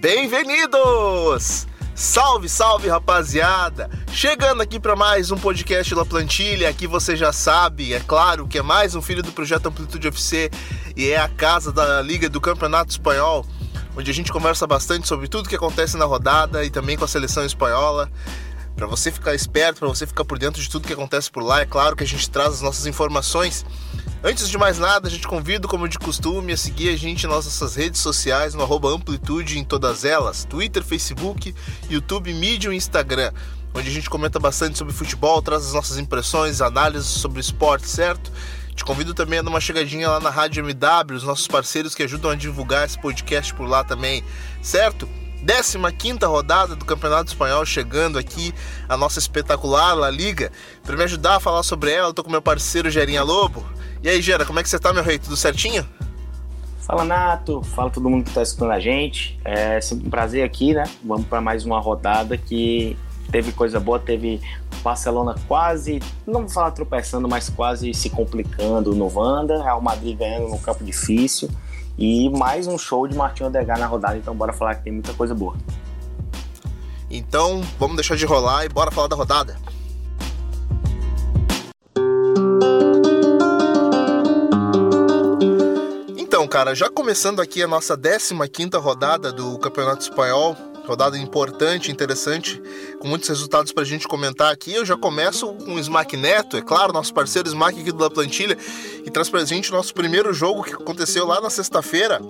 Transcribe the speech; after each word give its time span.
Bem-vindos! 0.00 1.66
Salve, 1.94 2.48
salve, 2.48 2.88
rapaziada! 2.88 3.90
Chegando 4.10 4.62
aqui 4.62 4.80
para 4.80 4.96
mais 4.96 5.30
um 5.30 5.36
podcast 5.36 5.94
La 5.94 6.06
Plantilha. 6.06 6.70
Aqui 6.70 6.86
você 6.86 7.14
já 7.14 7.34
sabe, 7.34 7.92
é 7.92 8.00
claro, 8.00 8.48
que 8.48 8.56
é 8.56 8.62
mais 8.62 8.94
um 8.94 9.02
filho 9.02 9.22
do 9.22 9.30
projeto 9.30 9.66
Amplitude 9.66 10.08
FC 10.08 10.50
e 10.96 11.10
é 11.10 11.18
a 11.18 11.28
casa 11.28 11.70
da 11.70 12.00
Liga 12.00 12.30
do 12.30 12.40
Campeonato 12.40 12.92
Espanhol, 12.92 13.44
onde 13.94 14.10
a 14.10 14.14
gente 14.14 14.32
conversa 14.32 14.66
bastante 14.66 15.06
sobre 15.06 15.28
tudo 15.28 15.50
que 15.50 15.56
acontece 15.56 15.98
na 15.98 16.06
rodada 16.06 16.64
e 16.64 16.70
também 16.70 16.96
com 16.96 17.04
a 17.04 17.08
seleção 17.08 17.44
espanhola. 17.44 18.10
Para 18.74 18.86
você 18.86 19.12
ficar 19.12 19.34
esperto, 19.34 19.80
para 19.80 19.88
você 19.88 20.06
ficar 20.06 20.24
por 20.24 20.38
dentro 20.38 20.62
de 20.62 20.70
tudo 20.70 20.86
que 20.86 20.94
acontece 20.94 21.30
por 21.30 21.42
lá, 21.42 21.60
é 21.60 21.66
claro 21.66 21.94
que 21.94 22.04
a 22.04 22.06
gente 22.06 22.30
traz 22.30 22.54
as 22.54 22.62
nossas 22.62 22.86
informações 22.86 23.66
Antes 24.22 24.50
de 24.50 24.58
mais 24.58 24.78
nada, 24.78 25.08
a 25.08 25.10
gente 25.10 25.26
convida, 25.26 25.66
como 25.66 25.88
de 25.88 25.98
costume, 25.98 26.52
a 26.52 26.56
seguir 26.56 26.90
a 26.90 26.96
gente 26.96 27.26
nas 27.26 27.46
nossas 27.46 27.74
redes 27.74 28.02
sociais, 28.02 28.52
no 28.52 28.62
arroba 28.62 28.90
Amplitude 28.90 29.58
em 29.58 29.64
todas 29.64 30.04
elas, 30.04 30.44
Twitter, 30.44 30.84
Facebook, 30.84 31.54
YouTube, 31.88 32.34
Medium 32.34 32.74
e 32.74 32.76
Instagram, 32.76 33.32
onde 33.72 33.88
a 33.88 33.90
gente 33.90 34.10
comenta 34.10 34.38
bastante 34.38 34.76
sobre 34.76 34.92
futebol, 34.92 35.40
traz 35.40 35.64
as 35.64 35.72
nossas 35.72 35.96
impressões, 35.96 36.60
análises 36.60 37.08
sobre 37.08 37.40
esporte, 37.40 37.88
certo? 37.88 38.30
Te 38.74 38.84
convido 38.84 39.14
também 39.14 39.38
a 39.38 39.42
dar 39.42 39.48
uma 39.48 39.60
chegadinha 39.60 40.10
lá 40.10 40.20
na 40.20 40.28
Rádio 40.28 40.62
MW, 40.62 41.16
os 41.16 41.22
nossos 41.22 41.48
parceiros 41.48 41.94
que 41.94 42.02
ajudam 42.02 42.30
a 42.30 42.34
divulgar 42.34 42.84
esse 42.84 43.00
podcast 43.00 43.54
por 43.54 43.66
lá 43.66 43.82
também, 43.84 44.22
certo? 44.60 45.08
15 45.98 46.26
rodada 46.26 46.76
do 46.76 46.84
Campeonato 46.84 47.30
Espanhol 47.30 47.64
chegando 47.64 48.18
aqui, 48.18 48.52
a 48.86 48.98
nossa 48.98 49.18
espetacular 49.18 49.94
La 49.94 50.10
Liga. 50.10 50.52
Para 50.84 50.94
me 50.94 51.04
ajudar 51.04 51.36
a 51.36 51.40
falar 51.40 51.62
sobre 51.62 51.90
ela, 51.90 52.12
tô 52.12 52.22
com 52.22 52.30
meu 52.30 52.42
parceiro 52.42 52.90
Gerinha 52.90 53.22
Lobo. 53.22 53.79
E 54.02 54.08
aí, 54.08 54.22
Gera, 54.22 54.44
como 54.44 54.58
é 54.58 54.62
que 54.62 54.68
você 54.68 54.78
tá, 54.78 54.92
meu 54.92 55.02
rei? 55.02 55.18
Tudo 55.18 55.36
certinho? 55.36 55.86
Fala, 56.80 57.04
Nato. 57.04 57.62
Fala 57.62 57.90
todo 57.90 58.08
mundo 58.08 58.24
que 58.24 58.32
tá 58.32 58.42
escutando 58.42 58.72
a 58.72 58.80
gente. 58.80 59.38
É 59.44 59.80
sempre 59.80 60.06
um 60.06 60.10
prazer 60.10 60.42
aqui, 60.42 60.72
né? 60.72 60.84
Vamos 61.04 61.26
para 61.26 61.40
mais 61.40 61.64
uma 61.64 61.78
rodada 61.78 62.36
que 62.36 62.96
teve 63.30 63.52
coisa 63.52 63.78
boa, 63.78 63.98
teve 63.98 64.40
Barcelona 64.82 65.36
quase, 65.46 66.00
não 66.26 66.40
vou 66.40 66.48
falar 66.48 66.72
tropeçando, 66.72 67.28
mas 67.28 67.48
quase 67.48 67.94
se 67.94 68.10
complicando 68.10 68.94
no 68.94 69.08
Vanda, 69.08 69.62
Real 69.62 69.80
Madrid 69.80 70.18
ganhando 70.18 70.48
no 70.48 70.58
campo 70.58 70.82
difícil 70.82 71.48
e 71.96 72.28
mais 72.30 72.66
um 72.66 72.76
show 72.76 73.06
de 73.06 73.16
Martinho 73.16 73.48
Odegar 73.48 73.78
na 73.78 73.86
rodada, 73.86 74.16
então 74.16 74.34
bora 74.34 74.52
falar 74.52 74.74
que 74.76 74.84
tem 74.84 74.92
muita 74.92 75.12
coisa 75.14 75.34
boa. 75.34 75.54
Então, 77.10 77.60
vamos 77.78 77.96
deixar 77.96 78.16
de 78.16 78.24
rolar 78.24 78.64
e 78.64 78.68
bora 78.68 78.90
falar 78.90 79.08
da 79.08 79.16
rodada. 79.16 79.56
Cara, 86.48 86.74
já 86.74 86.88
começando 86.88 87.40
aqui 87.40 87.62
a 87.62 87.66
nossa 87.66 87.96
15 87.96 88.70
rodada 88.76 89.32
do 89.32 89.58
Campeonato 89.58 90.02
Espanhol, 90.02 90.56
rodada 90.86 91.18
importante, 91.18 91.90
interessante, 91.90 92.62
com 92.98 93.08
muitos 93.08 93.28
resultados 93.28 93.72
para 93.72 93.82
a 93.82 93.86
gente 93.86 94.08
comentar 94.08 94.52
aqui. 94.52 94.74
Eu 94.74 94.84
já 94.84 94.96
começo 94.96 95.52
com 95.54 95.74
o 95.74 95.78
Smack 95.78 96.16
Neto, 96.16 96.56
é 96.56 96.62
claro, 96.62 96.92
nosso 96.92 97.12
parceiro 97.12 97.48
Smack 97.48 97.80
aqui 97.80 97.92
da 97.92 98.08
plantilha, 98.08 98.56
e 99.04 99.10
traz 99.10 99.28
para 99.28 99.40
a 99.40 99.44
gente 99.44 99.70
o 99.70 99.74
nosso 99.74 99.92
primeiro 99.92 100.32
jogo 100.32 100.62
que 100.62 100.72
aconteceu 100.72 101.26
lá 101.26 101.40
na 101.40 101.50
sexta-feira, 101.50 102.20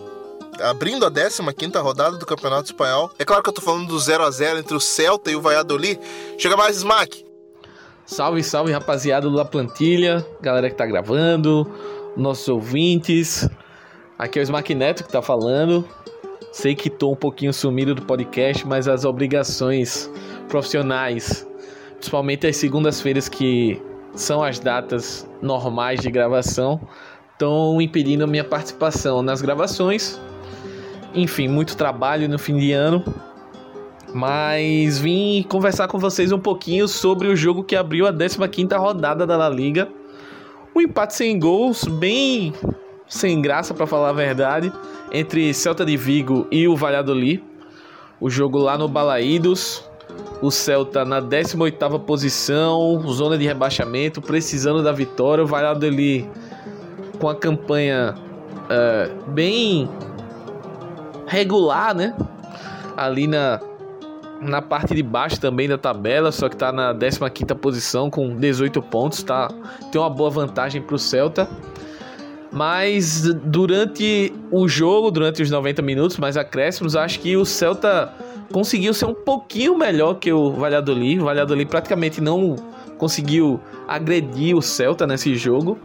abrindo 0.62 1.06
a 1.06 1.10
15 1.10 1.78
rodada 1.78 2.16
do 2.16 2.26
Campeonato 2.26 2.64
Espanhol. 2.64 3.10
É 3.18 3.24
claro 3.24 3.42
que 3.42 3.48
eu 3.48 3.54
tô 3.54 3.60
falando 3.60 3.86
do 3.86 3.98
0 3.98 4.24
a 4.24 4.30
0 4.30 4.58
entre 4.58 4.74
o 4.74 4.80
Celta 4.80 5.30
e 5.30 5.36
o 5.36 5.40
Valladolid. 5.40 6.00
Chega 6.38 6.56
mais, 6.56 6.78
Smack! 6.78 7.24
Salve, 8.06 8.42
salve, 8.42 8.72
rapaziada 8.72 9.30
da 9.30 9.44
plantilha, 9.44 10.26
galera 10.40 10.68
que 10.68 10.74
tá 10.74 10.84
gravando, 10.84 11.70
nossos 12.16 12.48
ouvintes. 12.48 13.48
Aqui 14.20 14.38
é 14.38 14.42
o 14.42 14.44
Smack 14.44 14.74
Neto 14.74 15.02
que 15.02 15.10
tá 15.10 15.22
falando. 15.22 15.82
Sei 16.52 16.74
que 16.74 16.90
tô 16.90 17.12
um 17.12 17.16
pouquinho 17.16 17.54
sumido 17.54 17.94
do 17.94 18.02
podcast, 18.02 18.66
mas 18.66 18.86
as 18.86 19.06
obrigações 19.06 20.10
profissionais, 20.46 21.48
principalmente 21.94 22.46
as 22.46 22.54
segundas-feiras 22.58 23.30
que 23.30 23.80
são 24.14 24.44
as 24.44 24.58
datas 24.58 25.26
normais 25.40 26.00
de 26.00 26.10
gravação, 26.10 26.86
estão 27.32 27.80
impedindo 27.80 28.22
a 28.22 28.26
minha 28.26 28.44
participação 28.44 29.22
nas 29.22 29.40
gravações. 29.40 30.20
Enfim, 31.14 31.48
muito 31.48 31.74
trabalho 31.74 32.28
no 32.28 32.38
fim 32.38 32.58
de 32.58 32.72
ano. 32.72 33.02
Mas 34.12 34.98
vim 34.98 35.42
conversar 35.48 35.88
com 35.88 35.98
vocês 35.98 36.30
um 36.30 36.38
pouquinho 36.38 36.86
sobre 36.86 37.26
o 37.26 37.34
jogo 37.34 37.64
que 37.64 37.74
abriu 37.74 38.06
a 38.06 38.12
15ª 38.12 38.78
rodada 38.78 39.26
da 39.26 39.38
La 39.38 39.48
Liga. 39.48 39.88
Um 40.76 40.82
empate 40.82 41.14
sem 41.14 41.38
gols, 41.38 41.84
bem 41.84 42.52
sem 43.10 43.42
graça 43.42 43.74
para 43.74 43.86
falar 43.86 44.10
a 44.10 44.12
verdade, 44.12 44.72
entre 45.12 45.52
Celta 45.52 45.84
de 45.84 45.96
Vigo 45.96 46.46
e 46.50 46.68
o 46.68 46.76
Valladolid. 46.76 47.42
O 48.20 48.30
jogo 48.30 48.56
lá 48.58 48.78
no 48.78 48.86
Balaídos, 48.86 49.84
o 50.40 50.50
Celta 50.50 51.04
na 51.04 51.20
18ª 51.20 51.98
posição, 52.00 53.02
zona 53.08 53.36
de 53.36 53.44
rebaixamento, 53.44 54.22
precisando 54.22 54.82
da 54.82 54.92
vitória. 54.92 55.42
O 55.42 55.46
Valladolid 55.46 56.30
com 57.18 57.28
a 57.28 57.34
campanha 57.34 58.14
uh, 58.14 59.30
bem 59.30 59.88
regular, 61.26 61.94
né? 61.94 62.14
Ali 62.96 63.26
na, 63.26 63.60
na 64.40 64.62
parte 64.62 64.94
de 64.94 65.02
baixo 65.02 65.40
também 65.40 65.68
da 65.68 65.76
tabela, 65.76 66.30
só 66.30 66.48
que 66.48 66.54
está 66.54 66.70
na 66.70 66.94
15ª 66.94 67.56
posição 67.56 68.08
com 68.08 68.36
18 68.36 68.80
pontos, 68.82 69.22
tá? 69.24 69.48
Tem 69.90 70.00
uma 70.00 70.10
boa 70.10 70.30
vantagem 70.30 70.80
para 70.80 70.94
o 70.94 70.98
Celta. 70.98 71.48
Mas 72.52 73.22
durante 73.44 74.32
o 74.50 74.66
jogo, 74.66 75.10
durante 75.10 75.42
os 75.42 75.50
90 75.50 75.82
minutos, 75.82 76.16
mais 76.16 76.36
acréscimos, 76.36 76.96
acho 76.96 77.20
que 77.20 77.36
o 77.36 77.44
Celta 77.44 78.12
conseguiu 78.52 78.92
ser 78.92 79.06
um 79.06 79.14
pouquinho 79.14 79.78
melhor 79.78 80.14
que 80.14 80.32
o 80.32 80.50
Valladolid. 80.50 81.20
O 81.20 81.24
Valladolid 81.26 81.68
praticamente 81.68 82.20
não 82.20 82.56
conseguiu 82.98 83.60
agredir 83.86 84.56
o 84.56 84.62
Celta 84.62 85.06
nesse 85.06 85.34
jogo. 85.36 85.78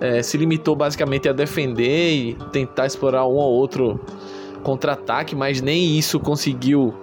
É, 0.00 0.22
se 0.22 0.36
limitou 0.36 0.76
basicamente 0.76 1.28
a 1.28 1.32
defender 1.32 2.12
e 2.12 2.34
tentar 2.52 2.86
explorar 2.86 3.24
um 3.24 3.34
ou 3.36 3.52
outro 3.52 3.98
contra-ataque, 4.62 5.34
mas 5.34 5.60
nem 5.60 5.96
isso 5.96 6.20
conseguiu 6.20 6.94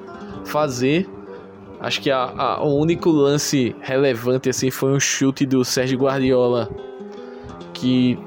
fazer. 0.46 1.10
Acho 1.80 2.02
que 2.02 2.12
a, 2.12 2.24
a, 2.38 2.64
o 2.64 2.78
único 2.78 3.10
lance 3.10 3.76
relevante 3.82 4.50
assim 4.50 4.70
foi 4.70 4.92
um 4.92 5.00
chute 5.00 5.46
do 5.46 5.64
Sérgio 5.64 5.98
Guardiola 5.98 6.70
que 7.74 8.20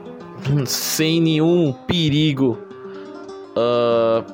sem 0.67 1.21
nenhum 1.21 1.73
perigo 1.73 2.59
uh, 3.57 4.25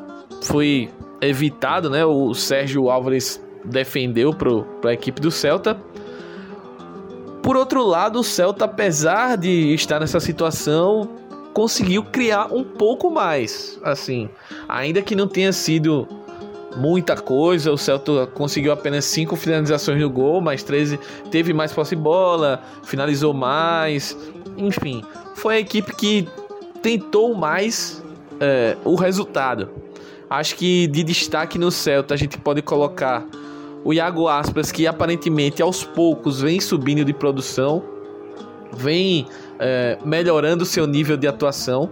foi 0.42 0.90
evitado, 1.20 1.90
né? 1.90 2.04
O 2.04 2.34
Sérgio 2.34 2.90
Álvares 2.90 3.42
defendeu 3.64 4.32
para 4.32 4.90
a 4.90 4.94
equipe 4.94 5.20
do 5.20 5.30
Celta. 5.30 5.78
Por 7.42 7.56
outro 7.56 7.84
lado, 7.84 8.20
o 8.20 8.24
Celta, 8.24 8.64
apesar 8.64 9.36
de 9.36 9.72
estar 9.74 10.00
nessa 10.00 10.20
situação, 10.20 11.08
conseguiu 11.52 12.04
criar 12.04 12.52
um 12.52 12.64
pouco 12.64 13.10
mais. 13.10 13.78
Assim, 13.82 14.28
ainda 14.68 15.02
que 15.02 15.14
não 15.14 15.26
tenha 15.26 15.52
sido 15.52 16.06
muita 16.78 17.16
coisa, 17.16 17.72
o 17.72 17.76
Celta 17.76 18.26
conseguiu 18.26 18.72
apenas 18.72 19.04
5 19.06 19.36
finalizações 19.36 20.00
no 20.00 20.08
gol, 20.08 20.40
mas 20.40 20.62
13 20.62 20.98
teve 21.30 21.52
mais 21.52 21.72
posse 21.72 21.96
de 21.96 22.02
bola, 22.02 22.62
finalizou 22.84 23.34
mais, 23.34 24.16
enfim, 24.56 25.02
foi 25.34 25.56
a 25.56 25.60
equipe 25.60 25.94
que 25.94 26.28
tentou 26.82 27.34
mais 27.34 28.02
é, 28.40 28.76
o 28.84 28.94
resultado. 28.94 29.68
Acho 30.30 30.56
que 30.56 30.86
de 30.86 31.02
destaque 31.02 31.58
no 31.58 31.70
Celta 31.70 32.14
a 32.14 32.16
gente 32.16 32.38
pode 32.38 32.62
colocar 32.62 33.26
o 33.84 33.92
Iago 33.92 34.28
Aspas, 34.28 34.70
que 34.70 34.86
aparentemente 34.86 35.62
aos 35.62 35.84
poucos 35.84 36.40
vem 36.40 36.60
subindo 36.60 37.04
de 37.04 37.12
produção, 37.12 37.82
vem 38.76 39.26
é, 39.58 39.98
melhorando 40.04 40.64
seu 40.64 40.86
nível 40.86 41.16
de 41.16 41.26
atuação. 41.26 41.90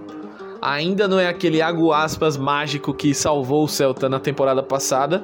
Ainda 0.67 1.07
não 1.07 1.21
é 1.21 1.29
aquele 1.29 1.59
Iago 1.59 1.93
Aspas 1.93 2.37
mágico 2.37 2.93
que 2.93 3.15
salvou 3.15 3.63
o 3.63 3.69
Celta 3.69 4.09
na 4.09 4.19
temporada 4.19 4.65
passada, 4.65 5.23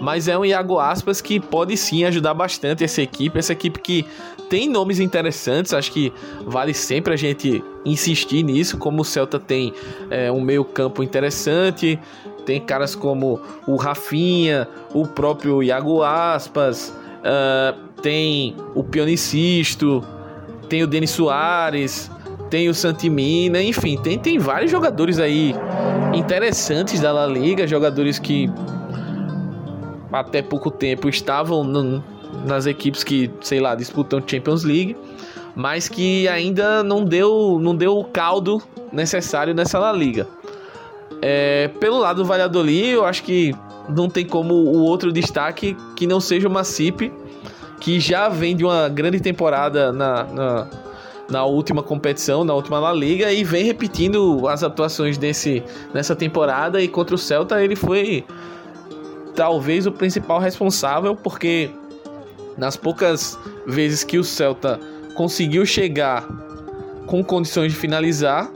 mas 0.00 0.28
é 0.28 0.38
um 0.38 0.44
Iago 0.44 0.78
Aspas 0.78 1.20
que 1.20 1.40
pode 1.40 1.76
sim 1.76 2.04
ajudar 2.04 2.32
bastante 2.32 2.84
essa 2.84 3.02
equipe, 3.02 3.36
essa 3.36 3.52
equipe 3.52 3.80
que 3.80 4.06
tem 4.48 4.68
nomes 4.68 5.00
interessantes, 5.00 5.74
acho 5.74 5.90
que 5.90 6.12
vale 6.46 6.72
sempre 6.72 7.12
a 7.12 7.16
gente 7.16 7.60
insistir 7.84 8.44
nisso, 8.44 8.78
como 8.78 9.02
o 9.02 9.04
Celta 9.04 9.40
tem 9.40 9.74
é, 10.10 10.30
um 10.30 10.40
meio 10.40 10.64
campo 10.64 11.02
interessante, 11.02 11.98
tem 12.46 12.60
caras 12.60 12.94
como 12.94 13.40
o 13.66 13.74
Rafinha, 13.74 14.68
o 14.92 15.08
próprio 15.08 15.60
Iago 15.60 16.04
Aspas, 16.04 16.94
uh, 17.18 17.76
tem 18.00 18.54
o 18.76 18.84
Pionicisto, 18.84 20.04
tem 20.68 20.84
o 20.84 20.86
Denis 20.86 21.10
Soares, 21.10 22.13
tem 22.54 22.68
o 22.68 22.74
Santimina, 22.74 23.60
enfim, 23.60 23.98
tem, 24.00 24.16
tem 24.16 24.38
vários 24.38 24.70
jogadores 24.70 25.18
aí 25.18 25.56
interessantes 26.14 27.00
da 27.00 27.10
La 27.10 27.26
Liga, 27.26 27.66
jogadores 27.66 28.16
que 28.20 28.48
até 30.12 30.40
pouco 30.40 30.70
tempo 30.70 31.08
estavam 31.08 31.64
no, 31.64 32.04
nas 32.46 32.66
equipes 32.66 33.02
que, 33.02 33.28
sei 33.40 33.58
lá, 33.58 33.74
disputam 33.74 34.22
Champions 34.24 34.62
League, 34.62 34.96
mas 35.56 35.88
que 35.88 36.28
ainda 36.28 36.84
não 36.84 37.04
deu, 37.04 37.58
não 37.60 37.74
deu 37.74 37.98
o 37.98 38.04
caldo 38.04 38.62
necessário 38.92 39.52
nessa 39.52 39.80
La 39.80 39.92
Liga. 39.92 40.28
É, 41.20 41.66
pelo 41.80 41.98
lado 41.98 42.22
do 42.22 42.24
Valladolid, 42.24 42.90
eu 42.90 43.04
acho 43.04 43.24
que 43.24 43.52
não 43.88 44.08
tem 44.08 44.24
como 44.24 44.54
o 44.54 44.78
outro 44.78 45.10
destaque 45.10 45.76
que 45.96 46.06
não 46.06 46.20
seja 46.20 46.46
o 46.46 46.50
Massip, 46.52 47.12
que 47.80 47.98
já 47.98 48.28
vem 48.28 48.54
de 48.54 48.64
uma 48.64 48.88
grande 48.88 49.18
temporada 49.18 49.92
na, 49.92 50.22
na, 50.22 50.83
na, 51.28 51.44
última 51.44 51.82
competição, 51.82 52.44
na 52.44 52.54
última 52.54 52.78
La 52.78 52.92
Liga, 52.92 53.32
e 53.32 53.44
vem 53.44 53.64
repetindo 53.64 54.46
as 54.48 54.62
atuações 54.62 55.18
desse, 55.18 55.62
nessa 55.92 56.14
temporada. 56.14 56.80
E 56.80 56.88
contra 56.88 57.14
o 57.14 57.18
Celta 57.18 57.62
ele 57.62 57.76
foi 57.76 58.24
talvez 59.34 59.86
o 59.86 59.92
principal 59.92 60.38
responsável, 60.38 61.14
porque 61.16 61.70
nas 62.56 62.76
poucas 62.76 63.38
vezes 63.66 64.04
que 64.04 64.18
o 64.18 64.24
Celta 64.24 64.78
conseguiu 65.14 65.66
chegar 65.66 66.26
com 67.06 67.22
condições 67.22 67.72
de 67.72 67.78
finalizar, 67.78 68.50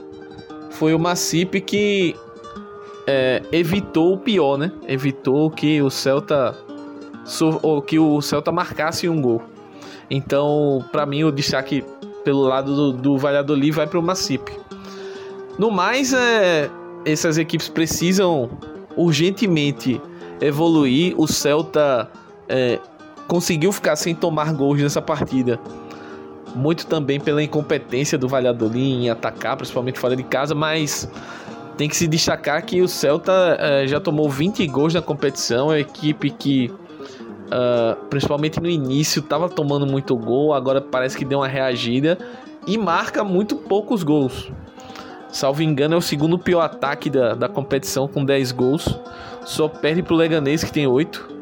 foi 0.71 0.93
o 0.93 0.99
Massip 0.99 1.61
que 1.61 2.15
é, 3.05 3.41
evitou 3.51 4.13
o 4.13 4.17
pior, 4.17 4.57
né? 4.57 4.71
Evitou 4.87 5.49
que 5.49 5.81
o 5.81 5.89
Celta 5.89 6.55
que 7.85 7.99
o 7.99 8.21
Celta 8.21 8.51
marcasse 8.51 9.07
um 9.07 9.21
gol. 9.21 9.41
Então, 10.09 10.83
para 10.91 11.05
mim, 11.05 11.23
o 11.23 11.31
destaque 11.31 11.83
pelo 12.23 12.41
lado 12.41 12.75
do, 12.75 12.91
do 12.93 13.17
Valladolid 13.17 13.71
vai 13.71 13.87
para 13.87 13.99
o 13.99 14.01
Massip. 14.01 14.51
No 15.57 15.69
mais, 15.69 16.13
é, 16.13 16.69
essas 17.05 17.37
equipes 17.37 17.67
precisam 17.67 18.49
urgentemente 18.95 20.01
evoluir. 20.41 21.13
O 21.17 21.27
Celta 21.27 22.09
é, 22.47 22.79
conseguiu 23.27 23.71
ficar 23.71 23.95
sem 23.95 24.15
tomar 24.15 24.53
gols 24.53 24.81
nessa 24.81 25.01
partida. 25.01 25.59
Muito 26.55 26.87
também 26.87 27.19
pela 27.19 27.43
incompetência 27.43 28.17
do 28.17 28.27
Valladolid 28.27 29.03
em 29.03 29.09
atacar, 29.09 29.55
principalmente 29.55 29.99
fora 29.99 30.15
de 30.15 30.23
casa, 30.23 30.55
mas 30.55 31.09
tem 31.77 31.87
que 31.87 31.95
se 31.95 32.07
destacar 32.07 32.65
que 32.65 32.81
o 32.81 32.87
Celta 32.87 33.55
é, 33.59 33.87
já 33.87 33.99
tomou 33.99 34.29
20 34.29 34.65
gols 34.67 34.93
na 34.93 35.01
competição, 35.01 35.71
é 35.71 35.75
uma 35.75 35.79
equipe 35.79 36.29
que 36.31 36.73
Uh, 37.49 37.95
principalmente 38.05 38.59
no 38.59 38.69
início, 38.69 39.21
estava 39.21 39.49
tomando 39.49 39.87
muito 39.87 40.15
gol, 40.15 40.53
agora 40.53 40.79
parece 40.79 41.17
que 41.17 41.25
deu 41.25 41.39
uma 41.39 41.47
reagida 41.47 42.15
e 42.67 42.77
marca 42.77 43.23
muito 43.23 43.55
poucos 43.55 44.03
gols. 44.03 44.51
Salvo 45.31 45.63
engano, 45.63 45.95
é 45.95 45.97
o 45.97 46.01
segundo 46.01 46.37
pior 46.37 46.61
ataque 46.61 47.09
da, 47.09 47.33
da 47.33 47.49
competição 47.49 48.07
com 48.07 48.23
10 48.23 48.51
gols. 48.51 48.99
Só 49.45 49.67
perde 49.67 50.03
pro 50.03 50.15
Leganês, 50.15 50.63
que 50.63 50.71
tem 50.71 50.85
8. 50.85 51.39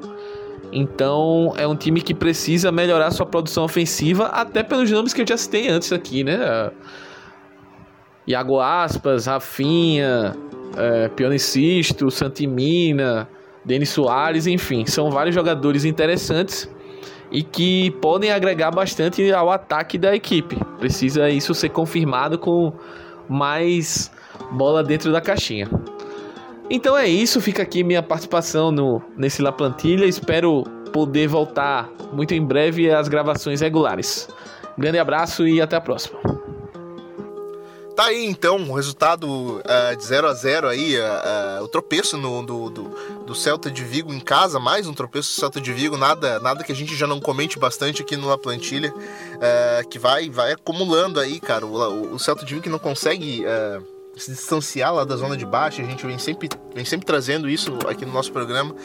Então 0.72 1.54
é 1.58 1.68
um 1.68 1.76
time 1.76 2.02
que 2.02 2.14
precisa 2.14 2.72
melhorar 2.72 3.12
sua 3.12 3.26
produção 3.26 3.64
ofensiva, 3.64 4.28
até 4.28 4.64
pelos 4.64 4.90
nomes 4.92 5.14
que 5.14 5.22
eu 5.22 5.28
já 5.28 5.38
citei 5.38 5.70
antes 5.70 5.92
aqui, 5.92 6.24
né? 6.24 6.72
Iago 8.26 8.60
Aspas, 8.60 9.26
Rafinha, 9.26 10.36
é, 10.76 11.08
Pionicisto, 11.10 12.12
Santimina, 12.12 13.28
Denis 13.68 13.90
Soares, 13.90 14.48
enfim, 14.48 14.86
são 14.86 15.12
vários 15.12 15.36
jogadores 15.36 15.84
interessantes 15.84 16.70
e 17.30 17.44
que 17.44 17.92
podem 18.02 18.32
agregar 18.32 18.72
bastante 18.72 19.30
ao 19.34 19.52
ataque 19.52 19.98
da 19.98 20.16
equipe. 20.16 20.58
Precisa 20.80 21.30
isso 21.30 21.54
ser 21.54 21.70
confirmado 21.70 22.40
com 22.40 22.72
mais 23.28 24.10
bola 24.54 24.82
dentro 24.82 25.12
da 25.12 25.20
caixinha. 25.20 25.70
Então 26.70 26.98
é 26.98 27.08
isso, 27.08 27.42
fica 27.42 27.62
aqui 27.62 27.84
minha 27.84 28.02
participação 28.02 28.72
no 28.72 29.02
nesse 29.18 29.42
La 29.42 29.52
Plantilha. 29.52 30.06
Espero 30.06 30.64
poder 30.94 31.28
voltar 31.28 31.90
muito 32.14 32.34
em 32.34 32.42
breve 32.42 32.90
às 32.90 33.10
gravações 33.10 33.60
regulares. 33.60 34.30
Grande 34.78 34.98
abraço 34.98 35.46
e 35.46 35.62
até 35.62 35.76
a 35.76 35.82
próxima. 35.82 36.47
Tá 37.98 38.06
aí 38.06 38.28
então 38.28 38.58
o 38.58 38.76
resultado 38.76 39.28
uh, 39.28 39.98
de 39.98 40.06
0 40.06 40.28
a 40.28 40.34
0 40.36 40.68
aí, 40.68 41.00
uh, 41.00 41.02
uh, 41.02 41.64
o 41.64 41.68
tropeço 41.68 42.16
no, 42.16 42.44
do, 42.44 42.70
do, 42.70 42.84
do, 43.26 43.34
Celta 43.34 43.72
de 43.72 43.84
Vigo 43.84 44.14
em 44.14 44.20
casa, 44.20 44.60
mais 44.60 44.86
um 44.86 44.94
tropeço 44.94 45.34
do 45.34 45.40
Celta 45.40 45.60
de 45.60 45.74
Vigo, 45.74 45.98
nada, 45.98 46.40
nada 46.40 46.64
que 46.64 46.72
a 46.72 46.76
gente 46.76 46.96
já 46.96 47.08
não 47.08 47.20
comente 47.20 47.58
bastante 47.58 48.04
aqui 48.04 48.16
no 48.16 48.28
La 48.28 48.38
Plantilha, 48.38 48.94
que 49.90 49.98
vai, 49.98 50.30
vai 50.30 50.52
acumulando 50.52 51.20
aí, 51.20 51.40
cara. 51.40 51.66
O, 51.66 52.14
o 52.14 52.20
Celta 52.20 52.46
de 52.46 52.54
Vigo 52.54 52.62
que 52.66 52.70
não 52.70 52.78
consegue 52.78 53.44
se 54.16 54.32
distanciar 54.32 54.94
lá 54.94 55.04
da 55.04 55.16
zona 55.16 55.36
de 55.36 55.46
baixo, 55.46 55.82
a 55.82 55.86
gente 55.86 56.06
vem 56.06 56.20
sempre, 56.20 56.50
vem 56.76 56.86
sempre 56.86 57.08
trazendo 57.08 57.50
isso 57.50 57.80
aqui 57.88 58.06
no 58.06 58.14
nosso 58.14 58.32
programa. 58.32 58.76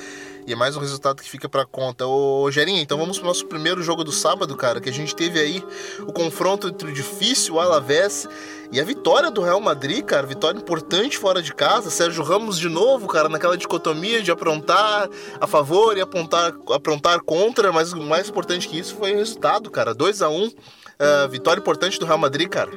E 0.47 0.53
é 0.53 0.57
mais 0.57 0.77
um 0.77 0.81
resultado 0.81 1.23
que 1.23 1.31
fica 1.31 1.49
para 1.49 1.65
conta. 1.65 2.07
Ô, 2.07 2.51
Gerinha, 2.51 2.83
então 2.83 2.99
vamos 2.99 3.19
pro 3.19 3.27
nosso 3.27 3.47
primeiro 3.47 3.83
jogo 3.83 4.03
do 4.03 4.11
sábado, 4.11 4.57
cara, 4.57 4.81
que 4.81 4.89
a 4.89 4.93
gente 4.93 5.15
teve 5.15 5.39
aí 5.39 5.65
o 6.01 6.13
confronto 6.13 6.69
entre 6.69 6.91
o 6.91 6.93
difícil 6.93 7.61
Alavés 7.61 8.29
e 8.73 8.81
a 8.81 8.85
vitória 8.85 9.31
do 9.31 9.41
Real 9.41 9.61
Madrid, 9.61 10.05
cara, 10.05 10.27
vitória 10.27 10.59
importante 10.59 11.17
fora 11.17 11.41
de 11.41 11.55
casa. 11.55 11.91
Sérgio 11.91 12.25
Ramos 12.25 12.59
de 12.59 12.69
novo, 12.69 13.07
cara, 13.07 13.29
naquela 13.29 13.57
dicotomia 13.57 14.21
de 14.21 14.33
aprontar 14.33 15.09
a 15.41 15.47
favor 15.47 15.97
e 15.97 16.01
apontar, 16.01 16.53
aprontar 16.71 17.21
contra, 17.21 17.71
mas 17.71 17.93
o 17.93 18.03
mais 18.03 18.29
importante 18.29 18.69
que 18.69 18.79
isso 18.79 18.97
foi 18.97 19.13
o 19.13 19.17
resultado, 19.17 19.71
cara. 19.71 19.95
2 19.95 20.23
a 20.23 20.29
1 20.29 20.35
um, 20.35 20.47
uh, 20.47 21.29
vitória 21.31 21.61
importante 21.61 22.01
do 22.01 22.07
Real 22.07 22.19
Madrid, 22.19 22.49
cara. 22.49 22.71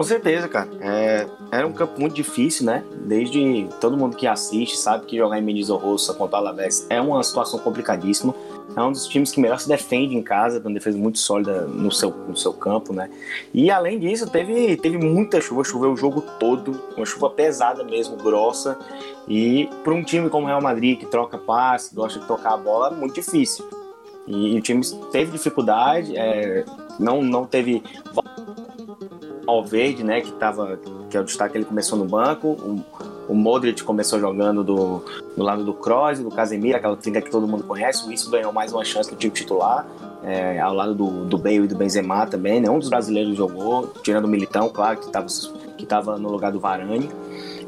Com 0.00 0.04
certeza, 0.04 0.48
cara. 0.48 0.70
É, 0.80 1.26
era 1.52 1.66
um 1.66 1.74
campo 1.74 2.00
muito 2.00 2.14
difícil, 2.14 2.64
né? 2.64 2.82
Desde 3.04 3.68
todo 3.82 3.98
mundo 3.98 4.16
que 4.16 4.26
assiste 4.26 4.78
sabe 4.78 5.04
que 5.04 5.18
jogar 5.18 5.38
em 5.38 5.42
Menizorroça 5.42 6.14
contra 6.14 6.36
o 6.36 6.40
Alavés 6.40 6.86
é 6.88 6.98
uma 6.98 7.22
situação 7.22 7.58
complicadíssima. 7.58 8.34
É 8.74 8.80
um 8.80 8.92
dos 8.92 9.06
times 9.06 9.30
que 9.30 9.38
melhor 9.38 9.60
se 9.60 9.68
defende 9.68 10.16
em 10.16 10.22
casa, 10.22 10.58
tem 10.58 10.70
uma 10.70 10.72
defesa 10.72 10.96
muito 10.96 11.18
sólida 11.18 11.66
no 11.66 11.92
seu, 11.92 12.12
no 12.26 12.34
seu 12.34 12.54
campo, 12.54 12.94
né? 12.94 13.10
E 13.52 13.70
além 13.70 13.98
disso, 13.98 14.26
teve, 14.26 14.74
teve 14.78 14.96
muita 14.96 15.38
chuva, 15.38 15.62
choveu 15.64 15.92
o 15.92 15.96
jogo 15.98 16.22
todo, 16.38 16.82
uma 16.96 17.04
chuva 17.04 17.28
pesada 17.28 17.84
mesmo, 17.84 18.16
grossa. 18.16 18.78
E 19.28 19.68
para 19.84 19.92
um 19.92 20.02
time 20.02 20.30
como 20.30 20.46
o 20.46 20.48
Real 20.48 20.62
Madrid, 20.62 20.98
que 20.98 21.04
troca 21.04 21.36
passe, 21.36 21.94
gosta 21.94 22.20
de 22.20 22.26
tocar 22.26 22.54
a 22.54 22.56
bola, 22.56 22.88
é 22.88 22.90
muito 22.98 23.16
difícil. 23.16 23.68
E, 24.26 24.54
e 24.54 24.58
o 24.58 24.62
time 24.62 24.80
teve 25.12 25.32
dificuldade, 25.32 26.16
é, 26.16 26.64
não, 26.98 27.22
não 27.22 27.44
teve 27.44 27.82
Alverde, 29.50 30.02
né, 30.04 30.20
que 30.20 30.32
tava, 30.32 30.78
que 31.08 31.16
é 31.16 31.20
o 31.20 31.24
destaque, 31.24 31.56
ele 31.56 31.64
começou 31.64 31.98
no 31.98 32.04
banco. 32.04 32.48
O, 32.48 32.84
o 33.28 33.34
Modric 33.34 33.82
começou 33.84 34.18
jogando 34.18 34.64
do, 34.64 35.04
do 35.36 35.42
lado 35.42 35.64
do 35.64 35.72
Kroos, 35.72 36.18
do 36.18 36.30
Casemiro, 36.30 36.76
aquela 36.76 36.96
trinca 36.96 37.20
que 37.20 37.30
todo 37.30 37.46
mundo 37.46 37.64
conhece. 37.64 38.06
O 38.06 38.12
Isso 38.12 38.30
ganhou 38.30 38.52
mais 38.52 38.72
uma 38.72 38.84
chance 38.84 39.10
no 39.10 39.16
time 39.16 39.32
titular, 39.32 39.86
é, 40.22 40.58
ao 40.58 40.74
lado 40.74 40.94
do, 40.94 41.24
do 41.26 41.38
Bale 41.38 41.64
e 41.64 41.68
do 41.68 41.76
Benzema 41.76 42.26
também. 42.26 42.60
Né? 42.60 42.68
Um 42.68 42.78
dos 42.78 42.88
brasileiros 42.88 43.36
jogou, 43.36 43.92
tirando 44.02 44.24
o 44.24 44.28
Militão, 44.28 44.68
claro, 44.68 44.98
que 44.98 45.06
estava 45.06 45.28
que 45.80 45.86
tava 45.86 46.18
no 46.18 46.30
lugar 46.30 46.52
do 46.52 46.60
Varane. 46.60 47.10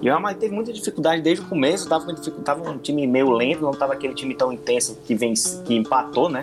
E 0.03 0.11
o 0.11 0.19
Real 0.19 0.35
teve 0.35 0.55
muita 0.55 0.73
dificuldade 0.73 1.23
desde 1.23 1.45
o 1.45 1.49
começo, 1.49 1.89
tava, 1.89 2.13
tava 2.45 2.71
um 2.71 2.79
time 2.79 3.07
meio 3.07 3.31
lento, 3.31 3.63
não 3.63 3.71
estava 3.71 3.93
aquele 3.93 4.15
time 4.15 4.35
tão 4.35 4.53
intenso 4.53 4.99
que, 5.07 5.15
vence, 5.15 5.63
que 5.63 5.75
empatou, 5.75 6.29
né? 6.29 6.43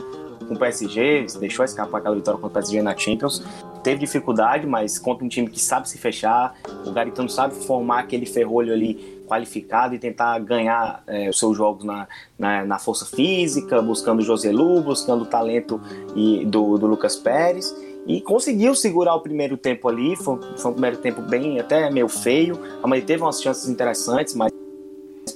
Com 0.50 0.56
o 0.56 0.60
PSG, 0.60 1.25
deixou 1.39 1.63
escapar 1.63 2.00
aquela 2.00 2.15
vitória 2.15 2.39
contra 2.39 2.60
o 2.60 2.62
PSG 2.62 2.82
na 2.82 2.98
Champions. 2.98 3.44
Teve 3.84 4.00
dificuldade, 4.00 4.68
mas 4.68 5.00
contra 5.00 5.24
um 5.24 5.29
time 5.29 5.50
que 5.50 5.62
sabe 5.62 5.88
se 5.88 5.98
fechar, 5.98 6.53
o 6.86 6.91
Garitano 6.91 7.29
sabe 7.29 7.56
formar 7.56 8.00
aquele 8.00 8.25
ferrolho 8.25 8.74
ali 8.74 9.24
qualificado 9.25 9.96
e 9.96 10.00
tentar 10.00 10.38
ganhar 10.39 11.03
é, 11.08 11.29
os 11.29 11.38
seus 11.38 11.56
jogos 11.56 11.86
na, 11.86 12.08
na, 12.38 12.65
na, 12.65 12.79
força 12.79 13.06
física, 13.06 13.82
buscando 13.82 14.20
o 14.20 14.22
Joselu, 14.24 14.82
buscando 14.82 15.22
o 15.22 15.25
talento 15.25 15.79
e, 16.15 16.44
do, 16.46 16.77
do 16.77 16.88
Lucas 16.88 17.15
Pérez 17.15 17.74
e 18.08 18.20
conseguiu 18.22 18.74
segurar 18.74 19.13
o 19.13 19.22
primeiro 19.22 19.56
tempo 19.56 19.88
ali. 19.88 20.15
Foi, 20.15 20.39
foi 20.58 20.72
um 20.72 20.74
primeiro 20.74 20.98
tempo 20.98 21.22
bem, 21.22 21.60
até 21.60 21.91
meio 21.91 22.08
feio. 22.08 22.60
A 22.82 22.88
Mãe 22.88 23.01
teve 23.01 23.22
umas 23.22 23.39
chances 23.41 23.70
interessantes, 23.70 24.34
mas 24.34 24.51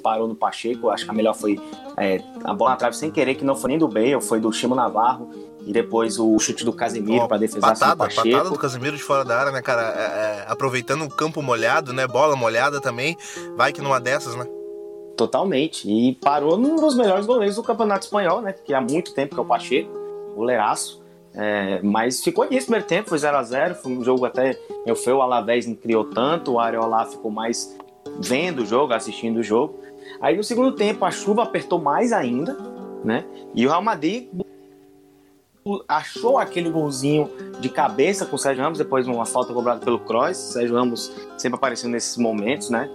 parou 0.01 0.27
no 0.27 0.36
Pacheco. 0.36 0.89
Acho 0.89 1.05
que 1.05 1.12
a 1.12 1.13
melhor 1.13 1.36
foi 1.36 1.60
é, 1.97 2.21
a 2.43 2.53
bola 2.53 2.71
na 2.71 2.75
trave 2.77 2.95
sem 2.95 3.12
querer, 3.12 3.35
que 3.35 3.45
não 3.45 3.55
foi 3.55 3.69
nem 3.69 3.77
do 3.77 3.88
Bale, 3.88 4.19
foi 4.21 4.39
do 4.39 4.51
Chimo 4.51 4.75
Navarro. 4.75 5.29
E 5.65 5.71
depois 5.71 6.19
o 6.19 6.38
chute 6.39 6.65
do 6.65 6.73
Casemiro 6.73 7.25
para 7.27 7.38
defesa 7.38 7.62
patada, 7.62 7.95
Pacheco. 7.95 8.29
Patada 8.29 8.50
do 8.50 8.59
Casemiro 8.59 8.97
de 8.97 9.03
fora 9.03 9.23
da 9.23 9.39
área, 9.39 9.51
né, 9.51 9.62
cara? 9.62 9.81
É, 9.81 10.01
é, 10.01 10.45
aproveitando 10.47 11.03
o 11.03 11.09
campo 11.09 11.41
molhado, 11.41 11.93
né? 11.93 12.05
Bola 12.05 12.35
molhada 12.35 12.81
também. 12.81 13.15
Vai 13.55 13.71
que 13.71 13.81
numa 13.81 14.00
dessas, 14.00 14.35
né? 14.35 14.45
Totalmente. 15.15 15.89
E 15.89 16.15
parou 16.15 16.57
num 16.57 16.75
dos 16.75 16.95
melhores 16.95 17.25
goleiros 17.25 17.55
do 17.55 17.63
Campeonato 17.63 18.05
Espanhol, 18.05 18.41
né? 18.41 18.51
Que 18.51 18.73
há 18.73 18.81
muito 18.81 19.13
tempo 19.13 19.35
que 19.35 19.39
é 19.39 19.43
o 19.43 19.45
Pacheco, 19.45 19.89
goleiraço. 20.35 21.01
É, 21.33 21.81
mas 21.81 22.21
ficou 22.21 22.45
nisso 22.45 22.67
primeiro 22.67 22.85
tempo, 22.85 23.09
foi 23.09 23.17
0 23.17 23.38
a 23.38 23.43
0 23.43 23.75
Foi 23.75 23.91
um 23.91 24.03
jogo 24.03 24.25
até. 24.25 24.59
Eu 24.85 24.95
fui, 24.95 25.13
o 25.13 25.21
Alavés 25.21 25.65
não 25.65 25.75
criou 25.75 26.03
tanto, 26.03 26.53
o 26.53 26.59
Areola 26.59 27.05
ficou 27.05 27.31
mais 27.31 27.75
vendo 28.19 28.63
o 28.63 28.65
jogo, 28.65 28.93
assistindo 28.93 29.39
o 29.39 29.43
jogo. 29.43 29.79
Aí 30.23 30.37
no 30.37 30.43
segundo 30.43 30.71
tempo 30.71 31.03
a 31.03 31.11
chuva 31.11 31.43
apertou 31.43 31.77
mais 31.77 32.13
ainda, 32.13 32.57
né? 33.03 33.25
E 33.53 33.67
o 33.67 33.69
Real 33.69 33.81
Madrid 33.81 34.29
achou 35.85 36.37
aquele 36.37 36.69
golzinho 36.69 37.29
de 37.59 37.67
cabeça 37.67 38.25
com 38.25 38.37
o 38.37 38.39
Sérgio 38.39 38.63
Ramos, 38.63 38.77
depois 38.77 39.05
uma 39.05 39.25
falta 39.25 39.53
cobrada 39.53 39.83
pelo 39.83 39.99
Kroos. 39.99 40.37
Sérgio 40.37 40.75
Ramos 40.75 41.11
sempre 41.37 41.57
aparecendo 41.57 41.91
nesses 41.91 42.17
momentos, 42.17 42.69
né? 42.69 42.89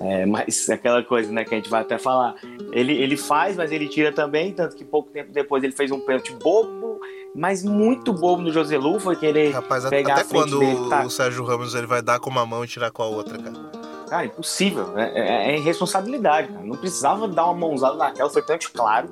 É, 0.00 0.24
mas 0.24 0.68
aquela 0.70 1.02
coisa, 1.02 1.30
né, 1.30 1.44
que 1.44 1.54
a 1.54 1.58
gente 1.58 1.68
vai 1.68 1.82
até 1.82 1.98
falar. 1.98 2.34
Ele, 2.72 2.94
ele 2.94 3.16
faz, 3.18 3.56
mas 3.56 3.70
ele 3.70 3.86
tira 3.86 4.10
também, 4.10 4.50
tanto 4.50 4.74
que 4.74 4.84
pouco 4.84 5.10
tempo 5.10 5.32
depois 5.32 5.62
ele 5.62 5.72
fez 5.72 5.90
um 5.90 6.00
pênalti 6.00 6.32
bobo, 6.32 6.98
mas 7.34 7.62
muito 7.62 8.10
bobo 8.10 8.40
no 8.40 8.50
Joselu, 8.50 8.98
foi 8.98 9.16
querer 9.16 9.50
Rapaz, 9.50 9.86
pegar 9.90 10.14
até 10.14 10.22
a 10.22 10.24
frente 10.24 10.50
quando 10.50 10.58
dele, 10.60 10.88
tá? 10.88 11.04
o 11.04 11.10
Sérgio 11.10 11.44
Ramos 11.44 11.74
ele 11.74 11.86
vai 11.86 12.00
dar 12.00 12.18
com 12.20 12.30
uma 12.30 12.46
mão 12.46 12.64
e 12.64 12.68
tirar 12.68 12.90
com 12.90 13.02
a 13.02 13.06
outra, 13.06 13.36
cara? 13.36 13.83
Cara, 14.08 14.26
impossível. 14.26 14.98
É, 14.98 15.12
é, 15.14 15.52
é 15.52 15.58
irresponsabilidade, 15.58 16.48
cara. 16.48 16.64
Não 16.64 16.76
precisava 16.76 17.26
dar 17.28 17.46
uma 17.46 17.54
mãozada 17.54 17.96
naquela, 17.96 18.30
foi 18.30 18.42
tanto 18.42 18.70
claro, 18.72 19.08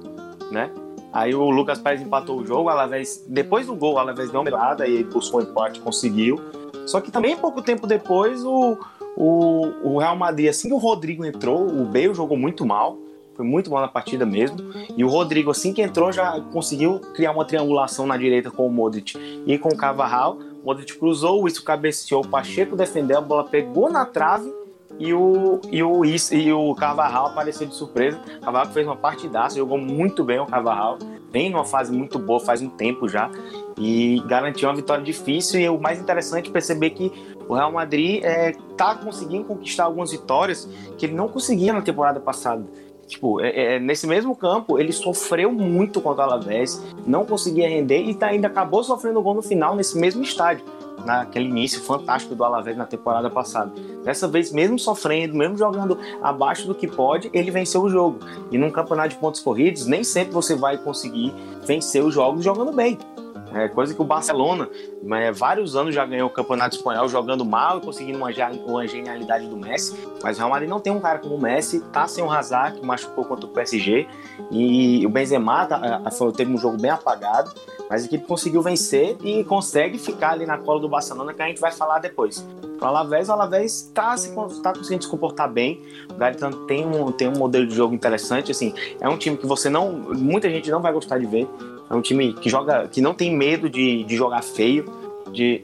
né? 0.51 0.71
Aí 1.13 1.35
o 1.35 1.51
Lucas 1.51 1.79
Pérez 1.79 2.01
empatou 2.01 2.41
o 2.41 2.47
jogo, 2.47 2.65
o 2.65 2.69
Alavés, 2.71 3.23
depois 3.29 3.67
do 3.67 3.75
gol, 3.75 3.95
o 3.95 3.99
Alavés 3.99 4.31
deu 4.31 4.41
uma 4.41 4.45
melhorada 4.45 4.87
e 4.87 5.05
buscou 5.05 5.41
o 5.41 5.43
empate, 5.43 5.79
conseguiu. 5.81 6.41
Só 6.87 7.01
que 7.01 7.11
também 7.11 7.37
pouco 7.37 7.61
tempo 7.61 7.87
depois, 7.87 8.43
o, 8.43 8.79
o, 9.15 9.73
o 9.83 9.99
Real 9.99 10.17
Madrid, 10.17 10.49
assim 10.49 10.69
que 10.69 10.75
o 10.75 10.79
Rodrigo 10.79 11.25
entrou, 11.25 11.67
o 11.67 11.85
Bale 11.85 12.15
jogou 12.15 12.37
muito 12.37 12.65
mal, 12.65 12.97
foi 13.35 13.45
muito 13.45 13.71
mal 13.71 13.83
na 13.83 13.89
partida 13.89 14.25
mesmo. 14.25 14.57
E 14.97 15.05
o 15.05 15.09
Rodrigo, 15.09 15.51
assim 15.51 15.75
que 15.75 15.83
entrou, 15.83 16.11
já 16.11 16.41
conseguiu 16.53 16.99
criar 17.15 17.33
uma 17.33 17.45
triangulação 17.45 18.07
na 18.07 18.17
direita 18.17 18.51
com 18.51 18.67
o 18.67 18.71
Modric 18.71 19.15
e 19.47 19.59
com 19.59 19.69
o 19.69 19.77
Carvajal. 19.77 20.39
O 20.63 20.67
Modric 20.67 20.99
cruzou, 20.99 21.47
isso 21.47 21.63
cabeceou, 21.63 22.25
o 22.25 22.29
Pacheco 22.29 22.75
defendeu, 22.75 23.19
a 23.19 23.21
bola 23.21 23.45
pegou 23.45 23.91
na 23.91 24.07
trave 24.07 24.51
e 25.03 25.13
o, 25.13 25.61
e 25.69 25.83
o, 25.83 26.05
e 26.05 26.53
o 26.53 26.75
Carvajal 26.77 27.27
apareceu 27.27 27.67
de 27.67 27.75
surpresa. 27.75 28.21
O 28.37 28.41
Carvajal 28.41 28.73
fez 28.73 28.87
uma 28.87 28.95
partidaça, 28.95 29.57
jogou 29.57 29.77
muito 29.77 30.23
bem 30.23 30.39
o 30.39 30.47
Carvajal, 30.47 30.97
vem 31.33 31.51
numa 31.51 31.65
fase 31.65 31.91
muito 31.91 32.21
boa, 32.21 32.39
faz 32.39 32.63
um 32.63 32.69
tempo 32.69 33.09
já, 33.09 33.29
e 33.77 34.23
garantiu 34.29 34.69
uma 34.69 34.77
vitória 34.77 35.03
difícil. 35.03 35.59
E 35.59 35.69
o 35.69 35.77
mais 35.77 36.01
interessante 36.01 36.51
é 36.51 36.53
perceber 36.53 36.91
que 36.91 37.13
o 37.49 37.55
Real 37.55 37.73
Madrid 37.73 38.23
está 38.71 38.93
é, 38.93 39.05
conseguindo 39.05 39.45
conquistar 39.45 39.85
algumas 39.85 40.13
vitórias 40.13 40.69
que 40.97 41.07
ele 41.07 41.15
não 41.15 41.27
conseguia 41.27 41.73
na 41.73 41.83
temporada 41.83 42.21
passada. 42.21 42.65
Tipo, 43.09 43.41
é, 43.41 43.75
é, 43.75 43.81
nesse 43.81 44.07
mesmo 44.07 44.37
campo, 44.37 44.79
ele 44.79 44.93
sofreu 44.93 45.51
muito 45.51 46.01
contra 46.01 46.23
o 46.23 46.29
Alavés, 46.29 46.81
não 47.05 47.27
conseguia 47.27 47.69
render 47.69 48.05
e 48.05 48.15
tá, 48.15 48.29
ainda 48.29 48.47
acabou 48.47 48.85
sofrendo 48.85 49.21
gol 49.21 49.35
no 49.35 49.43
final 49.43 49.75
nesse 49.75 49.99
mesmo 49.99 50.23
estádio 50.23 50.65
naquele 51.05 51.47
início 51.47 51.83
fantástico 51.83 52.35
do 52.35 52.45
Alavés 52.45 52.77
na 52.77 52.87
temporada 52.87 53.29
passada. 53.29 53.73
Dessa 54.05 54.29
vez, 54.29 54.53
mesmo 54.53 54.79
sofrendo, 54.79 55.35
mesmo 55.35 55.57
jogando 55.57 55.99
abaixo 56.23 56.67
do 56.67 56.75
que 56.75 56.87
pode, 56.87 57.31
ele 57.33 57.51
venceu 57.51 57.83
o 57.83 57.89
jogo. 57.89 58.21
E 58.51 58.59
num 58.59 58.71
campeonato 58.71 59.11
de 59.11 59.17
pontos 59.17 59.41
corridos, 59.41 59.87
nem 59.87 60.05
sempre 60.05 60.33
você 60.33 60.55
vai 60.55 60.79
conseguir 60.79 61.33
vencer 61.65 62.05
os 62.05 62.15
jogos 62.15 62.45
jogando 62.45 62.73
bem. 62.73 62.99
É 63.55 63.69
coisa 63.69 63.95
que 63.95 64.01
o 64.01 64.05
Barcelona, 64.05 64.69
é, 65.13 65.31
vários 65.31 65.77
anos 65.77 65.95
já 65.95 66.07
ganhou 66.07 66.29
o 66.29 66.33
Campeonato 66.33 66.77
Espanhol 66.77 67.07
jogando 67.09 67.45
mal 67.45 67.79
e 67.79 67.81
conseguindo 67.83 68.17
uma, 68.17 68.31
uma 68.67 68.87
genialidade 68.87 69.47
do 69.47 69.57
Messi. 69.57 69.95
Mas 70.23 70.37
o 70.37 70.39
Real 70.39 70.51
Madrid 70.51 70.71
não 70.71 70.81
tem 70.81 70.93
um 70.93 71.01
cara 71.01 71.19
como 71.19 71.35
o 71.35 71.41
Messi, 71.41 71.81
tá 71.93 72.07
sem 72.09 72.25
o 72.25 72.31
Hazard, 72.31 72.81
que 72.81 72.87
machucou 72.87 73.25
contra 73.25 73.45
o 73.45 73.49
PSG. 73.51 74.09
E 74.51 75.05
o 75.05 75.11
Benzema 75.11 75.67
tá, 75.67 76.03
teve 76.35 76.53
um 76.53 76.57
jogo 76.57 76.81
bem 76.81 76.91
apagado. 76.91 77.53
Mas 77.93 78.05
a 78.05 78.07
equipe 78.07 78.25
conseguiu 78.25 78.63
vencer 78.63 79.19
e 79.23 79.45
consegue 79.45 79.99
ficar 79.99 80.31
ali 80.31 80.47
na 80.47 80.57
cola 80.57 80.81
do 80.81 80.89
Barcelona, 80.89 81.35
que 81.35 81.43
a 81.43 81.47
gente 81.47 81.61
vai 81.61 81.71
falar 81.71 81.99
depois. 81.99 82.43
O 82.81 82.85
Alavés, 82.87 83.29
o 83.29 83.33
Alavés 83.33 83.83
está 83.83 84.17
tá 84.63 84.73
conseguindo 84.73 85.05
se 85.05 85.11
comportar 85.11 85.53
bem. 85.53 85.83
O 86.11 86.15
Garitano 86.15 86.65
tem 86.65 86.87
um, 86.87 87.13
tem 87.13 87.29
um 87.29 87.37
modelo 87.37 87.67
de 87.67 87.75
jogo 87.75 87.95
interessante. 87.95 88.51
Assim, 88.51 88.73
é 88.99 89.07
um 89.07 89.19
time 89.19 89.37
que 89.37 89.47
você 89.47 89.69
não. 89.69 89.93
Muita 89.93 90.49
gente 90.49 90.71
não 90.71 90.81
vai 90.81 90.91
gostar 90.91 91.19
de 91.19 91.27
ver. 91.27 91.47
É 91.91 91.95
um 91.95 92.01
time 92.01 92.33
que 92.33 92.49
joga, 92.49 92.89
que 92.89 93.03
não 93.03 93.13
tem 93.13 93.37
medo 93.37 93.69
de, 93.69 94.05
de 94.05 94.17
jogar 94.17 94.43
feio, 94.43 94.87
de, 95.31 95.63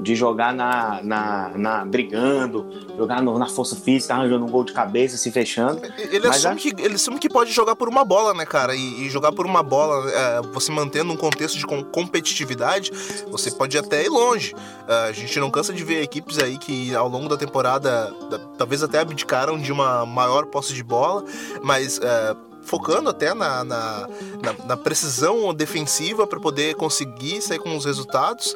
de 0.00 0.14
jogar 0.14 0.54
na, 0.54 1.00
na, 1.02 1.48
na 1.56 1.84
brigando, 1.84 2.66
jogar 2.96 3.22
no, 3.22 3.38
na 3.38 3.46
força 3.46 3.76
física, 3.76 4.14
arranjando 4.14 4.44
um 4.44 4.48
gol 4.48 4.64
de 4.64 4.72
cabeça, 4.72 5.16
se 5.16 5.30
fechando. 5.30 5.80
Ele 5.98 6.26
assume, 6.26 6.54
a... 6.54 6.56
que, 6.56 6.68
ele 6.78 6.94
assume 6.94 7.18
que 7.18 7.28
pode 7.28 7.52
jogar 7.52 7.74
por 7.76 7.88
uma 7.88 8.04
bola, 8.04 8.34
né, 8.34 8.46
cara? 8.46 8.74
E, 8.74 9.06
e 9.06 9.10
jogar 9.10 9.32
por 9.32 9.46
uma 9.46 9.62
bola, 9.62 10.10
é, 10.10 10.42
você 10.52 10.70
mantendo 10.70 11.12
um 11.12 11.16
contexto 11.16 11.58
de 11.58 11.66
competitividade, 11.66 12.90
você 13.30 13.50
pode 13.50 13.76
até 13.76 14.04
ir 14.04 14.08
longe. 14.08 14.54
É, 14.86 15.08
a 15.08 15.12
gente 15.12 15.38
não 15.40 15.50
cansa 15.50 15.72
de 15.72 15.82
ver 15.82 16.02
equipes 16.02 16.38
aí 16.38 16.58
que 16.58 16.94
ao 16.94 17.08
longo 17.08 17.28
da 17.28 17.36
temporada 17.36 18.12
talvez 18.56 18.82
até 18.82 19.00
abdicaram 19.00 19.58
de 19.58 19.72
uma 19.72 20.06
maior 20.06 20.46
posse 20.46 20.72
de 20.72 20.82
bola, 20.82 21.24
mas 21.62 21.98
é, 22.02 22.36
focando 22.68 23.08
até 23.08 23.34
na, 23.34 23.64
na, 23.64 24.08
na, 24.42 24.66
na 24.66 24.76
precisão 24.76 25.52
defensiva 25.54 26.26
para 26.26 26.38
poder 26.38 26.74
conseguir 26.74 27.40
sair 27.40 27.58
com 27.58 27.76
os 27.76 27.84
resultados. 27.84 28.54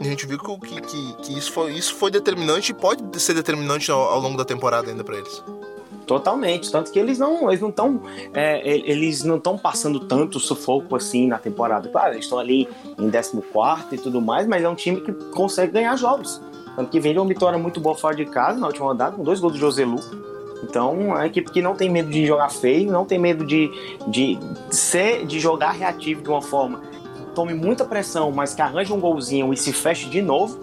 A 0.00 0.04
gente 0.04 0.26
viu 0.26 0.38
que, 0.38 0.80
que, 0.80 1.12
que, 1.22 1.38
isso, 1.38 1.52
foi, 1.52 1.72
isso 1.74 1.94
foi 1.94 2.10
determinante 2.10 2.72
e 2.72 2.74
pode 2.74 3.20
ser 3.20 3.34
determinante 3.34 3.90
ao, 3.90 4.00
ao 4.00 4.18
longo 4.18 4.36
da 4.36 4.44
temporada 4.44 4.90
ainda 4.90 5.04
para 5.04 5.18
eles. 5.18 5.42
Totalmente, 6.06 6.72
tanto 6.72 6.90
que 6.90 6.98
eles 6.98 7.20
não 7.20 7.48
eles 7.48 7.60
não 7.60 7.68
estão 7.68 8.02
é, 8.34 8.68
eles 8.68 9.22
não 9.22 9.36
estão 9.36 9.56
passando 9.56 10.00
tanto 10.00 10.40
sufoco 10.40 10.96
assim 10.96 11.28
na 11.28 11.38
temporada. 11.38 11.88
Claro, 11.88 12.14
eles 12.14 12.24
estão 12.24 12.38
ali 12.38 12.66
em 12.98 13.08
14 13.08 13.42
e 13.92 13.98
tudo 13.98 14.20
mais, 14.20 14.44
mas 14.46 14.64
é 14.64 14.68
um 14.68 14.74
time 14.74 15.00
que 15.00 15.12
consegue 15.12 15.72
ganhar 15.72 15.94
jogos. 15.96 16.40
Tanto 16.74 16.90
que 16.90 16.98
vem 16.98 17.12
de 17.12 17.18
uma 17.18 17.28
vitória 17.28 17.58
muito 17.58 17.78
boa 17.78 17.94
fora 17.94 18.16
de 18.16 18.24
casa 18.24 18.58
na 18.58 18.66
última 18.66 18.86
rodada, 18.86 19.14
com 19.14 19.22
dois 19.22 19.38
gols 19.38 19.52
do 19.52 19.58
Joselu. 19.58 20.29
Então, 20.62 20.90
é 20.92 21.04
uma 21.04 21.26
equipe 21.26 21.50
que 21.50 21.62
não 21.62 21.74
tem 21.74 21.88
medo 21.88 22.10
de 22.10 22.26
jogar 22.26 22.50
feio, 22.50 22.90
não 22.90 23.04
tem 23.04 23.18
medo 23.18 23.44
de, 23.44 23.70
de 24.08 24.38
ser, 24.70 25.26
de 25.26 25.40
jogar 25.40 25.72
reativo 25.72 26.22
de 26.22 26.28
uma 26.28 26.42
forma 26.42 26.80
que 27.16 27.24
tome 27.34 27.54
muita 27.54 27.84
pressão, 27.84 28.30
mas 28.30 28.54
que 28.54 28.62
arranje 28.62 28.92
um 28.92 29.00
golzinho 29.00 29.52
e 29.52 29.56
se 29.56 29.72
feche 29.72 30.08
de 30.08 30.20
novo. 30.20 30.58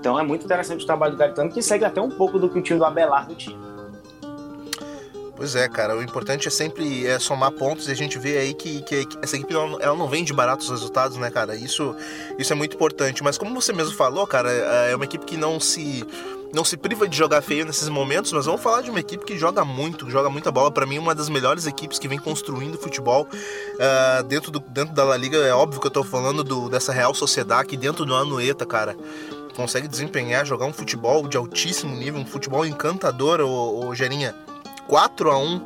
Então 0.00 0.18
é 0.18 0.22
muito 0.22 0.44
interessante 0.44 0.82
o 0.82 0.86
trabalho 0.86 1.12
do 1.12 1.18
Gaetano, 1.18 1.50
que 1.50 1.62
segue 1.62 1.84
até 1.84 2.00
um 2.00 2.10
pouco 2.10 2.38
do 2.38 2.48
que 2.48 2.58
o 2.58 2.62
time 2.62 2.78
do 2.78 2.84
Abelardo 2.84 3.34
tinha. 3.34 3.72
Pois 5.36 5.56
é, 5.56 5.68
cara, 5.68 5.96
o 5.96 6.02
importante 6.02 6.46
é 6.46 6.50
sempre 6.50 7.06
é, 7.06 7.18
somar 7.18 7.50
pontos 7.50 7.88
e 7.88 7.90
a 7.90 7.94
gente 7.94 8.18
vê 8.18 8.38
aí 8.38 8.54
que, 8.54 8.80
que, 8.82 9.06
que 9.06 9.18
essa 9.22 9.34
equipe 9.34 9.52
ela, 9.52 9.76
ela 9.80 9.96
não 9.96 10.06
vem 10.06 10.22
de 10.22 10.32
baratos 10.32 10.70
resultados, 10.70 11.16
né, 11.16 11.30
cara? 11.30 11.56
Isso, 11.56 11.96
isso 12.38 12.52
é 12.52 12.56
muito 12.56 12.76
importante. 12.76 13.24
Mas 13.24 13.36
como 13.36 13.52
você 13.52 13.72
mesmo 13.72 13.94
falou, 13.94 14.26
cara, 14.26 14.52
é, 14.52 14.92
é 14.92 14.96
uma 14.96 15.04
equipe 15.04 15.24
que 15.24 15.36
não 15.36 15.58
se 15.58 16.06
não 16.52 16.64
se 16.64 16.76
priva 16.76 17.08
de 17.08 17.16
jogar 17.16 17.40
feio 17.40 17.64
nesses 17.64 17.88
momentos, 17.88 18.30
mas 18.32 18.44
vamos 18.44 18.60
falar 18.60 18.82
de 18.82 18.90
uma 18.90 19.00
equipe 19.00 19.24
que 19.24 19.38
joga 19.38 19.64
muito, 19.64 20.10
joga 20.10 20.28
muita 20.28 20.50
bola. 20.50 20.70
Para 20.70 20.84
mim, 20.84 20.98
uma 20.98 21.14
das 21.14 21.28
melhores 21.28 21.66
equipes 21.66 21.98
que 21.98 22.06
vem 22.06 22.18
construindo 22.18 22.76
futebol 22.76 23.26
uh, 23.26 24.22
dentro, 24.24 24.50
do, 24.50 24.60
dentro 24.60 24.94
da 24.94 25.02
La 25.02 25.16
Liga. 25.16 25.38
É 25.38 25.54
óbvio 25.54 25.80
que 25.80 25.86
eu 25.86 25.90
tô 25.90 26.04
falando 26.04 26.44
do, 26.44 26.68
dessa 26.68 26.92
Real 26.92 27.14
Sociedade 27.14 27.68
que 27.68 27.76
dentro 27.76 28.04
do 28.04 28.14
Anueta, 28.14 28.66
cara, 28.66 28.96
consegue 29.56 29.88
desempenhar, 29.88 30.44
jogar 30.44 30.66
um 30.66 30.72
futebol 30.72 31.26
de 31.26 31.36
altíssimo 31.36 31.96
nível, 31.96 32.20
um 32.20 32.26
futebol 32.26 32.66
encantador, 32.66 33.40
ô, 33.40 33.86
ô 33.86 33.94
Gerinha. 33.94 34.34
4 34.88 35.30
a 35.30 35.38
1 35.38 35.56
uh, 35.56 35.62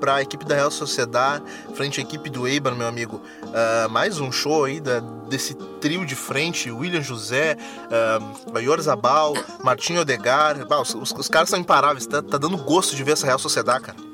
para 0.00 0.16
a 0.16 0.22
equipe 0.22 0.44
da 0.44 0.54
Real 0.54 0.70
Sociedade, 0.70 1.44
frente 1.74 2.00
à 2.00 2.02
equipe 2.02 2.28
do 2.30 2.46
Eibar, 2.46 2.74
meu 2.74 2.86
amigo. 2.86 3.22
Uh, 3.42 3.88
mais 3.90 4.20
um 4.20 4.32
show 4.32 4.64
aí 4.64 4.80
da, 4.80 5.00
desse 5.28 5.54
trio 5.80 6.04
de 6.04 6.14
frente: 6.14 6.70
William 6.70 7.02
José, 7.02 7.56
uh, 7.86 8.50
Bayor 8.52 8.80
Zabal, 8.80 9.34
Martinho 9.62 10.00
Odegar. 10.00 10.56
os, 10.80 11.12
os, 11.12 11.28
caras 11.28 11.48
são 11.48 11.58
imparáveis, 11.58 12.06
tá, 12.06 12.22
tá 12.22 12.38
dando 12.38 12.56
gosto 12.56 12.96
de 12.96 13.02
ver 13.04 13.12
essa 13.12 13.26
Real 13.26 13.38
Sociedade, 13.38 13.84
cara. 13.84 14.11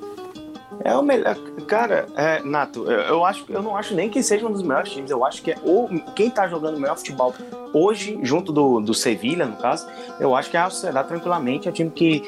É 0.85 0.95
o 0.95 1.03
melhor. 1.03 1.37
Cara, 1.67 2.07
é, 2.17 2.43
Nato, 2.43 2.91
eu, 2.91 3.25
acho 3.25 3.45
eu 3.49 3.63
não 3.63 3.77
acho 3.77 3.95
nem 3.95 4.09
que 4.09 4.23
seja 4.23 4.47
um 4.47 4.53
dos 4.53 4.63
melhores 4.63 4.91
times. 4.91 5.11
Eu 5.11 5.25
acho 5.25 5.43
que 5.43 5.53
é 5.53 5.57
o, 5.63 5.89
quem 6.15 6.31
tá 6.31 6.49
jogando 6.49 6.77
o 6.77 6.81
melhor 6.81 6.97
futebol 6.97 7.35
hoje, 7.73 8.19
junto 8.23 8.53
do, 8.53 8.81
do 8.81 8.95
Sevilha, 8.95 9.47
no 9.47 9.57
caso, 9.57 9.87
eu 10.19 10.35
acho 10.35 10.51
que 10.51 10.57
a 10.57 10.71
Sociedade 10.71 11.09
tranquilamente 11.09 11.69
é 11.69 11.71
um 11.71 11.75
time 11.75 11.91
que 11.91 12.23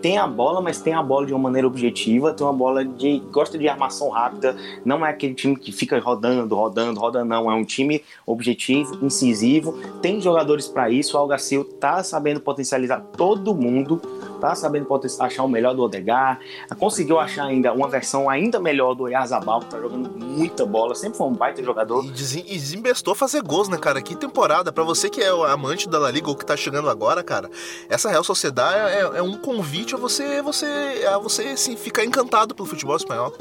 tem 0.00 0.18
a 0.18 0.26
bola, 0.26 0.60
mas 0.60 0.80
tem 0.80 0.94
a 0.94 1.02
bola 1.02 1.26
de 1.26 1.32
uma 1.32 1.40
maneira 1.40 1.66
objetiva, 1.66 2.32
tem 2.32 2.46
uma 2.46 2.52
bola 2.52 2.84
de. 2.84 3.20
gosta 3.30 3.58
de 3.58 3.68
armação 3.68 4.08
rápida, 4.08 4.56
não 4.84 5.04
é 5.04 5.10
aquele 5.10 5.34
time 5.34 5.56
que 5.56 5.72
fica 5.72 5.98
rodando, 5.98 6.54
rodando, 6.54 7.00
rodando, 7.00 7.26
não. 7.26 7.50
É 7.50 7.54
um 7.54 7.64
time 7.64 8.02
objetivo, 8.26 9.04
incisivo, 9.04 9.72
tem 10.00 10.20
jogadores 10.20 10.68
para 10.68 10.90
isso. 10.90 11.16
O 11.16 11.20
Algacil 11.20 11.64
tá 11.64 12.02
sabendo 12.02 12.40
potencializar 12.40 13.00
todo 13.16 13.54
mundo 13.54 14.00
tá 14.40 14.54
sabendo 14.54 14.88
achar 15.20 15.44
o 15.44 15.48
melhor 15.48 15.74
do 15.74 15.82
Odegar, 15.82 16.40
conseguiu 16.78 17.18
achar 17.18 17.44
ainda 17.44 17.72
uma 17.72 17.88
versão 17.88 18.28
ainda 18.28 18.58
melhor 18.58 18.94
do 18.94 19.08
Yazabal, 19.08 19.60
que 19.60 19.66
tá 19.66 19.78
jogando 19.78 20.10
muita 20.18 20.66
bola, 20.66 20.94
sempre 20.94 21.18
foi 21.18 21.26
um 21.26 21.34
baita 21.34 21.62
jogador. 21.62 22.04
E, 22.04 22.10
desembestou 22.10 23.14
fazer 23.14 23.42
gols, 23.42 23.68
né, 23.68 23.76
cara? 23.76 24.00
Que 24.02 24.16
temporada. 24.16 24.72
para 24.72 24.84
você 24.84 25.08
que 25.10 25.20
é 25.20 25.32
o 25.32 25.44
amante 25.44 25.88
da 25.88 25.98
La 25.98 26.10
Liga 26.10 26.28
ou 26.28 26.36
que 26.36 26.44
tá 26.44 26.56
chegando 26.56 26.88
agora, 26.88 27.22
cara, 27.22 27.50
essa 27.88 28.08
Real 28.08 28.24
Sociedade 28.24 28.92
é, 28.92 29.18
é 29.18 29.22
um 29.22 29.36
convite 29.36 29.94
a 29.94 29.98
você, 29.98 30.42
você, 30.42 30.66
a 31.08 31.18
você 31.18 31.42
assim, 31.48 31.76
ficar 31.76 32.04
encantado 32.04 32.54
pelo 32.54 32.68
futebol 32.68 32.96
espanhol. 32.96 33.32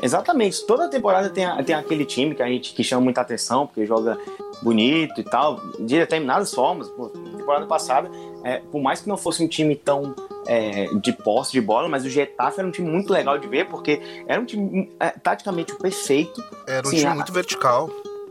Exatamente. 0.00 0.64
Toda 0.64 0.88
temporada 0.88 1.28
tem, 1.28 1.44
tem 1.64 1.74
aquele 1.74 2.04
time 2.04 2.34
que 2.34 2.42
a 2.42 2.46
gente 2.46 2.72
que 2.72 2.84
chama 2.84 3.02
muita 3.02 3.20
atenção, 3.20 3.66
porque 3.66 3.84
joga 3.84 4.16
bonito 4.62 5.20
e 5.20 5.24
tal, 5.24 5.60
de 5.78 5.98
determinadas 5.98 6.54
formas. 6.54 6.88
Pô, 6.88 7.08
temporada 7.08 7.66
passada, 7.66 8.10
é, 8.44 8.58
por 8.58 8.80
mais 8.80 9.00
que 9.00 9.08
não 9.08 9.16
fosse 9.16 9.42
um 9.42 9.48
time 9.48 9.74
tão 9.76 10.14
é, 10.46 10.86
de 10.94 11.12
posse 11.12 11.52
de 11.52 11.60
bola, 11.60 11.88
mas 11.88 12.04
o 12.04 12.08
Getafe 12.08 12.60
era 12.60 12.68
um 12.68 12.70
time 12.70 12.88
muito 12.88 13.12
legal 13.12 13.38
de 13.38 13.46
ver, 13.46 13.66
porque 13.66 14.00
era 14.26 14.40
um 14.40 14.44
time 14.44 14.90
é, 14.98 15.10
taticamente 15.10 15.74
perfeito. 15.76 16.42
Era 16.66 16.86
um 16.86 16.88
assim, 16.88 16.98
time 16.98 17.14
muito 17.14 17.32
vertical. 17.32 17.90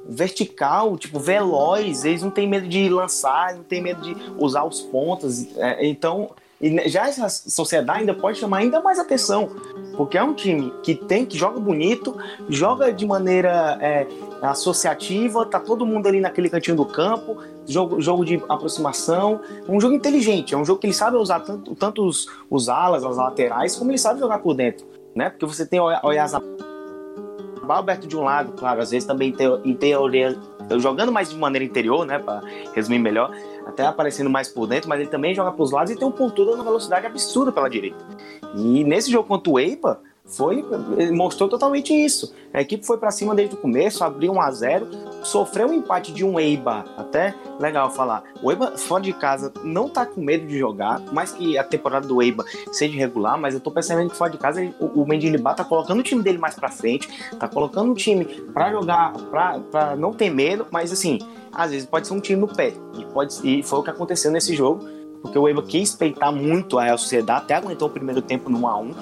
Vertical, 0.10 0.98
tipo, 0.98 1.20
veloz, 1.20 2.06
eles 2.06 2.24
não 2.24 2.32
tem 2.32 2.48
medo 2.48 2.68
de 2.68 2.90
lançar, 2.90 3.56
não 3.56 3.64
tem 3.64 3.82
medo 3.82 4.02
de 4.02 4.16
usar 4.38 4.64
os 4.64 4.82
pontas. 4.82 5.48
É, 5.58 5.86
então, 5.86 6.32
E 6.60 6.90
já 6.90 7.08
essa 7.08 7.30
sociedade 7.30 8.00
ainda 8.00 8.14
pode 8.16 8.40
chamar 8.40 8.58
ainda 8.58 8.82
mais 8.82 8.98
atenção, 8.98 9.50
porque 9.96 10.18
é 10.18 10.24
um 10.24 10.34
time 10.34 10.74
que 10.82 10.96
tem 10.96 11.24
que 11.24 11.38
joga 11.38 11.60
bonito, 11.60 12.18
joga 12.50 12.92
de 12.92 13.06
maneira 13.06 13.78
é, 13.80 14.08
associativa, 14.42 15.46
tá 15.46 15.60
todo 15.60 15.86
mundo 15.86 16.08
ali 16.08 16.20
naquele 16.20 16.50
cantinho 16.50 16.76
do 16.76 16.86
campo, 16.86 17.38
jogo, 17.68 18.02
jogo 18.02 18.26
de 18.26 18.42
aproximação, 18.50 19.40
um 19.70 19.80
jogo 19.80 19.94
inteligente, 19.94 20.56
é 20.56 20.58
um 20.58 20.66
jogo 20.66 20.80
que 20.80 20.88
ele 20.88 20.94
sabe 20.94 21.18
usar 21.18 21.42
tanto, 21.42 21.76
tanto 21.76 22.04
os, 22.04 22.28
os 22.50 22.70
alas, 22.70 23.04
as 23.04 23.18
laterais, 23.18 23.76
como 23.76 23.92
ele 23.92 24.00
sabe 24.00 24.20
jogar 24.20 24.40
por 24.40 24.56
dentro, 24.56 24.88
né? 25.16 25.30
Porque 25.30 25.46
você 25.46 25.64
tem 25.66 25.80
o 25.80 25.86
Oyazabal 26.04 26.58
aberto 27.70 28.08
de 28.08 28.16
um 28.16 28.24
lado, 28.24 28.54
claro, 28.54 28.82
às 28.82 28.92
vezes 28.92 29.06
também 29.06 29.32
tem, 29.32 29.48
em 29.66 29.76
teoria, 29.76 30.38
jogando 30.78 31.12
mais 31.12 31.30
de 31.30 31.38
maneira 31.38 31.66
interior, 31.66 32.06
né, 32.06 32.18
para 32.20 32.42
resumir 32.74 33.00
melhor, 33.00 33.32
até 33.68 33.86
aparecendo 33.86 34.30
mais 34.30 34.48
por 34.48 34.68
dentro, 34.68 34.90
mas 34.90 35.00
ele 35.00 35.10
também 35.10 35.36
joga 35.36 35.52
para 35.52 35.62
os 35.62 35.72
lados 35.72 35.92
e 35.92 35.96
tem 35.96 36.08
um 36.08 36.12
pontudo 36.12 36.56
na 36.56 36.64
velocidade 36.64 37.06
absurda 37.06 37.52
pela 37.52 37.70
direita. 37.70 38.04
E 38.56 38.84
nesse 38.84 39.12
jogo 39.12 39.28
contra 39.28 39.52
o 39.52 39.60
Eipa, 39.60 40.00
foi 40.28 40.64
mostrou 41.14 41.50
totalmente 41.50 41.94
isso. 41.94 42.34
A 42.54 42.62
equipe 42.62 42.86
foi 42.86 42.98
para 42.98 43.12
cima 43.12 43.34
desde 43.34 43.56
o 43.56 43.58
começo, 43.58 44.04
abriu 44.04 44.34
1 44.34 44.42
a 44.42 44.52
0, 44.52 44.88
sofreu 45.24 45.68
um 45.68 45.74
empate 45.74 46.12
de 46.12 46.26
um 46.26 46.40
Eiba, 46.40 46.86
até 46.98 47.34
legal 47.60 47.90
falar. 47.92 48.24
O 48.42 48.52
Eiba 48.52 48.78
fora 48.78 49.04
de 49.04 49.14
casa 49.14 49.54
não 49.64 49.90
tá 49.90 50.06
com 50.06 50.22
medo 50.22 50.46
de 50.46 50.58
jogar, 50.58 51.00
mais 51.12 51.32
que 51.32 51.58
a 51.58 51.64
temporada 51.64 52.08
do 52.08 52.22
Eiba 52.22 52.46
seja 52.72 52.94
irregular, 52.94 53.38
mas 53.40 53.54
eu 53.54 53.60
tô 53.60 53.72
percebendo 53.72 54.10
que 54.10 54.16
fora 54.16 54.32
de 54.32 54.38
casa 54.38 54.62
o, 54.80 55.02
o 55.02 55.08
Mendilibá 55.08 55.54
tá 55.54 55.64
colocando 55.64 56.00
o 56.00 56.04
time 56.04 56.22
dele 56.22 56.38
mais 56.38 56.56
para 56.56 56.70
frente, 56.70 57.08
tá 57.40 57.48
colocando 57.48 57.92
o 57.92 57.96
time 57.96 58.26
para 58.26 58.72
jogar, 58.72 59.14
para 59.32 59.96
não 59.96 60.14
ter 60.14 60.30
medo, 60.30 60.68
mas 60.72 60.92
assim, 60.92 61.20
às 61.54 61.72
vezes 61.72 61.86
pode 61.88 62.08
ser 62.08 62.14
um 62.14 62.20
time 62.20 62.40
no 62.40 62.48
pé. 62.48 62.74
E 62.98 63.06
pode 63.06 63.36
e 63.44 63.64
foi 63.64 63.80
o 63.80 63.84
que 63.84 63.90
aconteceu 63.90 64.32
nesse 64.32 64.56
jogo 64.56 64.97
porque 65.28 65.38
o 65.38 65.48
Eiba 65.48 65.62
quis 65.62 65.94
peitar 65.94 66.32
muito 66.32 66.80
a 66.80 66.86
Real 66.86 66.98
Sociedade, 66.98 67.44
até 67.44 67.56
aguentou 67.56 67.88
o 67.88 67.92
primeiro 67.92 68.22
tempo 68.22 68.50
no 68.50 68.60
1x1, 68.60 68.96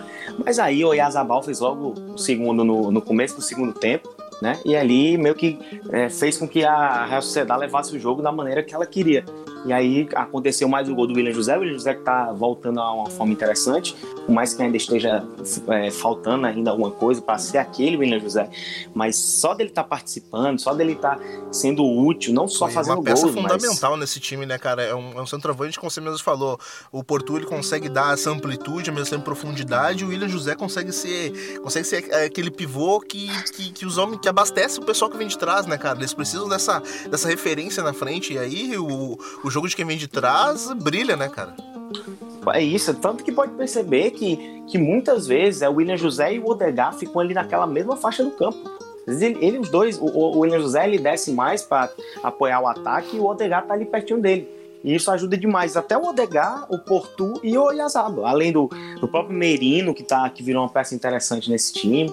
mas 0.44 0.60
aí 0.60 0.84
o 0.84 0.94
Yazabal 0.94 1.42
fez 1.42 1.60
logo 1.60 1.94
o 2.14 2.18
segundo 2.18 2.64
no, 2.64 2.92
no 2.92 3.02
começo 3.02 3.36
do 3.36 3.42
segundo 3.42 3.74
tempo, 3.74 4.15
né? 4.42 4.60
E 4.66 4.76
ali 4.76 5.18
meio 5.18 5.36
que 5.36 5.58
é, 5.90 6.10
fez 6.10 6.38
com 6.38 6.48
que 6.48 6.64
a 6.64 7.06
Real 7.06 7.22
Sociedade 7.22 7.62
levasse 7.62 7.96
o 7.96 8.00
jogo 8.00 8.22
da 8.22 8.32
maneira 8.32 8.64
que 8.64 8.74
ela 8.74 8.86
queria. 8.86 9.24
E 9.66 9.74
aí 9.74 10.08
aconteceu 10.14 10.68
mais 10.68 10.88
o 10.88 10.94
gol 10.94 11.08
do 11.08 11.16
William 11.16 11.34
José. 11.34 11.58
O 11.58 11.62
William 11.62 11.74
José 11.74 11.96
que 11.96 12.04
tá 12.04 12.32
voltando 12.32 12.80
a 12.80 12.94
uma 12.94 13.10
forma 13.10 13.34
interessante, 13.34 13.96
por 13.96 14.30
mais 14.30 14.54
que 14.54 14.62
ainda 14.62 14.78
esteja 14.78 15.26
é, 15.70 15.90
faltando 15.90 16.46
ainda 16.46 16.70
alguma 16.70 16.92
coisa 16.92 17.20
para 17.20 17.40
ser 17.40 17.58
aquele 17.58 17.98
William 17.98 18.20
José. 18.20 18.48
Mas 18.94 19.16
só 19.16 19.56
dele 19.56 19.70
estar 19.70 19.84
tá 19.84 19.90
participando, 19.90 20.60
só 20.60 20.74
dele 20.74 20.94
estar 20.94 21.18
tá 21.18 21.24
sendo 21.52 21.84
útil, 21.84 22.32
não 22.32 22.48
só 22.48 22.66
Foi 22.66 22.76
fazendo 22.76 23.02
gols. 23.02 23.24
Uma 23.24 23.32
peça 23.32 23.58
fundamental 23.58 23.92
mas... 23.92 24.00
nesse 24.02 24.20
time, 24.20 24.46
né, 24.46 24.60
cara? 24.60 24.84
É 24.84 24.94
um, 24.94 25.18
é 25.18 25.22
um 25.22 25.26
centroavante, 25.26 25.80
como 25.80 25.90
você 25.90 26.00
mesmo 26.00 26.20
falou. 26.20 26.60
O 26.92 27.04
Porto 27.04 27.36
ele 27.36 27.46
consegue 27.46 27.90
dar 27.90 28.14
essa 28.14 28.30
amplitude, 28.30 28.92
mesmo 28.92 29.10
tempo 29.10 29.24
profundidade. 29.24 30.06
O 30.06 30.10
William 30.10 30.30
José 30.30 30.54
consegue 30.54 30.92
ser, 30.92 31.60
consegue 31.60 31.88
ser 31.88 32.14
aquele 32.14 32.52
pivô 32.52 33.00
que, 33.00 33.28
que, 33.52 33.72
que 33.72 33.86
os 33.86 33.98
homens 33.98 34.22
que 34.26 34.30
abastece 34.30 34.80
o 34.80 34.82
pessoal 34.82 35.12
que 35.12 35.18
vem 35.18 35.28
de 35.28 35.38
trás, 35.38 35.68
né, 35.68 35.78
cara? 35.78 36.00
Eles 36.00 36.12
precisam 36.12 36.50
dessa, 36.50 36.82
dessa 37.12 37.28
referência 37.28 37.84
na 37.84 37.94
frente. 37.94 38.34
E 38.34 38.40
aí 38.40 38.76
o, 38.76 39.20
o 39.44 39.52
jogo 39.52 39.70
de 39.70 39.76
quem 39.76 39.86
vem 39.86 39.98
de 39.98 40.08
trás 40.08 40.74
brilha, 40.74 41.16
né, 41.16 41.30
cara? 41.30 41.54
É 42.52 42.64
isso, 42.64 42.92
tanto 42.96 43.24
que 43.24 43.32
pode 43.32 43.52
perceber 43.52 44.12
que, 44.12 44.64
que 44.68 44.80
muitas 44.80 45.28
vezes 45.28 45.62
é 45.62 45.70
o 45.70 45.76
William 45.76 45.96
José 45.96 46.34
e 46.34 46.40
o 46.40 46.48
Odegar 46.48 46.96
ficam 46.96 47.22
ali 47.22 47.36
naquela 47.36 47.68
mesma 47.68 47.96
faixa 47.96 48.24
do 48.24 48.32
campo. 48.32 48.58
Ele, 49.08 49.38
ele 49.46 49.60
os 49.60 49.70
dois, 49.70 50.00
o, 50.00 50.06
o, 50.06 50.40
William 50.40 50.60
José 50.60 50.88
ele 50.88 50.98
desce 50.98 51.32
mais 51.32 51.62
para 51.62 51.92
apoiar 52.24 52.60
o 52.62 52.68
ataque 52.68 53.18
e 53.18 53.20
o 53.20 53.28
Odegar 53.28 53.68
tá 53.68 53.76
ali 53.76 53.86
pertinho 53.86 54.20
dele. 54.20 54.50
E 54.84 54.96
isso 54.96 55.12
ajuda 55.12 55.38
demais. 55.38 55.78
Até 55.78 55.96
o 55.96 56.04
Odegar, 56.04 56.66
o 56.72 56.80
Portu 56.80 57.40
e 57.44 57.56
o 57.56 57.64
Oyazaba. 57.64 58.28
Além 58.28 58.52
do, 58.52 58.70
do 59.00 59.08
próprio 59.08 59.38
Merino, 59.38 59.94
que, 59.94 60.04
tá, 60.04 60.28
que 60.32 60.42
virou 60.42 60.64
uma 60.64 60.70
peça 60.70 60.96
interessante 60.96 61.50
nesse 61.50 61.74
time. 61.74 62.12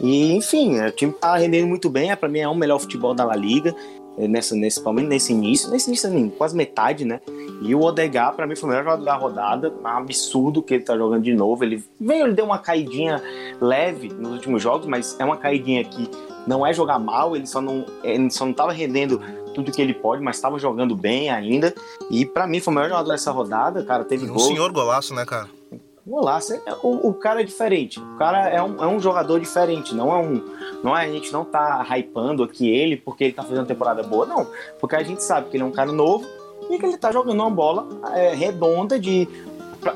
E, 0.00 0.32
enfim, 0.32 0.80
o 0.80 0.90
time 0.90 1.12
tá 1.12 1.36
rendendo 1.36 1.66
muito 1.66 1.88
bem. 1.88 2.10
É, 2.10 2.16
para 2.16 2.28
mim 2.28 2.40
é 2.40 2.48
o 2.48 2.54
melhor 2.54 2.78
futebol 2.78 3.14
da 3.14 3.24
La 3.24 3.36
Liga 3.36 3.74
nessa, 4.16 4.54
nesse, 4.54 4.80
pelo 4.80 4.94
menos 4.94 5.10
nesse 5.10 5.32
início, 5.32 5.70
nesse 5.70 5.90
início 5.90 6.08
assim, 6.08 6.30
quase 6.30 6.56
metade, 6.56 7.04
né? 7.04 7.20
E 7.60 7.74
o 7.74 7.82
Odegar, 7.82 8.34
para 8.34 8.46
mim, 8.46 8.56
foi 8.56 8.68
o 8.68 8.72
melhor 8.72 8.84
jogador 8.84 9.04
da 9.04 9.16
rodada. 9.16 9.68
É 9.68 9.86
um 9.86 9.88
absurdo 9.88 10.62
que 10.62 10.74
ele 10.74 10.84
tá 10.84 10.96
jogando 10.96 11.22
de 11.22 11.34
novo. 11.34 11.62
Ele 11.64 11.84
veio, 12.00 12.26
ele 12.26 12.34
deu 12.34 12.44
uma 12.44 12.58
caidinha 12.58 13.22
leve 13.60 14.08
nos 14.08 14.32
últimos 14.32 14.62
jogos, 14.62 14.86
mas 14.86 15.16
é 15.18 15.24
uma 15.24 15.36
caidinha 15.36 15.84
que 15.84 16.08
não 16.46 16.66
é 16.66 16.72
jogar 16.72 16.98
mal, 16.98 17.34
ele 17.34 17.46
só 17.46 17.60
não, 17.60 17.84
ele 18.04 18.30
só 18.30 18.46
não 18.46 18.52
tava 18.52 18.72
rendendo 18.72 19.20
tudo 19.52 19.72
que 19.72 19.82
ele 19.82 19.94
pode, 19.94 20.22
mas 20.22 20.36
estava 20.36 20.58
jogando 20.58 20.94
bem 20.94 21.28
ainda. 21.28 21.74
E 22.10 22.24
para 22.24 22.46
mim 22.46 22.60
foi 22.60 22.72
o 22.72 22.74
melhor 22.74 22.90
jogador 22.90 23.10
dessa 23.10 23.30
rodada, 23.30 23.84
cara. 23.84 24.04
Teve 24.04 24.26
um 24.26 24.34
gol. 24.34 24.38
senhor 24.40 24.70
golaço, 24.70 25.14
né, 25.14 25.24
cara? 25.24 25.48
Golaço. 26.06 26.54
É, 26.54 26.60
o, 26.82 27.08
o 27.08 27.14
cara 27.14 27.40
é 27.40 27.44
diferente. 27.44 27.98
O 27.98 28.16
cara 28.16 28.48
é 28.48 28.62
um, 28.62 28.82
é 28.82 28.86
um 28.86 29.00
jogador 29.00 29.40
diferente. 29.40 29.94
Não 29.94 30.14
é 30.14 30.18
um. 30.18 30.42
Não 30.82 30.96
é, 30.96 31.04
a 31.04 31.10
gente 31.10 31.32
não 31.32 31.44
tá 31.44 31.84
hypando 31.90 32.44
aqui 32.44 32.70
ele 32.70 32.96
porque 32.96 33.24
ele 33.24 33.32
tá 33.32 33.42
fazendo 33.42 33.58
uma 33.58 33.66
temporada 33.66 34.02
boa, 34.04 34.24
não. 34.24 34.46
Porque 34.78 34.94
a 34.94 35.02
gente 35.02 35.22
sabe 35.22 35.50
que 35.50 35.56
ele 35.56 35.64
é 35.64 35.66
um 35.66 35.72
cara 35.72 35.90
novo 35.90 36.24
e 36.70 36.78
que 36.78 36.86
ele 36.86 36.96
tá 36.96 37.10
jogando 37.10 37.40
uma 37.40 37.50
bola 37.50 37.88
é, 38.14 38.32
redonda 38.34 38.98
de. 38.98 39.28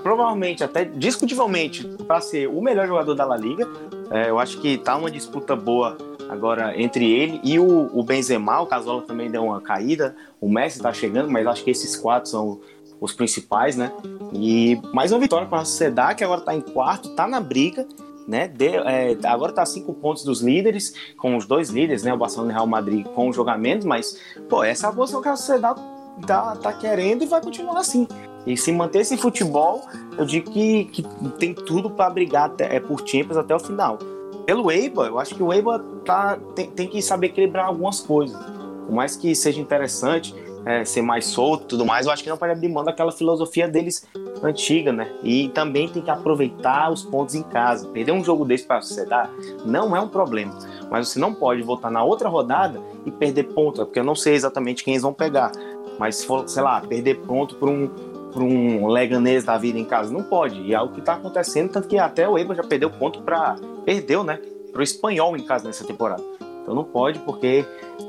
Provavelmente, 0.02 0.62
até 0.62 0.84
discutivelmente, 0.84 1.84
para 2.06 2.20
ser 2.20 2.48
o 2.48 2.60
melhor 2.60 2.86
jogador 2.86 3.14
da 3.14 3.24
La 3.24 3.36
Liga. 3.36 3.68
É, 4.10 4.30
eu 4.30 4.38
acho 4.38 4.60
que 4.60 4.78
tá 4.78 4.96
uma 4.96 5.10
disputa 5.10 5.54
boa 5.54 5.96
agora 6.28 6.80
entre 6.80 7.10
ele 7.10 7.40
e 7.42 7.58
o, 7.58 7.90
o 7.92 8.02
Benzema. 8.02 8.60
O 8.60 8.66
Casola 8.66 9.02
também 9.02 9.30
deu 9.30 9.44
uma 9.44 9.60
caída. 9.60 10.16
O 10.40 10.48
Messi 10.48 10.80
tá 10.80 10.92
chegando, 10.92 11.30
mas 11.30 11.46
acho 11.46 11.64
que 11.64 11.70
esses 11.70 11.96
quatro 11.96 12.30
são 12.30 12.60
os 13.00 13.12
principais, 13.12 13.76
né? 13.76 13.92
E 14.32 14.80
mais 14.92 15.10
uma 15.10 15.18
vitória 15.18 15.46
para 15.46 15.60
a 15.60 15.64
Sociedade, 15.64 16.16
que 16.16 16.24
agora 16.24 16.40
está 16.40 16.54
em 16.54 16.60
quarto, 16.60 17.08
está 17.08 17.26
na 17.26 17.40
briga, 17.40 17.86
né? 18.28 18.46
De, 18.46 18.66
é, 18.66 19.16
agora 19.24 19.50
está 19.50 19.64
cinco 19.64 19.94
pontos 19.94 20.22
dos 20.22 20.42
líderes, 20.42 20.94
com 21.16 21.36
os 21.36 21.46
dois 21.46 21.70
líderes, 21.70 22.02
né? 22.02 22.12
O 22.12 22.18
Barcelona 22.18 22.52
e 22.52 22.54
o 22.54 22.56
Real 22.56 22.66
Madrid 22.66 23.06
com 23.06 23.28
o 23.28 23.32
jogamento, 23.32 23.86
mas, 23.86 24.18
pô, 24.48 24.62
essa 24.62 24.86
é 24.86 24.90
a 24.90 24.92
posição 24.92 25.22
que 25.22 25.28
a 25.28 25.36
Sociedade 25.36 25.80
tá, 26.26 26.54
tá 26.56 26.72
querendo 26.72 27.22
e 27.22 27.26
vai 27.26 27.40
continuar 27.40 27.80
assim. 27.80 28.06
E 28.46 28.56
se 28.56 28.72
manter 28.72 29.00
esse 29.00 29.16
futebol, 29.16 29.82
eu 30.16 30.24
digo 30.24 30.50
que, 30.50 30.84
que 30.86 31.02
tem 31.38 31.54
tudo 31.54 31.90
para 31.90 32.08
brigar 32.10 32.46
até, 32.46 32.76
é, 32.76 32.80
por 32.80 33.06
Champions 33.06 33.36
até 33.36 33.54
o 33.54 33.58
final. 33.58 33.98
Pelo 34.46 34.70
Eiba, 34.70 35.06
eu 35.06 35.18
acho 35.18 35.34
que 35.34 35.42
o 35.42 35.52
Eiba 35.52 35.78
tá, 36.04 36.38
tem, 36.54 36.70
tem 36.70 36.88
que 36.88 37.02
saber 37.02 37.28
equilibrar 37.28 37.66
algumas 37.66 38.00
coisas. 38.00 38.38
Por 38.86 38.94
mais 38.94 39.14
que 39.14 39.34
seja 39.34 39.60
interessante, 39.60 40.34
é, 40.64 40.84
ser 40.84 41.02
mais 41.02 41.26
solto 41.26 41.66
tudo 41.66 41.84
mais, 41.84 42.06
eu 42.06 42.12
acho 42.12 42.22
que 42.22 42.28
não 42.28 42.36
pode 42.36 42.52
abrir 42.52 42.68
mão 42.68 42.84
daquela 42.84 43.12
filosofia 43.12 43.66
deles 43.68 44.06
antiga, 44.42 44.92
né? 44.92 45.10
E 45.22 45.48
também 45.50 45.88
tem 45.88 46.02
que 46.02 46.10
aproveitar 46.10 46.90
os 46.90 47.02
pontos 47.02 47.34
em 47.34 47.42
casa. 47.42 47.88
Perder 47.88 48.12
um 48.12 48.24
jogo 48.24 48.44
desse 48.44 48.64
para 48.64 48.78
a 48.78 48.82
sociedade 48.82 49.30
não 49.64 49.96
é 49.96 50.00
um 50.00 50.08
problema, 50.08 50.56
mas 50.90 51.08
você 51.08 51.18
não 51.18 51.34
pode 51.34 51.62
voltar 51.62 51.90
na 51.90 52.02
outra 52.02 52.28
rodada 52.28 52.80
e 53.04 53.10
perder 53.10 53.44
ponto, 53.44 53.84
porque 53.84 53.98
eu 53.98 54.04
não 54.04 54.14
sei 54.14 54.34
exatamente 54.34 54.84
quem 54.84 54.94
eles 54.94 55.02
vão 55.02 55.12
pegar. 55.12 55.52
Mas 55.98 56.16
se 56.16 56.26
for, 56.26 56.48
sei 56.48 56.62
lá, 56.62 56.80
perder 56.80 57.20
ponto 57.20 57.56
por 57.56 57.68
um, 57.68 57.88
por 58.32 58.42
um 58.42 58.86
Leganês 58.86 59.44
da 59.44 59.58
vida 59.58 59.78
em 59.78 59.84
casa, 59.84 60.12
não 60.12 60.22
pode. 60.22 60.60
E 60.62 60.74
é 60.74 60.80
o 60.80 60.88
que 60.88 61.00
está 61.00 61.14
acontecendo, 61.14 61.70
tanto 61.70 61.88
que 61.88 61.98
até 61.98 62.28
o 62.28 62.38
Eibar 62.38 62.56
já 62.56 62.64
perdeu 62.64 62.90
ponto 62.90 63.20
para. 63.22 63.56
Perdeu, 63.84 64.24
né? 64.24 64.40
Para 64.72 64.80
o 64.80 64.82
espanhol 64.82 65.36
em 65.36 65.44
casa 65.44 65.66
nessa 65.66 65.84
temporada. 65.84 66.22
Então 66.62 66.74
não 66.74 66.84
pode, 66.84 67.18
porque 67.20 67.64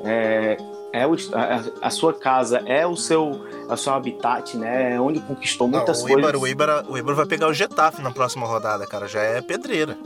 é, 0.05 0.57
é 0.93 1.07
o, 1.07 1.15
a, 1.33 1.87
a, 1.87 1.89
sua 1.89 2.13
casa, 2.13 2.61
é 2.65 2.85
o 2.85 2.95
seu, 2.95 3.45
é 3.69 3.73
o 3.73 3.77
seu 3.77 3.93
habitat, 3.93 4.57
né? 4.57 4.93
É 4.93 4.99
onde 4.99 5.19
conquistou 5.21 5.67
muitas 5.67 5.99
Não, 5.99 6.05
o 6.05 6.07
coisas. 6.09 6.25
Eibar, 6.25 6.41
o, 6.41 6.47
Eibar, 6.47 6.85
o 6.89 6.97
Eibar 6.97 7.15
vai 7.15 7.25
pegar 7.25 7.47
o 7.47 7.53
Getafe 7.53 8.01
na 8.01 8.11
próxima 8.11 8.45
rodada, 8.45 8.85
cara. 8.85 9.07
Já 9.07 9.21
é 9.21 9.41
pedreira. 9.41 9.97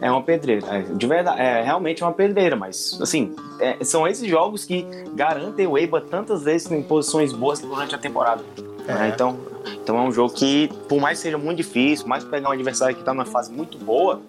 É 0.00 0.10
uma 0.10 0.22
pedreira. 0.22 0.66
É, 0.66 0.82
de 0.82 1.06
verdade, 1.06 1.40
é 1.40 1.62
realmente 1.62 2.02
uma 2.02 2.12
pedreira, 2.12 2.56
mas 2.56 2.98
assim, 3.00 3.34
é, 3.60 3.84
são 3.84 4.08
esses 4.08 4.28
jogos 4.28 4.64
que 4.64 4.86
garantem 5.14 5.66
o 5.66 5.76
Eibar 5.76 6.02
tantas 6.02 6.42
vezes 6.42 6.70
em 6.70 6.82
posições 6.82 7.32
boas 7.32 7.60
durante 7.60 7.94
a 7.94 7.98
temporada. 7.98 8.42
É. 8.88 8.94
Né? 8.94 9.12
Então, 9.14 9.38
então 9.82 9.98
é 9.98 10.02
um 10.02 10.10
jogo 10.10 10.32
que, 10.34 10.68
por 10.88 11.00
mais 11.00 11.18
que 11.18 11.24
seja 11.24 11.38
muito 11.38 11.58
difícil, 11.58 12.06
mais 12.06 12.24
pegar 12.24 12.48
um 12.48 12.52
adversário 12.52 12.94
que 12.94 13.02
está 13.02 13.12
numa 13.12 13.26
fase 13.26 13.52
muito 13.52 13.78
boa, 13.78 14.20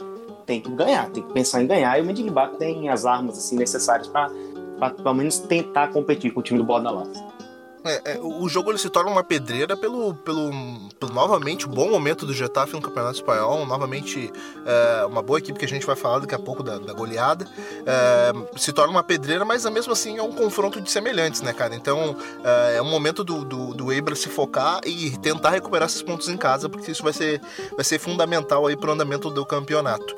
tem 0.46 0.60
que 0.60 0.70
ganhar, 0.72 1.10
tem 1.10 1.24
que 1.24 1.32
pensar 1.32 1.63
em 1.63 1.67
ganhar. 1.67 1.98
E 1.98 2.02
o 2.02 2.06
Mönchengladbach 2.06 2.58
tem 2.58 2.89
as 2.89 3.06
armas 3.06 3.38
assim 3.38 3.56
necessárias 3.56 4.08
para 4.08 4.30
para 4.82 4.96
pelo 4.96 5.13
menos 5.13 5.38
tentar 5.38 5.89
competir 5.89 6.34
com 6.34 6.39
o 6.39 6.44
time 6.44 6.58
do 6.58 6.65
Bordalás. 6.65 7.24
É, 7.84 8.13
é, 8.13 8.20
o 8.20 8.48
jogo 8.48 8.70
ele 8.70 8.78
se 8.78 8.89
torna 8.89 9.10
uma 9.10 9.24
pedreira 9.24 9.76
pelo, 9.76 10.13
pelo, 10.13 10.52
pelo 11.00 11.13
novamente 11.13 11.67
bom 11.67 11.89
momento 11.89 12.28
do 12.28 12.34
Getafe 12.34 12.74
no 12.74 12.82
Campeonato 12.82 13.15
Espanhol, 13.15 13.65
novamente 13.65 14.32
é, 14.65 15.06
uma 15.06 15.22
boa 15.22 15.39
equipe 15.39 15.58
que 15.58 15.65
a 15.65 15.67
gente 15.67 15.86
vai 15.86 15.96
falar 15.96 16.20
daqui 16.20 16.36
a 16.36 16.39
pouco 16.39 16.62
da, 16.62 16.78
da 16.78 16.94
goleada. 16.94 17.48
É, 17.86 18.60
se 18.60 18.72
torna 18.72 18.91
uma 18.91 19.04
pedreira, 19.04 19.44
mas 19.44 19.65
mesmo 19.65 19.94
assim 19.94 20.17
é 20.17 20.22
um 20.22 20.32
confronto 20.32 20.80
de 20.80 20.91
semelhantes, 20.91 21.41
né, 21.41 21.54
cara? 21.54 21.76
Então 21.76 22.15
é, 22.44 22.78
é 22.78 22.82
um 22.82 22.89
momento 22.89 23.24
do, 23.24 23.44
do, 23.44 23.74
do 23.74 23.91
Eibar 23.91 24.15
se 24.15 24.30
focar 24.30 24.82
e 24.86 25.17
tentar 25.17 25.50
recuperar 25.50 25.88
esses 25.88 26.04
pontos 26.04 26.30
em 26.30 26.38
casa, 26.38 26.70
porque 26.70 26.91
isso 26.91 27.02
vai 27.02 27.13
ser, 27.13 27.41
vai 27.76 27.84
ser 27.84 27.98
fundamental 27.98 28.67
aí 28.67 28.78
pro 28.78 28.91
andamento 28.91 29.32
do 29.32 29.44
campeonato. 29.44 30.15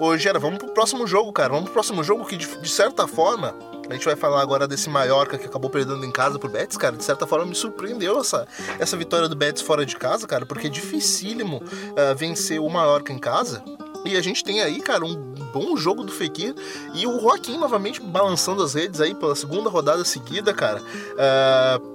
Ô, 0.00 0.16
Gera, 0.16 0.40
vamos 0.40 0.58
pro 0.58 0.74
próximo 0.74 1.06
jogo, 1.06 1.32
cara. 1.32 1.50
Vamos 1.50 1.64
pro 1.64 1.74
próximo 1.74 2.02
jogo 2.02 2.24
que, 2.24 2.36
de, 2.36 2.46
de 2.58 2.68
certa 2.68 3.06
forma 3.06 3.54
A 3.88 3.92
gente 3.92 4.04
vai 4.04 4.16
falar 4.16 4.40
agora 4.40 4.66
desse 4.66 4.88
Mallorca 4.88 5.36
que 5.36 5.46
acabou 5.46 5.70
perdendo 5.70 6.04
em 6.04 6.10
casa 6.10 6.38
pro 6.38 6.48
Betis, 6.48 6.76
cara. 6.76 6.96
De 6.96 7.04
certa 7.04 7.26
forma 7.26 7.46
me 7.46 7.54
surpreendeu 7.54 8.20
essa, 8.20 8.46
essa 8.78 8.96
vitória 8.96 9.28
do 9.28 9.36
Betis 9.36 9.62
fora 9.62 9.84
de 9.84 9.96
casa, 9.96 10.26
cara, 10.26 10.46
porque 10.46 10.66
é 10.66 10.70
dificílimo 10.70 11.58
uh, 11.58 12.16
vencer 12.16 12.60
o 12.60 12.68
Mallorca 12.68 13.12
em 13.12 13.18
casa. 13.18 13.62
E 14.04 14.16
a 14.16 14.20
gente 14.20 14.44
tem 14.44 14.60
aí, 14.60 14.80
cara, 14.80 15.04
um 15.04 15.14
bom 15.52 15.76
jogo 15.76 16.04
do 16.04 16.12
Fekir 16.12 16.54
e 16.94 17.06
o 17.06 17.20
Joaquim 17.20 17.56
novamente 17.56 18.02
balançando 18.02 18.62
as 18.62 18.74
redes 18.74 19.00
aí 19.00 19.14
pela 19.14 19.34
segunda 19.34 19.70
rodada 19.70 20.04
seguida, 20.04 20.52
cara. 20.52 20.82
Uh, 20.82 21.94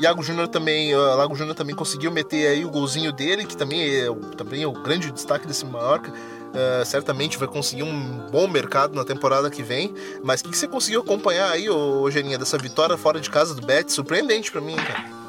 Iago 0.00 0.22
Júnior 0.22 0.48
também, 0.48 0.94
Lago 0.96 1.36
Júnior 1.36 1.54
também 1.54 1.74
conseguiu 1.74 2.10
meter 2.10 2.48
aí 2.48 2.64
o 2.64 2.70
golzinho 2.70 3.12
dele, 3.12 3.44
que 3.44 3.56
também 3.56 3.80
é, 3.80 4.06
também 4.36 4.62
é 4.62 4.66
o 4.66 4.72
grande 4.72 5.10
destaque 5.12 5.46
desse 5.46 5.64
Mallorca. 5.64 6.12
Uh, 6.54 6.84
certamente 6.84 7.36
vai 7.36 7.48
conseguir 7.48 7.82
um 7.82 8.28
bom 8.30 8.46
mercado 8.46 8.94
na 8.94 9.04
temporada 9.04 9.50
que 9.50 9.60
vem. 9.60 9.92
Mas 10.22 10.40
o 10.40 10.44
que, 10.44 10.50
que, 10.50 10.56
você 10.56 10.68
conseguiu 10.68 11.00
acompanhar 11.00 11.50
aí, 11.50 11.68
ô, 11.68 12.08
Gerinha, 12.08 12.38
dessa 12.38 12.56
vitória 12.56 12.96
fora 12.96 13.20
de 13.20 13.28
casa 13.28 13.54
do 13.54 13.66
Betis? 13.66 13.94
Surpreendente 13.94 14.52
para 14.52 14.60
mim, 14.60 14.76
cara. 14.76 15.24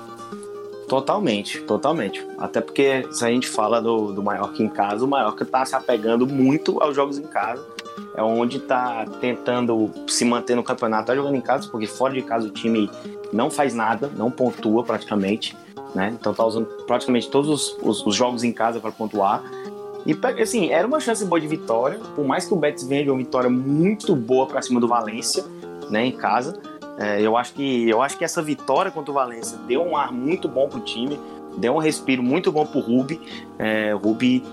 Totalmente, 0.88 1.62
totalmente. 1.62 2.26
Até 2.38 2.62
porque 2.62 3.08
se 3.12 3.26
a 3.26 3.30
gente 3.30 3.48
fala 3.48 3.82
do, 3.82 4.14
do 4.14 4.22
Mallorca 4.22 4.62
em 4.62 4.70
casa, 4.70 5.04
o 5.04 5.08
Mallorca 5.08 5.44
tá 5.44 5.66
se 5.66 5.76
apegando 5.76 6.28
muito 6.28 6.82
aos 6.82 6.96
jogos 6.96 7.18
em 7.18 7.24
casa. 7.24 7.66
É 8.16 8.22
onde 8.22 8.60
tá 8.60 9.06
tentando 9.20 9.92
se 10.08 10.24
manter 10.24 10.56
no 10.56 10.64
campeonato, 10.64 11.08
tá 11.08 11.16
jogando 11.16 11.36
em 11.36 11.42
casa, 11.42 11.68
porque 11.70 11.88
fora 11.88 12.14
de 12.14 12.22
casa 12.22 12.48
o 12.48 12.52
time 12.52 12.90
não 13.34 13.50
faz 13.50 13.74
nada, 13.74 14.12
não 14.16 14.30
pontua 14.30 14.84
praticamente. 14.84 15.58
Né? 15.94 16.16
Então 16.20 16.34
tá 16.34 16.46
usando 16.46 16.66
praticamente 16.86 17.30
todos 17.30 17.50
os, 17.50 17.78
os, 17.82 18.06
os 18.06 18.16
jogos 18.16 18.44
em 18.44 18.52
casa 18.52 18.80
para 18.80 18.92
pontuar. 18.92 19.44
E 20.06 20.15
assim, 20.41 20.70
era 20.70 20.88
uma 20.88 21.00
chance 21.00 21.26
boa 21.26 21.41
de 21.41 21.48
vitória, 21.48 22.00
por 22.15 22.24
mais 22.24 22.46
que 22.46 22.54
o 22.54 22.58
Betis 22.58 22.88
venha 22.88 23.04
de 23.04 23.10
uma 23.10 23.18
vitória 23.18 23.50
muito 23.50 24.15
boa 24.15 24.46
para 24.46 24.62
cima 24.62 24.80
do 24.80 24.88
Valência, 24.88 25.44
né, 25.89 26.06
em 26.06 26.12
casa. 26.12 26.60
É, 26.98 27.20
eu, 27.22 27.36
acho 27.36 27.54
que, 27.54 27.89
eu 27.89 28.02
acho 28.02 28.18
que 28.18 28.24
essa 28.24 28.41
vitória 28.41 28.91
contra 28.91 29.12
o 29.12 29.13
Valência 29.13 29.58
deu 29.68 29.82
um 29.82 29.98
ar 29.98 30.13
muito 30.13 30.48
bom 30.48 30.70
pro 30.70 30.80
time, 30.80 31.20
deu 31.58 31.74
um 31.74 31.80
respiro 31.80 32.22
muito 32.22 32.52
bom 32.52 32.65
pro 32.65 32.80
Rubi. 32.80 33.20
É, 33.58 33.96
o 33.96 33.98
Rubi 33.98 34.44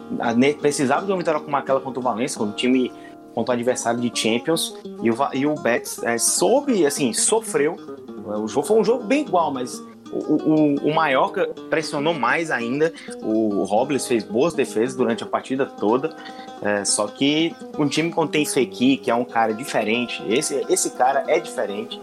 precisava 0.61 1.05
de 1.05 1.12
uma 1.12 1.19
vitória 1.19 1.41
como 1.41 1.57
aquela 1.57 1.81
contra 1.81 2.01
o 2.01 2.03
Valência, 2.03 2.38
quando 2.38 2.53
o 2.53 2.57
time 2.57 2.91
contra 3.35 3.53
o 3.53 3.55
adversário 3.55 4.01
de 4.01 4.11
Champions, 4.15 4.77
e 5.03 5.11
o, 5.11 5.17
e 5.35 5.47
o 5.47 5.55
Betis 5.55 6.03
é, 6.03 6.17
soube, 6.19 6.85
assim, 6.87 7.12
sofreu. 7.12 7.77
O 8.25 8.49
jogo 8.49 8.67
foi 8.67 8.79
um 8.79 8.85
jogo 8.85 9.05
bem 9.05 9.23
igual, 9.23 9.53
mas 9.53 9.83
o, 10.12 10.85
o, 10.85 10.90
o 10.90 11.68
pressionou 11.70 12.12
mais 12.12 12.51
ainda. 12.51 12.92
O 13.22 13.64
Robles 13.64 14.07
fez 14.07 14.22
boas 14.22 14.53
defesas 14.53 14.94
durante 14.94 15.22
a 15.22 15.27
partida 15.27 15.64
toda. 15.66 16.14
É, 16.61 16.85
só 16.85 17.07
que 17.07 17.55
um 17.79 17.88
time 17.88 18.11
contém 18.11 18.44
Fekir, 18.44 19.01
que 19.01 19.11
é 19.11 19.14
um 19.14 19.25
cara 19.25 19.53
diferente. 19.55 20.22
Esse, 20.29 20.64
esse 20.68 20.90
cara 20.90 21.25
é 21.27 21.40
diferente. 21.40 22.01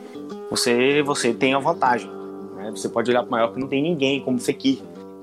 Você, 0.50 1.02
você 1.04 1.34
tem 1.34 1.54
a 1.54 1.60
vantagem. 1.60 2.10
Né? 2.56 2.72
Você 2.72 2.90
pode 2.90 3.12
olhar 3.12 3.22
para 3.22 3.28
o 3.28 3.32
Mallorca 3.32 3.54
que 3.56 3.62
não 3.62 3.68
tem 3.68 3.84
ninguém 3.84 4.22
como 4.22 4.40
Fekir 4.40 4.82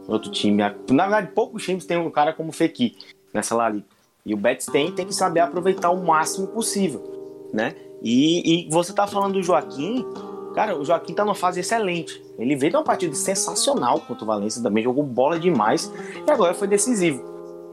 outro 0.08 0.30
time. 0.30 0.62
Na 0.90 1.02
verdade, 1.02 1.32
poucos 1.34 1.64
times 1.64 1.84
têm 1.84 1.96
um 1.96 2.10
cara 2.10 2.32
como 2.32 2.52
Fekir 2.52 2.92
nessa 3.34 3.54
La 3.54 3.68
Liga. 3.68 3.86
E 4.24 4.34
o 4.34 4.36
Betis 4.36 4.66
tem, 4.66 4.90
tem 4.92 5.06
que 5.06 5.14
saber 5.14 5.40
aproveitar 5.40 5.90
o 5.90 6.04
máximo 6.04 6.48
possível, 6.48 7.48
né? 7.52 7.74
E, 8.02 8.66
e 8.66 8.70
você 8.70 8.92
tá 8.92 9.06
falando 9.06 9.34
do 9.34 9.42
Joaquim, 9.42 10.04
Cara, 10.56 10.74
o 10.74 10.82
Joaquim 10.82 11.12
tá 11.12 11.22
numa 11.22 11.34
fase 11.34 11.60
excelente. 11.60 12.24
Ele 12.38 12.56
veio 12.56 12.72
de 12.72 12.78
uma 12.78 12.82
partida 12.82 13.14
sensacional 13.14 14.00
contra 14.00 14.24
o 14.24 14.26
Valência, 14.26 14.62
também 14.62 14.82
jogou 14.82 15.04
bola 15.04 15.38
demais 15.38 15.92
e 16.26 16.30
agora 16.30 16.54
foi 16.54 16.66
decisivo. 16.66 17.22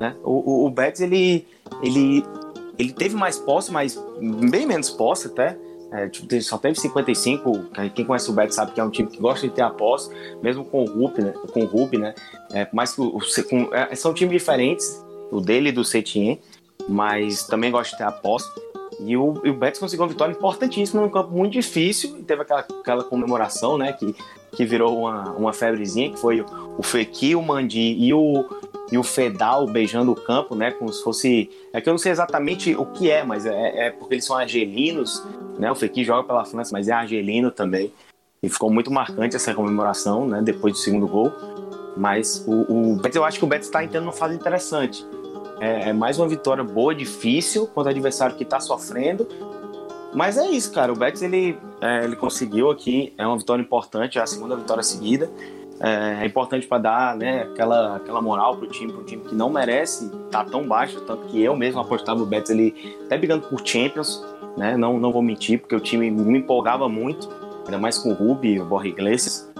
Né? 0.01 0.13
O, 0.21 0.63
o, 0.63 0.65
o 0.65 0.69
Betis, 0.69 0.99
ele, 0.99 1.47
ele, 1.81 2.25
ele 2.77 2.91
teve 2.91 3.15
mais 3.15 3.39
posse, 3.39 3.71
mas 3.71 3.97
bem 4.49 4.65
menos 4.65 4.89
posse 4.89 5.27
até. 5.27 5.57
É, 5.93 6.09
tipo, 6.09 6.41
só 6.41 6.57
teve 6.57 6.77
55. 6.77 7.69
Quem 7.95 8.03
conhece 8.03 8.29
o 8.29 8.33
Betis 8.33 8.55
sabe 8.55 8.73
que 8.73 8.81
é 8.81 8.83
um 8.83 8.89
time 8.89 9.09
que 9.09 9.17
gosta 9.17 9.47
de 9.47 9.53
ter 9.53 9.61
a 9.61 9.69
posse, 9.69 10.13
mesmo 10.41 10.65
com 10.65 10.83
o 10.83 10.85
Rup, 10.85 11.19
né? 11.19 11.33
Com 11.53 11.61
o 11.61 11.65
Rup, 11.65 11.93
né? 11.93 12.13
É, 12.51 12.65
que 12.65 13.01
o, 13.01 13.19
com, 13.49 13.73
é, 13.73 13.95
são 13.95 14.13
times 14.13 14.33
diferentes, 14.33 15.01
o 15.31 15.39
dele 15.39 15.69
e 15.69 15.71
do 15.71 15.85
Setien, 15.85 16.41
mas 16.89 17.47
também 17.47 17.71
gosta 17.71 17.91
de 17.91 17.97
ter 17.97 18.03
a 18.03 18.11
posse. 18.11 18.49
E 18.99 19.15
o, 19.17 19.41
e 19.43 19.49
o 19.49 19.53
Betis 19.53 19.79
conseguiu 19.79 20.03
uma 20.03 20.09
vitória 20.09 20.31
importantíssima 20.31 21.01
num 21.01 21.09
campo 21.09 21.31
muito 21.31 21.53
difícil. 21.53 22.17
E 22.17 22.23
teve 22.23 22.41
aquela, 22.41 22.61
aquela 22.61 23.03
comemoração, 23.03 23.77
né? 23.77 23.93
Que, 23.93 24.15
que 24.51 24.65
virou 24.65 24.99
uma, 24.99 25.31
uma 25.31 25.53
febrezinha, 25.53 26.11
que 26.11 26.19
foi 26.19 26.41
o 26.77 26.83
Fekir, 26.83 27.37
o 27.37 27.41
Mandi 27.41 27.79
e 27.79 28.13
o, 28.13 28.45
e 28.91 28.97
o 28.97 29.03
Fedal 29.03 29.67
beijando 29.67 30.11
o 30.11 30.15
campo, 30.15 30.55
né? 30.55 30.71
Como 30.71 30.91
se 30.91 31.03
fosse. 31.03 31.49
É 31.71 31.81
que 31.81 31.89
eu 31.89 31.93
não 31.93 31.97
sei 31.97 32.11
exatamente 32.11 32.75
o 32.75 32.85
que 32.85 33.09
é, 33.09 33.23
mas 33.23 33.45
é, 33.45 33.87
é 33.87 33.89
porque 33.91 34.15
eles 34.15 34.25
são 34.25 34.37
argelinos, 34.37 35.23
né? 35.57 35.71
O 35.71 35.75
Fekir 35.75 36.05
joga 36.05 36.23
pela 36.23 36.45
França, 36.45 36.71
mas 36.73 36.87
é 36.87 36.91
argelino 36.91 37.51
também. 37.51 37.91
E 38.41 38.49
ficou 38.49 38.69
muito 38.69 38.91
marcante 38.91 39.35
essa 39.35 39.53
comemoração, 39.53 40.27
né? 40.27 40.41
Depois 40.41 40.73
do 40.73 40.79
segundo 40.79 41.07
gol. 41.07 41.31
Mas 41.95 42.43
o, 42.47 42.91
o 42.91 42.95
Betis, 42.95 43.15
eu 43.15 43.23
acho 43.23 43.39
que 43.39 43.45
o 43.45 43.47
Betis 43.47 43.67
está 43.67 43.83
entrando 43.83 44.05
numa 44.05 44.13
fase 44.13 44.35
interessante. 44.35 45.05
É, 45.63 45.89
é 45.89 45.93
mais 45.93 46.19
uma 46.19 46.27
vitória 46.27 46.61
boa, 46.61 46.93
difícil, 46.93 47.67
contra 47.67 47.91
adversário 47.91 48.35
que 48.35 48.43
está 48.43 48.59
sofrendo. 48.59 49.25
Mas 50.13 50.37
é 50.37 50.45
isso, 50.45 50.73
cara. 50.73 50.91
O 50.91 50.95
Betis 50.95 51.21
ele, 51.21 51.57
é, 51.79 52.03
ele 52.03 52.17
conseguiu 52.17 52.69
aqui, 52.69 53.13
é 53.17 53.25
uma 53.25 53.37
vitória 53.37 53.61
importante, 53.61 54.19
é 54.19 54.21
a 54.21 54.27
segunda 54.27 54.57
vitória 54.57 54.83
seguida. 54.83 55.31
É, 55.79 56.23
é 56.23 56.25
importante 56.25 56.67
para 56.67 56.79
dar 56.79 57.15
né, 57.15 57.43
aquela, 57.43 57.95
aquela 57.95 58.21
moral 58.21 58.57
pro 58.57 58.67
time, 58.67 58.91
pro 58.91 59.05
time 59.05 59.23
que 59.23 59.33
não 59.33 59.49
merece 59.49 60.07
estar 60.07 60.43
tá 60.43 60.45
tão 60.45 60.67
baixo, 60.67 60.99
tanto 60.99 61.27
que 61.27 61.41
eu 61.41 61.55
mesmo 61.55 61.79
apostava 61.79 62.21
o 62.21 62.25
Betis 62.25 62.49
ele 62.49 62.99
até 63.05 63.17
brigando 63.17 63.47
por 63.47 63.65
Champions, 63.65 64.21
né? 64.57 64.75
Não, 64.75 64.99
não 64.99 65.13
vou 65.13 65.21
mentir, 65.21 65.61
porque 65.61 65.75
o 65.75 65.79
time 65.79 66.11
me 66.11 66.39
empolgava 66.39 66.89
muito, 66.89 67.29
ainda 67.65 67.77
mais 67.77 67.97
com 67.97 68.09
o 68.09 68.13
Rubi, 68.13 68.59
o 68.59 68.65
Borja 68.65 68.89
Iglesias. 68.89 69.52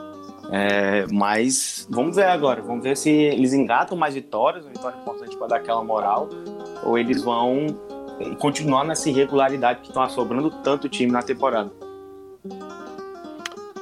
É, 0.52 1.06
mas 1.12 1.88
vamos 1.90 2.16
ver 2.16 2.26
agora, 2.26 2.62
vamos 2.62 2.84
ver 2.84 2.96
se 2.98 3.10
eles 3.10 3.54
engatam 3.54 3.98
mais 3.98 4.14
vitórias, 4.14 4.64
uma 4.64 4.74
vitória 4.74 4.98
importante 5.00 5.36
para 5.38 5.48
dar 5.48 5.56
aquela 5.58 5.84
moral, 5.84 6.30
ou 6.84 6.98
eles 6.98 7.24
vão 7.24 7.68
continuar 8.40 8.84
nessa 8.84 9.10
irregularidade 9.10 9.82
que 9.82 9.88
estão 9.88 10.04
assobrando 10.04 10.52
tanto 10.62 10.88
time 10.90 11.12
na 11.12 11.24
temporada. 11.24 11.72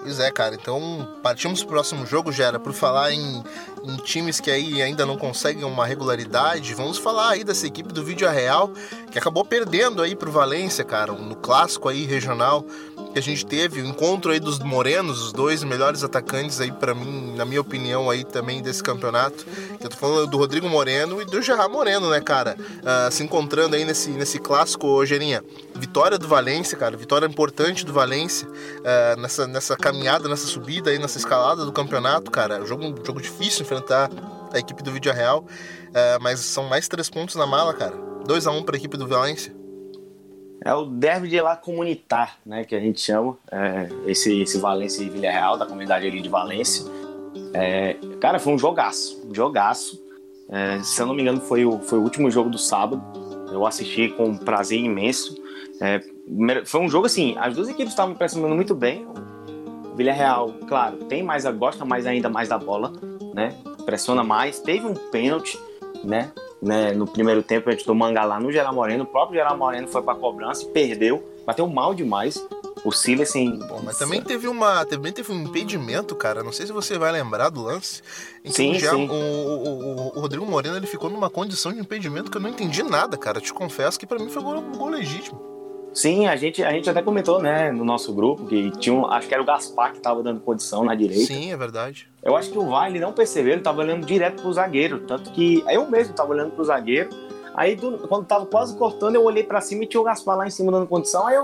Pois 0.02 0.20
é, 0.20 0.32
cara. 0.32 0.56
Então, 0.56 1.08
partimos 1.22 1.62
pro 1.62 1.74
próximo 1.74 2.06
jogo, 2.06 2.32
Gera, 2.32 2.60
por 2.60 2.74
falar 2.74 3.12
em, 3.12 3.44
em, 3.84 3.98
times 3.98 4.40
que 4.40 4.50
aí 4.50 4.82
ainda 4.82 5.06
não 5.06 5.18
conseguem 5.18 5.64
uma 5.64 5.86
regularidade. 5.86 6.74
Vamos 6.74 6.98
falar 6.98 7.32
aí 7.32 7.44
dessa 7.44 7.68
equipe 7.68 7.94
do 7.94 8.04
Vídeo 8.04 8.30
Real, 8.30 8.72
que 9.12 9.18
acabou 9.18 9.44
perdendo 9.46 10.02
aí 10.02 10.16
pro 10.16 10.32
Valência, 10.32 10.84
cara, 10.84 11.12
no 11.12 11.36
clássico 11.36 11.90
aí 11.90 12.06
regional 12.06 12.66
que 13.12 13.20
a 13.20 13.22
gente 13.22 13.46
teve, 13.46 13.82
o 13.82 13.86
encontro 13.86 14.32
aí 14.32 14.40
dos 14.40 14.60
morenos, 14.60 15.22
os 15.22 15.34
dois 15.34 15.64
melhores 15.64 16.04
atacantes 16.04 16.62
aí 16.62 16.72
para 16.72 16.96
mim, 16.96 17.34
na 17.36 17.46
minha 17.46 17.60
opinião 17.60 18.10
aí 18.10 18.24
também 18.24 18.62
desse 18.62 18.82
campeonato. 18.82 19.46
Eu 19.80 19.90
tô 19.90 19.98
falando 19.98 20.28
do 20.28 20.38
Rodrigo 20.38 20.70
Moreno 20.70 21.22
e 21.22 21.26
do 21.26 21.42
Gerard 21.42 21.72
Moreno, 21.72 22.10
né, 22.10 22.22
cara? 22.22 22.56
Uh, 22.58 23.12
se 23.12 23.24
encontrando 23.24 23.76
aí 23.76 23.84
nesse, 23.84 24.12
nesse 24.12 24.40
clássico, 24.40 25.06
Gerinha. 25.06 25.44
Vitória 25.76 26.18
do 26.18 26.28
Valência, 26.28 26.78
cara, 26.78 26.96
vitória 26.96 27.26
importante 27.26 27.86
do 27.86 27.92
Valência 27.92 28.48
uh, 28.48 29.20
nessa, 29.20 29.48
nessa 29.48 29.76
caminhada, 29.76 30.30
nessa 30.30 30.48
subida 30.48 30.90
aí, 30.90 30.98
nessa 30.98 31.18
escalada 31.18 31.66
do 31.66 31.72
campeonato, 31.72 32.32
cara. 32.32 32.66
Jogo, 32.66 32.96
jogo 33.06 33.22
difícil 33.22 33.66
enfrentar 33.72 34.10
a 34.54 34.60
equipe 34.60 34.84
do 34.84 34.92
Vídeo 34.92 35.14
Real, 35.14 35.40
uh, 35.40 36.22
mas 36.22 36.42
são 36.42 36.66
mais 36.68 36.90
três 36.90 37.10
pontos 37.10 37.36
na 37.36 37.48
mala, 37.48 37.74
cara. 37.74 37.96
2 38.26 38.48
a 38.48 38.52
1 38.52 38.58
um 38.58 38.64
para 38.64 38.76
a 38.76 38.78
equipe 38.78 38.98
do 38.98 39.08
Valência. 39.08 39.56
É 40.64 40.74
o 40.74 40.86
derby 40.86 41.30
de 41.30 41.42
lá 41.42 41.56
comunitar, 41.56 42.38
né, 42.46 42.64
que 42.64 42.76
a 42.76 42.80
gente 42.80 43.02
chama, 43.02 43.36
é, 43.52 43.90
esse, 44.06 44.42
esse 44.42 44.60
Valência 44.60 45.02
e 45.02 45.10
Villarreal, 45.10 45.58
da 45.58 45.66
comunidade 45.66 46.06
ali 46.06 46.22
de 46.22 46.30
Valência. 46.30 46.86
É, 47.54 47.96
cara, 48.20 48.38
foi 48.38 48.54
um 48.54 48.60
jogaço, 48.60 49.26
um 49.28 49.34
jogaço. 49.34 50.00
É, 50.50 50.80
se 50.84 51.02
eu 51.02 51.08
não 51.08 51.16
me 51.16 51.24
engano, 51.24 51.42
foi 51.42 51.66
o, 51.66 51.80
foi 51.80 51.98
o 51.98 52.04
último 52.04 52.30
jogo 52.30 52.50
do 52.50 52.60
sábado. 52.60 53.02
Eu 53.52 53.66
assisti 53.66 54.10
com 54.10 54.26
um 54.26 54.38
prazer 54.38 54.80
imenso. 54.80 55.36
É, 55.82 56.00
foi 56.66 56.82
um 56.82 56.90
jogo 56.90 57.08
assim, 57.08 57.36
as 57.40 57.56
duas 57.56 57.68
equipes 57.68 57.94
estavam 57.94 58.14
pressionando 58.14 58.54
muito 58.54 58.76
bem. 58.76 59.08
Villarreal, 59.96 60.54
claro, 60.68 60.98
tem 61.06 61.24
mais, 61.24 61.44
gosta 61.46 61.84
mais 61.86 62.06
ainda 62.06 62.30
mais 62.30 62.50
da 62.50 62.58
bola, 62.58 62.94
né? 63.34 63.56
Pressiona 63.86 64.24
mais. 64.24 64.60
Teve 64.60 64.86
um 64.86 64.94
pênalti, 64.94 65.60
né? 66.04 66.32
né, 66.62 66.92
no 66.94 67.08
primeiro 67.08 67.42
tempo 67.42 67.70
a 67.70 67.72
gente 67.72 67.86
do 67.86 67.96
Mangalá 67.96 68.40
no 68.40 68.52
Geral 68.52 68.74
Moreno, 68.74 69.04
o 69.04 69.08
próprio 69.08 69.40
Geral 69.40 69.58
Moreno 69.58 69.88
foi 69.88 70.02
pra 70.04 70.14
cobrança 70.14 70.64
e 70.64 70.68
perdeu, 70.68 71.28
bateu 71.46 71.68
mal 71.68 71.94
demais. 71.94 72.46
O 72.84 72.92
Silas, 72.92 73.30
assim. 73.30 73.60
Bom, 73.60 73.80
mas 73.84 74.00
também 74.00 74.20
teve 74.24 74.48
uma. 74.48 74.84
Também 74.86 75.14
teve 75.14 75.32
um 75.32 75.44
impedimento, 75.44 76.16
cara. 76.16 76.42
Não 76.42 76.52
sei 76.52 76.66
se 76.66 76.74
você 76.74 76.98
vai 76.98 77.12
lembrar 77.12 77.50
do 77.50 77.62
lance. 77.62 78.02
Em 78.44 78.52
sim, 78.52 78.72
que 78.72 78.80
sim. 78.80 79.08
O, 79.08 79.14
o, 79.14 80.18
o, 80.18 80.20
Rodrigo 80.20 80.44
Moreno 80.48 80.78
ele 80.78 80.88
ficou 80.88 81.08
numa 81.08 81.30
condição 81.30 81.72
de 81.72 81.80
impedimento 81.80 82.32
que 82.32 82.38
eu 82.38 82.42
não 82.42 82.50
entendi 82.50 82.82
nada, 82.82 83.16
cara. 83.18 83.40
Te 83.40 83.54
confesso 83.54 84.00
que 84.00 84.08
para 84.08 84.18
mim 84.18 84.30
foi 84.30 84.42
gol, 84.42 84.58
um 84.58 84.72
gol 84.72 84.90
legítimo. 84.90 85.40
Sim, 85.94 86.28
a 86.28 86.36
gente, 86.36 86.64
a 86.64 86.72
gente 86.72 86.90
até 86.90 87.02
comentou, 87.02 87.42
né, 87.42 87.72
no 87.72 87.84
nosso 87.84 88.14
grupo, 88.14 88.46
que 88.46 88.72
tinha 88.78 88.96
um, 88.96 89.06
acho 89.06 89.28
que 89.28 89.34
era 89.34 89.44
o 89.44 89.46
Gaspar 89.46 89.94
que 89.94 90.00
tava 90.00 90.24
dando 90.24 90.40
condição 90.40 90.86
na 90.86 90.96
direita. 90.96 91.26
Sim, 91.26 91.52
é 91.52 91.58
verdade. 91.58 92.10
Eu 92.24 92.36
acho 92.36 92.50
que 92.50 92.58
o 92.58 92.66
VAR, 92.66 92.88
ele 92.90 93.00
não 93.00 93.12
percebeu, 93.12 93.54
ele 93.54 93.62
tava 93.62 93.82
olhando 93.82 94.06
direto 94.06 94.42
pro 94.42 94.54
zagueiro, 94.54 95.02
tanto 95.02 95.32
que 95.32 95.64
eu 95.68 95.90
mesmo 95.90 96.14
tava 96.14 96.32
olhando 96.32 96.52
pro 96.52 96.64
zagueiro, 96.64 97.10
aí 97.54 97.76
do, 97.76 97.98
quando 98.08 98.26
tava 98.26 98.46
quase 98.46 98.76
cortando, 98.78 99.16
eu 99.16 99.24
olhei 99.24 99.44
para 99.44 99.60
cima 99.60 99.84
e 99.84 99.88
tinha 99.88 100.00
o 100.00 100.04
Gaspar 100.04 100.38
lá 100.38 100.48
em 100.48 100.52
cima 100.52 100.72
dando 100.72 100.88
condição, 100.88 101.28
aí 101.28 101.36
eu, 101.36 101.44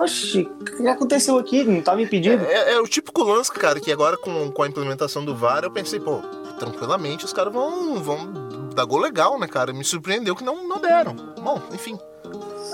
Oxi, 0.00 0.42
o 0.42 0.64
que 0.64 0.86
aconteceu 0.86 1.36
aqui? 1.38 1.64
Não 1.64 1.82
tava 1.82 2.00
impedido? 2.00 2.44
É, 2.44 2.52
é, 2.52 2.72
é, 2.74 2.80
o 2.80 2.86
típico 2.86 3.22
lance, 3.22 3.50
cara, 3.50 3.80
que 3.80 3.90
agora 3.90 4.16
com, 4.16 4.50
com 4.50 4.62
a 4.62 4.68
implementação 4.68 5.24
do 5.24 5.34
VAR 5.34 5.64
eu 5.64 5.70
pensei, 5.70 5.98
pô, 5.98 6.20
tranquilamente 6.58 7.24
os 7.24 7.32
caras 7.32 7.52
vão, 7.52 7.96
vão 7.96 8.70
dar 8.74 8.84
gol 8.84 9.00
legal, 9.00 9.38
né, 9.38 9.46
cara? 9.46 9.72
Me 9.72 9.84
surpreendeu 9.84 10.36
que 10.36 10.44
não, 10.44 10.66
não 10.66 10.80
deram. 10.80 11.14
Bom, 11.42 11.60
enfim. 11.72 11.98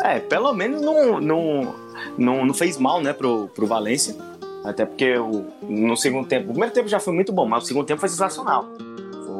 É, 0.05 0.21
pelo 0.21 0.53
menos 0.53 0.81
não, 0.81 1.21
não, 1.21 1.75
não, 2.17 2.47
não 2.47 2.55
fez 2.55 2.79
mal, 2.79 3.01
né, 3.01 3.13
pro, 3.13 3.49
pro 3.49 3.67
Valência. 3.67 4.15
Até 4.65 4.85
porque 4.85 5.17
o, 5.17 5.47
no 5.63 5.97
segundo 5.97 6.27
tempo, 6.27 6.47
o 6.47 6.51
primeiro 6.51 6.75
tempo 6.75 6.89
já 6.89 7.01
foi 7.01 7.13
muito 7.13 7.33
bom, 7.33 7.47
mas 7.47 7.65
o 7.65 7.67
segundo 7.67 7.87
tempo 7.87 8.01
foi 8.01 8.09
sensacional. 8.09 8.67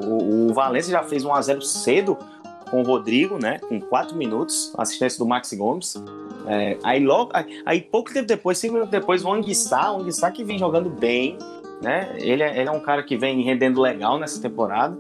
O, 0.05 0.49
o 0.49 0.55
Valência 0.55 0.93
já 0.93 1.03
fez 1.03 1.25
1 1.25 1.35
a 1.35 1.43
0 1.43 1.63
cedo 1.63 2.17
com 2.71 2.81
o 2.81 2.85
Rodrigo, 2.85 3.39
né? 3.39 3.59
Com 3.59 3.81
4 3.81 4.17
minutos, 4.17 4.73
assistência 4.77 5.19
do 5.19 5.27
Maxi 5.27 5.57
Gomes. 5.57 5.95
É, 6.47 6.79
aí 6.83 7.05
logo, 7.05 7.31
aí, 7.35 7.63
aí, 7.67 7.81
pouco 7.81 8.13
tempo 8.13 8.27
depois, 8.27 8.59
5 8.59 8.73
minutos 8.73 8.91
depois, 8.91 9.25
o 9.25 9.33
Anguissá, 9.33 9.93
o 9.93 10.01
Anguissá 10.01 10.31
que 10.31 10.45
vem 10.45 10.59
jogando 10.59 10.89
bem, 10.89 11.37
né? 11.83 12.15
Ele 12.17 12.43
é, 12.43 12.59
ele 12.59 12.69
é 12.69 12.73
um 12.73 12.81
cara 12.81 13.03
que 13.03 13.17
vem 13.17 13.43
rendendo 13.43 13.81
legal 13.81 14.19
nessa 14.19 14.41
temporada. 14.41 14.97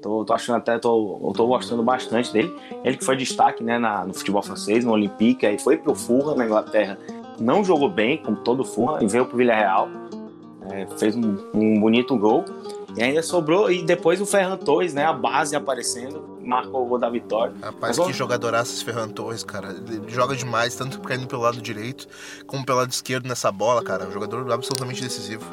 Tô, 0.00 0.24
tô 0.24 0.32
achando 0.32 0.56
até, 0.56 0.78
tô, 0.78 1.32
tô 1.36 1.46
gostando 1.46 1.82
bastante 1.82 2.32
dele. 2.32 2.54
Ele 2.84 2.96
que 2.96 3.04
foi 3.04 3.16
destaque 3.16 3.62
né, 3.64 3.78
na, 3.78 4.04
no 4.04 4.14
futebol 4.14 4.42
francês, 4.42 4.84
no 4.84 4.92
Olympique, 4.92 5.44
aí 5.44 5.58
foi 5.58 5.76
pro 5.76 5.94
Fulham 5.94 6.36
na 6.36 6.44
Inglaterra. 6.44 6.98
Não 7.38 7.64
jogou 7.64 7.88
bem, 7.88 8.18
como 8.18 8.36
todo 8.38 8.64
Fulham, 8.64 9.02
e 9.02 9.06
veio 9.06 9.26
pro 9.26 9.36
Villarreal. 9.36 9.88
É, 10.70 10.86
fez 10.98 11.16
um, 11.16 11.36
um, 11.54 11.80
bonito 11.80 12.16
gol. 12.16 12.44
E 12.96 13.02
ainda 13.02 13.22
sobrou, 13.22 13.70
e 13.70 13.82
depois 13.82 14.20
o 14.20 14.26
Ferran 14.26 14.56
Torres, 14.56 14.92
né? 14.92 15.04
A 15.04 15.12
base 15.12 15.54
aparecendo, 15.54 16.38
marcou 16.42 16.84
o 16.84 16.86
gol 16.86 16.98
da 16.98 17.08
vitória. 17.08 17.54
Rapaz, 17.60 17.96
Mas, 17.96 18.06
que 18.06 18.12
jogadoraço 18.12 18.72
esse 18.74 18.84
Ferran 18.84 19.08
Torres, 19.08 19.44
cara. 19.44 19.70
Ele 19.70 20.02
joga 20.08 20.34
demais, 20.34 20.74
tanto 20.74 21.00
caindo 21.00 21.26
pelo 21.26 21.42
lado 21.42 21.60
direito, 21.60 22.08
como 22.46 22.64
pelo 22.64 22.78
lado 22.78 22.90
esquerdo 22.90 23.28
nessa 23.28 23.52
bola, 23.52 23.82
cara. 23.82 24.06
Um 24.06 24.12
jogador 24.12 24.50
absolutamente 24.50 25.02
decisivo. 25.02 25.44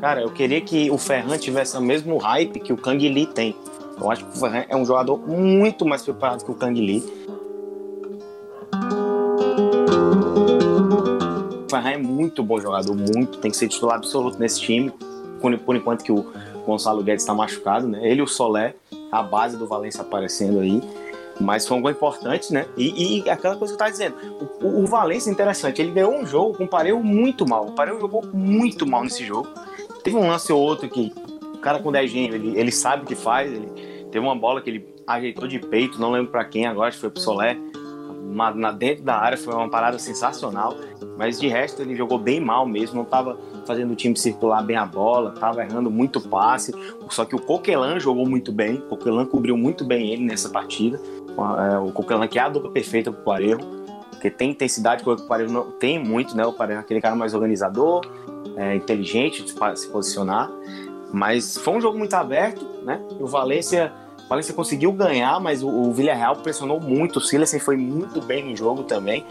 Cara, 0.00 0.20
eu 0.20 0.30
queria 0.30 0.60
que 0.60 0.90
o 0.90 0.98
Ferran 0.98 1.38
tivesse 1.38 1.76
o 1.76 1.80
mesmo 1.80 2.18
hype 2.18 2.60
que 2.60 2.72
o 2.72 2.76
Kang 2.76 3.08
Lee 3.08 3.26
tem. 3.26 3.56
Eu 3.98 4.10
acho 4.10 4.24
que 4.24 4.36
o 4.36 4.40
Ferran 4.40 4.64
é 4.68 4.76
um 4.76 4.84
jogador 4.84 5.16
muito 5.18 5.86
mais 5.86 6.02
preparado 6.02 6.44
que 6.44 6.50
o 6.50 6.54
Kang 6.54 6.78
Lee. 6.78 7.02
O 11.64 11.70
Ferran 11.70 11.90
é 11.90 11.96
muito 11.96 12.42
bom 12.42 12.60
jogador, 12.60 12.94
muito. 12.94 13.38
Tem 13.38 13.50
que 13.50 13.56
ser 13.56 13.68
titular 13.68 13.96
absoluto 13.96 14.38
nesse 14.38 14.60
time. 14.60 14.92
Por 15.64 15.76
enquanto 15.76 16.02
que 16.02 16.12
o 16.12 16.26
Gonçalo 16.66 17.02
Guedes 17.02 17.22
está 17.22 17.32
machucado, 17.32 17.86
né? 17.86 18.00
Ele 18.02 18.20
e 18.20 18.22
o 18.22 18.26
Solé, 18.26 18.74
a 19.10 19.22
base 19.22 19.56
do 19.56 19.66
Valência 19.66 20.02
aparecendo 20.02 20.60
aí. 20.60 20.82
Mas 21.40 21.66
foi 21.66 21.76
um 21.76 21.82
gol 21.82 21.90
importante, 21.90 22.52
né? 22.52 22.66
E, 22.76 23.20
e 23.20 23.30
aquela 23.30 23.56
coisa 23.56 23.76
que 23.76 23.82
eu 23.82 23.86
estava 23.86 23.90
dizendo, 23.90 24.16
o, 24.60 24.82
o 24.82 24.86
Valência, 24.86 25.30
interessante, 25.30 25.80
ele 25.80 25.92
ganhou 25.92 26.14
um 26.14 26.26
jogo 26.26 26.56
com 26.56 26.64
o 26.64 26.68
Pareu 26.68 27.02
muito 27.02 27.46
mal. 27.46 27.66
O 27.66 27.72
Pareu 27.72 28.00
jogou 28.00 28.24
muito 28.32 28.86
mal 28.86 29.04
nesse 29.04 29.24
jogo. 29.24 29.48
Teve 30.02 30.16
um 30.16 30.28
lance 30.28 30.52
ou 30.52 30.60
outro 30.60 30.88
que 30.88 31.12
cara 31.66 31.80
com 31.80 31.90
10 31.90 32.10
gênios, 32.10 32.34
ele, 32.36 32.58
ele 32.58 32.70
sabe 32.70 33.02
o 33.02 33.06
que 33.06 33.16
faz. 33.16 33.52
Ele, 33.52 33.66
teve 34.12 34.24
uma 34.24 34.36
bola 34.36 34.62
que 34.62 34.70
ele 34.70 34.86
ajeitou 35.04 35.48
de 35.48 35.58
peito, 35.58 36.00
não 36.00 36.12
lembro 36.12 36.30
para 36.30 36.44
quem 36.44 36.64
agora, 36.64 36.88
acho 36.88 36.96
que 36.96 37.00
foi 37.00 37.10
pro 37.10 37.20
Solé. 37.20 37.58
Na, 38.22 38.54
na, 38.54 38.70
dentro 38.70 39.02
da 39.02 39.16
área 39.16 39.36
foi 39.36 39.52
uma 39.52 39.68
parada 39.68 39.98
sensacional. 39.98 40.76
Mas 41.18 41.40
de 41.40 41.48
resto 41.48 41.82
ele 41.82 41.96
jogou 41.96 42.18
bem 42.18 42.38
mal 42.38 42.66
mesmo, 42.66 42.96
não 42.96 43.02
estava 43.02 43.36
fazendo 43.66 43.92
o 43.92 43.96
time 43.96 44.16
circular 44.16 44.62
bem 44.62 44.76
a 44.76 44.86
bola, 44.86 45.32
estava 45.34 45.62
errando 45.62 45.90
muito 45.90 46.20
passe. 46.20 46.72
Só 47.10 47.24
que 47.24 47.34
o 47.34 47.38
Coquelan 47.40 47.98
jogou 47.98 48.28
muito 48.28 48.52
bem, 48.52 48.76
o 48.76 48.82
Coquelan 48.82 49.26
cobriu 49.26 49.56
muito 49.56 49.84
bem 49.84 50.12
ele 50.12 50.24
nessa 50.24 50.48
partida. 50.48 51.00
É, 51.28 51.78
o 51.78 51.90
Coquelan 51.90 52.28
que 52.28 52.38
é 52.38 52.42
a 52.42 52.48
dupla 52.48 52.70
perfeita 52.70 53.10
pro 53.10 53.22
Parejo, 53.22 53.58
porque 54.10 54.30
tem 54.30 54.50
intensidade 54.50 55.02
o 55.08 55.16
Parejo 55.26 55.52
não 55.52 55.72
tem 55.72 55.98
muito, 55.98 56.36
né? 56.36 56.46
O 56.46 56.52
Parejo 56.52 56.78
é 56.78 56.80
aquele 56.80 57.00
cara 57.00 57.16
mais 57.16 57.34
organizador, 57.34 58.02
é, 58.56 58.74
inteligente 58.76 59.42
de 59.42 59.50
se 59.50 59.88
posicionar. 59.88 60.50
Mas 61.12 61.56
foi 61.56 61.74
um 61.74 61.80
jogo 61.80 61.98
muito 61.98 62.14
aberto, 62.14 62.64
né? 62.82 63.00
O 63.20 63.26
Valência, 63.26 63.92
o 64.28 64.54
conseguiu 64.54 64.92
ganhar, 64.92 65.40
mas 65.40 65.62
o, 65.62 65.68
o 65.68 65.92
Villarreal 65.92 66.36
pressionou 66.36 66.80
muito. 66.80 67.18
O 67.18 67.22
Silas 67.22 67.54
foi 67.60 67.76
muito 67.76 68.20
bem 68.20 68.44
no 68.44 68.56
jogo 68.56 68.84
também. 68.84 69.24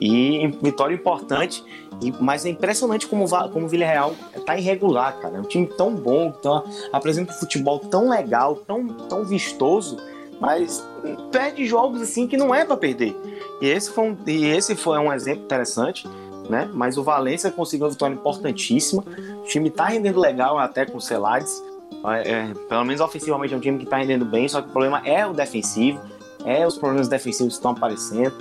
E 0.00 0.46
vitória 0.62 0.94
importante, 0.94 1.62
e, 2.00 2.12
mas 2.18 2.46
é 2.46 2.48
impressionante 2.48 3.06
como, 3.06 3.28
como 3.50 3.66
o 3.66 3.68
Villarreal 3.68 4.14
tá 4.46 4.56
irregular, 4.56 5.18
cara. 5.20 5.36
É 5.36 5.40
um 5.40 5.44
time 5.44 5.66
tão 5.66 5.94
bom, 5.94 6.30
tão, 6.30 6.64
apresenta 6.92 7.32
um 7.32 7.36
futebol 7.36 7.78
tão 7.78 8.08
legal, 8.08 8.56
tão, 8.56 8.86
tão 8.88 9.24
vistoso, 9.24 9.98
mas 10.40 10.84
perde 11.30 11.66
jogos 11.66 12.00
assim 12.00 12.26
que 12.26 12.38
não 12.38 12.54
é 12.54 12.64
para 12.64 12.76
perder. 12.76 13.14
E 13.60 13.66
esse, 13.66 13.90
foi 13.90 14.04
um, 14.04 14.16
e 14.26 14.46
esse 14.46 14.74
foi 14.74 14.98
um 14.98 15.12
exemplo 15.12 15.44
interessante 15.44 16.08
né? 16.48 16.68
Mas 16.72 16.96
o 16.96 17.02
Valência 17.02 17.50
conseguiu 17.50 17.86
uma 17.86 17.92
vitória 17.92 18.14
importantíssima. 18.14 19.04
O 19.42 19.46
time 19.46 19.70
tá 19.70 19.86
rendendo 19.86 20.20
legal 20.20 20.58
até 20.58 20.84
com 20.84 20.98
o 20.98 21.00
Celades. 21.00 21.62
É, 22.04 22.30
é, 22.30 22.54
pelo 22.68 22.84
menos 22.84 23.00
ofensivamente 23.00 23.54
é 23.54 23.56
um 23.56 23.60
time 23.60 23.78
que 23.78 23.86
tá 23.86 23.98
rendendo 23.98 24.24
bem, 24.24 24.48
só 24.48 24.60
que 24.60 24.68
o 24.68 24.72
problema 24.72 25.02
é 25.04 25.26
o 25.26 25.32
defensivo, 25.32 26.00
é 26.44 26.66
os 26.66 26.76
problemas 26.76 27.08
defensivos 27.08 27.54
que 27.54 27.58
estão 27.58 27.72
aparecendo. 27.72 28.32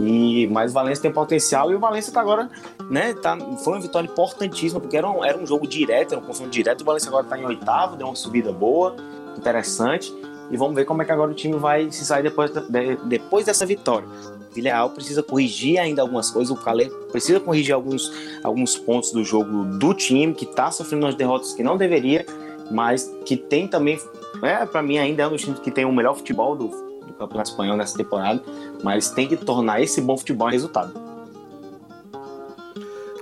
E, 0.00 0.48
mas 0.48 0.72
o 0.72 0.74
Valência 0.74 1.02
tem 1.02 1.12
potencial 1.12 1.70
e 1.70 1.74
o 1.76 1.78
Valência 1.78 2.12
tá 2.12 2.20
agora, 2.20 2.50
né? 2.90 3.14
Tá, 3.14 3.36
foi 3.62 3.74
uma 3.74 3.80
vitória 3.80 4.08
importantíssima, 4.08 4.80
porque 4.80 4.96
era 4.96 5.08
um, 5.08 5.24
era 5.24 5.38
um 5.38 5.46
jogo 5.46 5.68
direto, 5.68 6.12
era 6.12 6.20
um 6.20 6.24
confronto 6.24 6.50
direto. 6.50 6.80
O 6.80 6.84
Valência 6.84 7.08
agora 7.08 7.24
tá 7.24 7.38
em 7.38 7.44
oitavo, 7.44 7.96
deu 7.96 8.08
uma 8.08 8.16
subida 8.16 8.52
boa, 8.52 8.96
interessante. 9.36 10.12
E 10.50 10.56
vamos 10.56 10.74
ver 10.74 10.84
como 10.84 11.02
é 11.02 11.04
que 11.04 11.12
agora 11.12 11.30
o 11.30 11.34
time 11.34 11.56
vai 11.56 11.90
se 11.90 12.04
sair 12.04 12.22
depois, 12.22 12.50
de, 12.50 12.96
depois 13.06 13.46
dessa 13.46 13.64
vitória. 13.64 14.06
Villarreal 14.54 14.90
precisa 14.90 15.22
corrigir 15.22 15.78
ainda 15.78 16.00
algumas 16.00 16.30
coisas, 16.30 16.56
o 16.56 16.60
Calais 16.60 16.88
precisa 17.10 17.40
corrigir 17.40 17.74
alguns, 17.74 18.12
alguns 18.42 18.76
pontos 18.76 19.10
do 19.10 19.24
jogo 19.24 19.64
do 19.64 19.92
time, 19.92 20.32
que 20.32 20.44
está 20.44 20.70
sofrendo 20.70 21.06
umas 21.06 21.16
derrotas 21.16 21.52
que 21.52 21.62
não 21.62 21.76
deveria, 21.76 22.24
mas 22.70 23.12
que 23.24 23.36
tem 23.36 23.66
também, 23.66 23.98
é, 24.42 24.64
para 24.64 24.82
mim 24.82 24.98
ainda 24.98 25.24
é 25.24 25.26
um 25.26 25.30
dos 25.30 25.42
times 25.42 25.58
que 25.58 25.70
tem 25.70 25.84
o 25.84 25.92
melhor 25.92 26.14
futebol 26.14 26.54
do, 26.54 26.68
do 26.68 27.12
Campeonato 27.14 27.50
Espanhol 27.50 27.76
nessa 27.76 27.96
temporada, 27.96 28.42
mas 28.82 29.10
tem 29.10 29.26
que 29.26 29.36
tornar 29.36 29.82
esse 29.82 30.00
bom 30.00 30.16
futebol 30.16 30.48
resultado. 30.48 31.13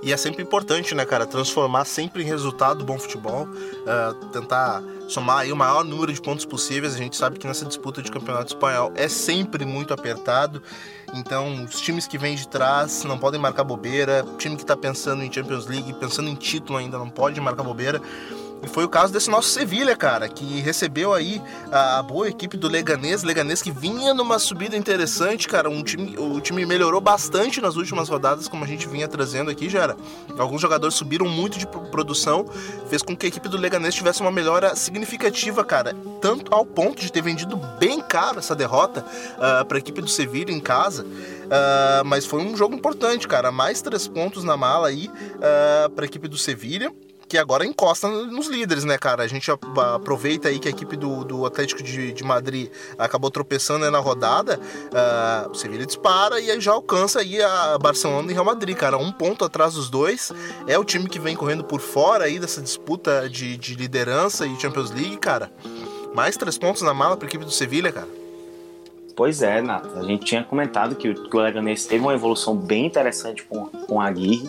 E 0.03 0.11
é 0.11 0.17
sempre 0.17 0.43
importante, 0.43 0.93
né, 0.93 1.05
cara, 1.05 1.25
transformar 1.25 1.85
sempre 1.85 2.23
em 2.23 2.25
resultado 2.25 2.83
bom 2.83 2.99
futebol, 2.99 3.47
uh, 3.47 4.13
tentar 4.27 4.83
somar 5.07 5.39
aí 5.39 5.51
o 5.51 5.55
maior 5.55 5.85
número 5.85 6.11
de 6.11 6.21
pontos 6.21 6.43
possíveis. 6.43 6.93
A 6.93 6.97
gente 6.97 7.15
sabe 7.15 7.39
que 7.39 7.47
nessa 7.47 7.65
disputa 7.65 8.01
de 8.01 8.11
campeonato 8.11 8.53
espanhol 8.53 8.91
é 8.95 9.07
sempre 9.07 9.65
muito 9.65 9.93
apertado. 9.93 10.61
Então, 11.13 11.63
os 11.63 11.79
times 11.79 12.05
que 12.05 12.17
vêm 12.17 12.35
de 12.35 12.47
trás 12.47 13.05
não 13.05 13.17
podem 13.17 13.39
marcar 13.39 13.63
bobeira. 13.63 14.25
O 14.25 14.35
time 14.35 14.57
que 14.57 14.63
está 14.63 14.75
pensando 14.75 15.23
em 15.23 15.31
Champions 15.31 15.67
League, 15.67 15.93
pensando 15.93 16.29
em 16.29 16.35
título 16.35 16.79
ainda, 16.79 16.97
não 16.97 17.09
pode 17.09 17.39
marcar 17.39 17.63
bobeira. 17.63 18.01
E 18.63 18.67
foi 18.67 18.85
o 18.85 18.89
caso 18.89 19.11
desse 19.11 19.29
nosso 19.29 19.49
Sevilha, 19.49 19.95
cara, 19.95 20.29
que 20.29 20.61
recebeu 20.61 21.13
aí 21.13 21.41
a 21.69 22.01
boa 22.01 22.29
equipe 22.29 22.55
do 22.55 22.69
Leganês, 22.69 23.21
Leganês 23.21 23.61
que 23.61 23.71
vinha 23.71 24.13
numa 24.13 24.39
subida 24.39 24.77
interessante, 24.77 25.49
cara, 25.49 25.69
um 25.69 25.83
time, 25.83 26.17
o 26.17 26.39
time 26.39 26.65
melhorou 26.65 27.01
bastante 27.01 27.59
nas 27.59 27.75
últimas 27.75 28.07
rodadas, 28.07 28.47
como 28.47 28.63
a 28.63 28.67
gente 28.67 28.87
vinha 28.87 29.07
trazendo 29.07 29.51
aqui, 29.51 29.69
já 29.69 29.83
era. 29.83 29.97
Alguns 30.37 30.61
jogadores 30.61 30.95
subiram 30.95 31.27
muito 31.27 31.59
de 31.59 31.67
produção, 31.67 32.45
fez 32.89 33.01
com 33.01 33.15
que 33.17 33.25
a 33.25 33.29
equipe 33.29 33.49
do 33.49 33.57
Leganês 33.57 33.93
tivesse 33.93 34.21
uma 34.21 34.31
melhora 34.31 34.75
significativa, 34.75 35.63
cara, 35.65 35.93
tanto 36.21 36.53
ao 36.53 36.65
ponto 36.65 37.01
de 37.01 37.11
ter 37.11 37.21
vendido 37.21 37.57
bem 37.79 37.99
caro 37.99 38.39
essa 38.39 38.55
derrota 38.55 39.01
uh, 39.01 39.41
ah, 39.41 39.65
para 39.65 39.77
a 39.77 39.79
equipe 39.79 39.99
do 39.99 40.07
Sevilha 40.07 40.51
em 40.51 40.59
casa. 40.59 41.03
Uh, 41.03 42.05
mas 42.05 42.25
foi 42.25 42.41
um 42.41 42.55
jogo 42.55 42.73
importante, 42.75 43.27
cara. 43.27 43.51
Mais 43.51 43.81
três 43.81 44.07
pontos 44.07 44.43
na 44.43 44.55
mala 44.55 44.87
aí 44.87 45.07
uh, 45.07 45.89
para 45.89 46.05
a 46.05 46.07
equipe 46.07 46.27
do 46.27 46.37
Sevilha 46.37 46.91
que 47.33 47.37
agora 47.39 47.65
encosta 47.65 48.07
nos 48.07 48.45
líderes, 48.45 48.83
né, 48.83 48.95
cara? 48.95 49.23
A 49.23 49.27
gente 49.27 49.49
aproveita 49.49 50.49
aí 50.49 50.59
que 50.59 50.67
a 50.67 50.71
equipe 50.71 50.95
do, 50.95 51.23
do 51.23 51.47
Atlético 51.47 51.81
de, 51.81 52.13
de 52.13 52.23
Madrid 52.23 52.69
acabou 52.95 53.31
tropeçando 53.31 53.89
na 53.89 53.97
rodada, 53.97 54.59
uh, 54.59 55.49
o 55.49 55.55
Sevilla 55.55 55.83
dispara 55.83 56.39
e 56.39 56.51
aí 56.51 56.61
já 56.61 56.73
alcança 56.73 57.21
aí 57.21 57.41
a 57.41 57.75
Barcelona 57.79 58.29
e 58.29 58.35
Real 58.35 58.45
Madrid, 58.45 58.77
cara. 58.77 58.99
Um 58.99 59.11
ponto 59.11 59.43
atrás 59.43 59.73
dos 59.73 59.89
dois. 59.89 60.31
É 60.67 60.77
o 60.77 60.83
time 60.83 61.09
que 61.09 61.17
vem 61.17 61.35
correndo 61.35 61.63
por 61.63 61.81
fora 61.81 62.25
aí 62.25 62.37
dessa 62.37 62.61
disputa 62.61 63.27
de, 63.27 63.57
de 63.57 63.73
liderança 63.73 64.45
e 64.45 64.55
Champions 64.59 64.91
League, 64.91 65.17
cara. 65.17 65.51
Mais 66.13 66.37
três 66.37 66.55
pontos 66.55 66.83
na 66.83 66.93
mala 66.93 67.17
para 67.17 67.25
a 67.25 67.29
equipe 67.29 67.43
do 67.43 67.51
Sevilla, 67.51 67.91
cara. 67.91 68.09
Pois 69.15 69.41
é, 69.41 69.59
Nath. 69.59 69.97
A 69.97 70.03
gente 70.03 70.23
tinha 70.23 70.43
comentado 70.43 70.95
que 70.95 71.09
o, 71.09 71.29
que 71.29 71.35
o 71.35 71.39
Leganés 71.39 71.83
teve 71.87 72.03
uma 72.03 72.13
evolução 72.13 72.55
bem 72.55 72.85
interessante 72.85 73.41
com, 73.43 73.65
com 73.65 73.99
a 73.99 74.05
Aguirre 74.05 74.47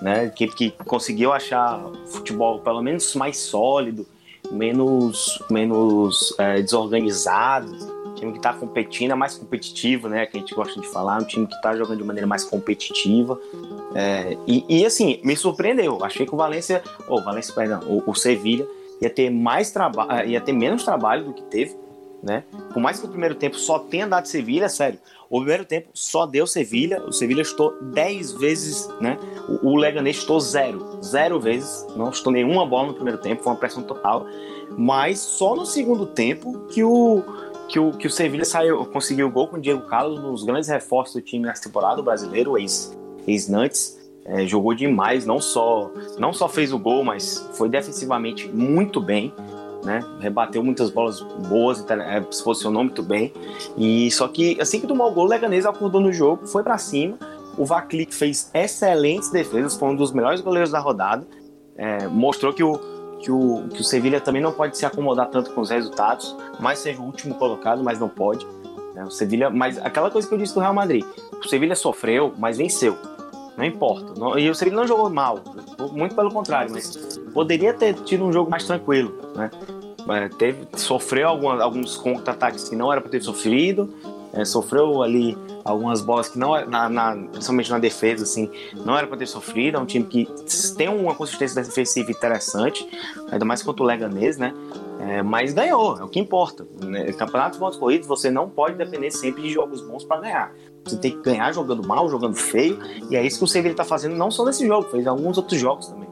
né? 0.00 0.26
Equipe 0.26 0.54
que 0.54 0.70
conseguiu 0.84 1.32
achar 1.32 1.80
futebol 2.06 2.60
pelo 2.60 2.82
menos 2.82 3.14
mais 3.14 3.36
sólido, 3.38 4.06
menos, 4.50 5.42
menos 5.50 6.34
é, 6.38 6.60
desorganizado, 6.60 8.00
time 8.20 8.32
que 8.32 8.38
está 8.38 8.52
competindo 8.52 9.12
é 9.12 9.14
mais 9.14 9.36
competitivo, 9.36 10.08
né? 10.08 10.26
Que 10.26 10.36
a 10.36 10.40
gente 10.40 10.54
gosta 10.54 10.78
de 10.78 10.86
falar, 10.88 11.20
um 11.20 11.24
time 11.24 11.46
que 11.46 11.54
está 11.54 11.74
jogando 11.74 11.98
de 11.98 12.04
maneira 12.04 12.26
mais 12.26 12.44
competitiva. 12.44 13.40
É, 13.94 14.36
e, 14.46 14.64
e, 14.68 14.86
assim, 14.86 15.20
me 15.24 15.34
surpreendeu. 15.34 16.04
Achei 16.04 16.26
que 16.26 16.34
o 16.34 16.36
Valência, 16.36 16.82
ou 17.08 17.18
oh, 17.18 17.22
Valência, 17.22 17.54
perdão, 17.54 17.80
o, 17.86 18.10
o 18.10 18.14
Sevilha 18.14 18.66
ia 19.00 19.10
ter 19.10 19.30
mais 19.30 19.70
trabalho, 19.70 20.28
ia 20.28 20.40
ter 20.40 20.52
menos 20.52 20.84
trabalho 20.84 21.24
do 21.24 21.32
que 21.32 21.42
teve. 21.44 21.74
né? 22.22 22.44
Por 22.72 22.80
mais 22.80 23.00
que 23.00 23.06
o 23.06 23.08
primeiro 23.08 23.34
tempo 23.34 23.56
só 23.56 23.78
tenha 23.78 24.06
dado 24.06 24.26
Sevilha, 24.26 24.68
sério, 24.68 24.98
o 25.30 25.38
primeiro 25.38 25.64
tempo 25.64 25.90
só 25.94 26.26
deu 26.26 26.44
Sevilha, 26.44 27.00
o 27.02 27.12
Sevilha 27.12 27.42
estou 27.42 27.72
10 27.80 28.32
vezes, 28.32 28.88
né? 29.00 29.16
O, 29.48 29.70
o 29.70 29.76
Leganês 29.76 30.26
zero, 30.40 31.00
zero 31.00 31.38
vezes, 31.38 31.86
não 31.96 32.10
estou 32.10 32.32
nenhuma 32.32 32.66
bola 32.66 32.88
no 32.88 32.94
primeiro 32.94 33.18
tempo, 33.18 33.44
foi 33.44 33.52
uma 33.52 33.58
pressão 33.58 33.84
total. 33.84 34.26
Mas 34.76 35.20
só 35.20 35.54
no 35.54 35.64
segundo 35.64 36.04
tempo 36.04 36.66
que 36.66 36.82
o 36.82 37.22
que 37.68 37.78
o, 37.78 37.92
que 37.92 38.08
o 38.08 38.10
Sevilha 38.10 38.44
saiu, 38.44 38.84
conseguiu 38.86 39.28
o 39.28 39.30
gol 39.30 39.46
com 39.46 39.56
o 39.56 39.60
Diego 39.60 39.82
Carlos, 39.82 40.18
um 40.18 40.32
dos 40.32 40.42
grandes 40.42 40.68
reforços 40.68 41.14
do 41.14 41.22
time 41.22 41.46
nessa 41.46 41.62
temporada, 41.62 42.00
o 42.00 42.02
brasileiro, 42.02 42.54
ex-Nantes. 42.58 43.98
É, 44.24 44.44
jogou 44.44 44.74
demais, 44.74 45.24
não 45.24 45.40
só, 45.40 45.90
não 46.18 46.32
só 46.32 46.48
fez 46.48 46.72
o 46.72 46.78
gol, 46.78 47.04
mas 47.04 47.48
foi 47.54 47.68
defensivamente 47.68 48.48
muito 48.48 49.00
bem 49.00 49.32
né? 49.84 50.04
Rebateu 50.20 50.62
muitas 50.62 50.90
bolas 50.90 51.20
boas, 51.48 51.84
é, 51.88 52.24
se 52.30 52.42
posicionou 52.42 52.84
muito 52.84 53.02
bem. 53.02 53.32
E 53.76 54.10
só 54.10 54.28
que 54.28 54.60
assim 54.60 54.80
que 54.80 54.86
tomou 54.86 55.10
o 55.10 55.12
gol, 55.12 55.24
o 55.24 55.28
Leganês 55.28 55.66
acordou 55.66 56.00
no 56.00 56.12
jogo, 56.12 56.46
foi 56.46 56.62
para 56.62 56.78
cima. 56.78 57.18
O 57.56 57.64
Vaclik 57.64 58.14
fez 58.14 58.50
excelentes 58.54 59.30
defesas, 59.30 59.76
foi 59.76 59.88
um 59.88 59.96
dos 59.96 60.12
melhores 60.12 60.40
goleiros 60.40 60.70
da 60.70 60.78
rodada. 60.78 61.26
É, 61.76 62.06
mostrou 62.08 62.52
que 62.52 62.62
o, 62.62 62.78
que 63.18 63.30
o, 63.30 63.68
que 63.68 63.80
o 63.80 63.84
Sevilha 63.84 64.20
também 64.20 64.42
não 64.42 64.52
pode 64.52 64.76
se 64.76 64.84
acomodar 64.84 65.28
tanto 65.28 65.52
com 65.52 65.60
os 65.60 65.70
resultados, 65.70 66.36
mais 66.58 66.78
seja 66.78 67.00
o 67.00 67.04
último 67.04 67.34
colocado, 67.34 67.82
mas 67.82 67.98
não 67.98 68.08
pode. 68.08 68.46
Né? 68.94 69.04
O 69.04 69.10
Sevilha, 69.10 69.50
mas 69.50 69.78
aquela 69.78 70.10
coisa 70.10 70.28
que 70.28 70.34
eu 70.34 70.38
disse 70.38 70.54
do 70.54 70.60
Real 70.60 70.74
Madrid, 70.74 71.04
o 71.32 71.48
Sevilha 71.48 71.74
sofreu, 71.74 72.34
mas 72.38 72.58
venceu. 72.58 72.96
Não 73.60 73.66
importa. 73.66 74.14
E 74.40 74.48
o 74.48 74.54
Sevilha 74.54 74.74
não 74.74 74.86
jogou 74.86 75.10
mal, 75.10 75.38
muito 75.92 76.14
pelo 76.14 76.32
contrário, 76.32 76.72
mas 76.72 76.96
poderia 77.34 77.74
ter 77.74 77.92
tido 77.92 78.24
um 78.24 78.32
jogo 78.32 78.50
mais 78.50 78.64
tranquilo, 78.64 79.12
né? 79.36 79.50
É, 80.08 80.30
teve, 80.30 80.66
sofreu 80.76 81.28
algumas, 81.28 81.60
alguns 81.60 81.94
contra-ataques 81.94 82.70
que 82.70 82.74
não 82.74 82.90
era 82.90 83.02
para 83.02 83.10
ter 83.10 83.22
sofrido, 83.22 83.92
é, 84.32 84.46
sofreu 84.46 85.02
ali 85.02 85.36
algumas 85.62 86.00
bolas 86.00 86.30
que 86.30 86.38
não 86.38 86.52
na, 86.66 86.88
na, 86.88 87.16
principalmente 87.30 87.70
na 87.70 87.78
defesa 87.78 88.22
assim 88.22 88.50
não 88.86 88.96
era 88.96 89.06
para 89.06 89.18
ter 89.18 89.26
sofrido 89.26 89.76
é 89.76 89.80
um 89.80 89.84
time 89.84 90.06
que 90.06 90.26
tem 90.76 90.88
uma 90.88 91.14
consistência 91.14 91.62
defensiva 91.62 92.10
interessante 92.10 92.88
ainda 93.30 93.44
mais 93.44 93.62
contra 93.62 93.82
o 93.82 93.86
Leganês 93.86 94.38
né 94.38 94.54
é, 95.00 95.22
mas 95.22 95.52
ganhou 95.52 95.98
é 95.98 96.04
o 96.04 96.08
que 96.08 96.18
importa 96.18 96.66
né? 96.82 97.12
campeonatos 97.12 97.58
pontos 97.58 97.78
corridos 97.78 98.06
você 98.06 98.30
não 98.30 98.48
pode 98.48 98.76
depender 98.76 99.10
sempre 99.10 99.42
de 99.42 99.50
jogos 99.50 99.82
bons 99.82 100.04
para 100.04 100.20
ganhar 100.20 100.52
você 100.84 100.96
tem 100.96 101.10
que 101.12 101.22
ganhar 101.22 101.52
jogando 101.52 101.86
mal 101.86 102.08
jogando 102.08 102.34
feio 102.34 102.78
e 103.10 103.16
é 103.16 103.24
isso 103.24 103.38
que 103.38 103.44
o 103.44 103.48
Sevilla 103.48 103.72
está 103.72 103.84
fazendo 103.84 104.16
não 104.16 104.30
só 104.30 104.44
nesse 104.44 104.66
jogo 104.66 104.88
fez 104.88 105.06
alguns 105.06 105.36
outros 105.36 105.60
jogos 105.60 105.88
também 105.88 106.10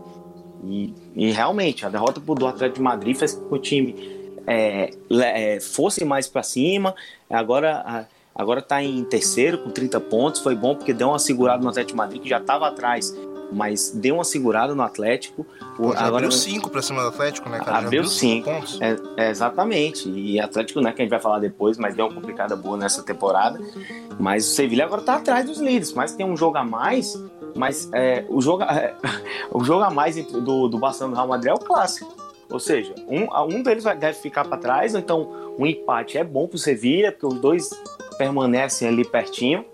e, 0.64 0.94
e 1.14 1.30
realmente, 1.32 1.86
a 1.86 1.88
derrota 1.88 2.20
do 2.20 2.46
Atlético 2.46 2.76
de 2.76 2.82
Madrid 2.82 3.16
fez 3.16 3.34
com 3.34 3.48
que 3.48 3.54
o 3.54 3.58
time 3.58 4.30
é, 4.46 4.90
é, 5.10 5.60
fosse 5.60 6.04
mais 6.04 6.26
para 6.26 6.42
cima. 6.42 6.94
Agora, 7.28 8.08
agora 8.34 8.60
está 8.60 8.82
em 8.82 9.04
terceiro 9.04 9.58
com 9.58 9.70
30 9.70 10.00
pontos. 10.00 10.40
Foi 10.40 10.54
bom 10.54 10.74
porque 10.74 10.92
deu 10.92 11.08
uma 11.08 11.18
segurada 11.18 11.62
no 11.62 11.68
Atlético 11.68 11.92
de 11.92 11.96
Madrid, 11.96 12.22
que 12.22 12.28
já 12.28 12.38
estava 12.38 12.68
atrás, 12.68 13.16
mas 13.52 13.90
deu 13.90 14.16
uma 14.16 14.24
segurada 14.24 14.74
no 14.74 14.82
Atlético. 14.82 15.46
O, 15.78 15.92
já 15.92 16.00
agora, 16.00 16.26
abriu 16.26 16.32
5 16.32 16.70
para 16.70 16.82
cima 16.82 17.02
do 17.02 17.08
Atlético, 17.08 17.48
né, 17.48 17.58
cara? 17.58 17.78
Abriu 17.78 18.04
5 18.04 18.50
pontos. 18.50 18.80
É, 18.80 18.96
é, 19.16 19.30
exatamente. 19.30 20.08
E 20.08 20.40
Atlético, 20.40 20.80
né, 20.80 20.92
que 20.92 21.02
a 21.02 21.04
gente 21.04 21.10
vai 21.10 21.20
falar 21.20 21.38
depois, 21.38 21.78
mas 21.78 21.94
deu 21.94 22.06
uma 22.06 22.14
complicada 22.14 22.56
boa 22.56 22.76
nessa 22.76 23.02
temporada. 23.02 23.60
Mas 24.18 24.46
o 24.46 24.50
Sevilla 24.50 24.84
agora 24.84 25.00
está 25.00 25.16
atrás 25.16 25.46
dos 25.46 25.58
líderes, 25.58 25.92
mas 25.92 26.14
tem 26.14 26.26
um 26.26 26.36
jogo 26.36 26.58
a 26.58 26.64
mais 26.64 27.16
mas 27.58 27.90
é, 27.92 28.24
o, 28.28 28.40
jogo, 28.40 28.62
é, 28.62 28.94
o 29.50 29.64
jogo 29.64 29.82
a 29.82 29.90
mais 29.90 30.16
do, 30.26 30.68
do 30.68 30.78
Barcelona 30.78 31.12
e 31.12 31.14
do 31.14 31.16
Real 31.16 31.28
Madrid 31.28 31.50
é 31.50 31.54
o 31.54 31.58
clássico. 31.58 32.14
Ou 32.50 32.60
seja, 32.60 32.94
um, 33.08 33.26
um 33.44 33.62
deles 33.62 33.84
vai, 33.84 33.96
deve 33.96 34.18
ficar 34.18 34.44
para 34.44 34.56
trás, 34.56 34.94
então 34.94 35.54
um 35.58 35.66
empate 35.66 36.16
é 36.16 36.24
bom 36.24 36.46
para 36.46 36.56
o 36.56 36.58
Sevilla, 36.58 37.12
porque 37.12 37.26
os 37.26 37.40
dois 37.40 37.70
permanecem 38.16 38.88
ali 38.88 39.04
pertinho. 39.04 39.64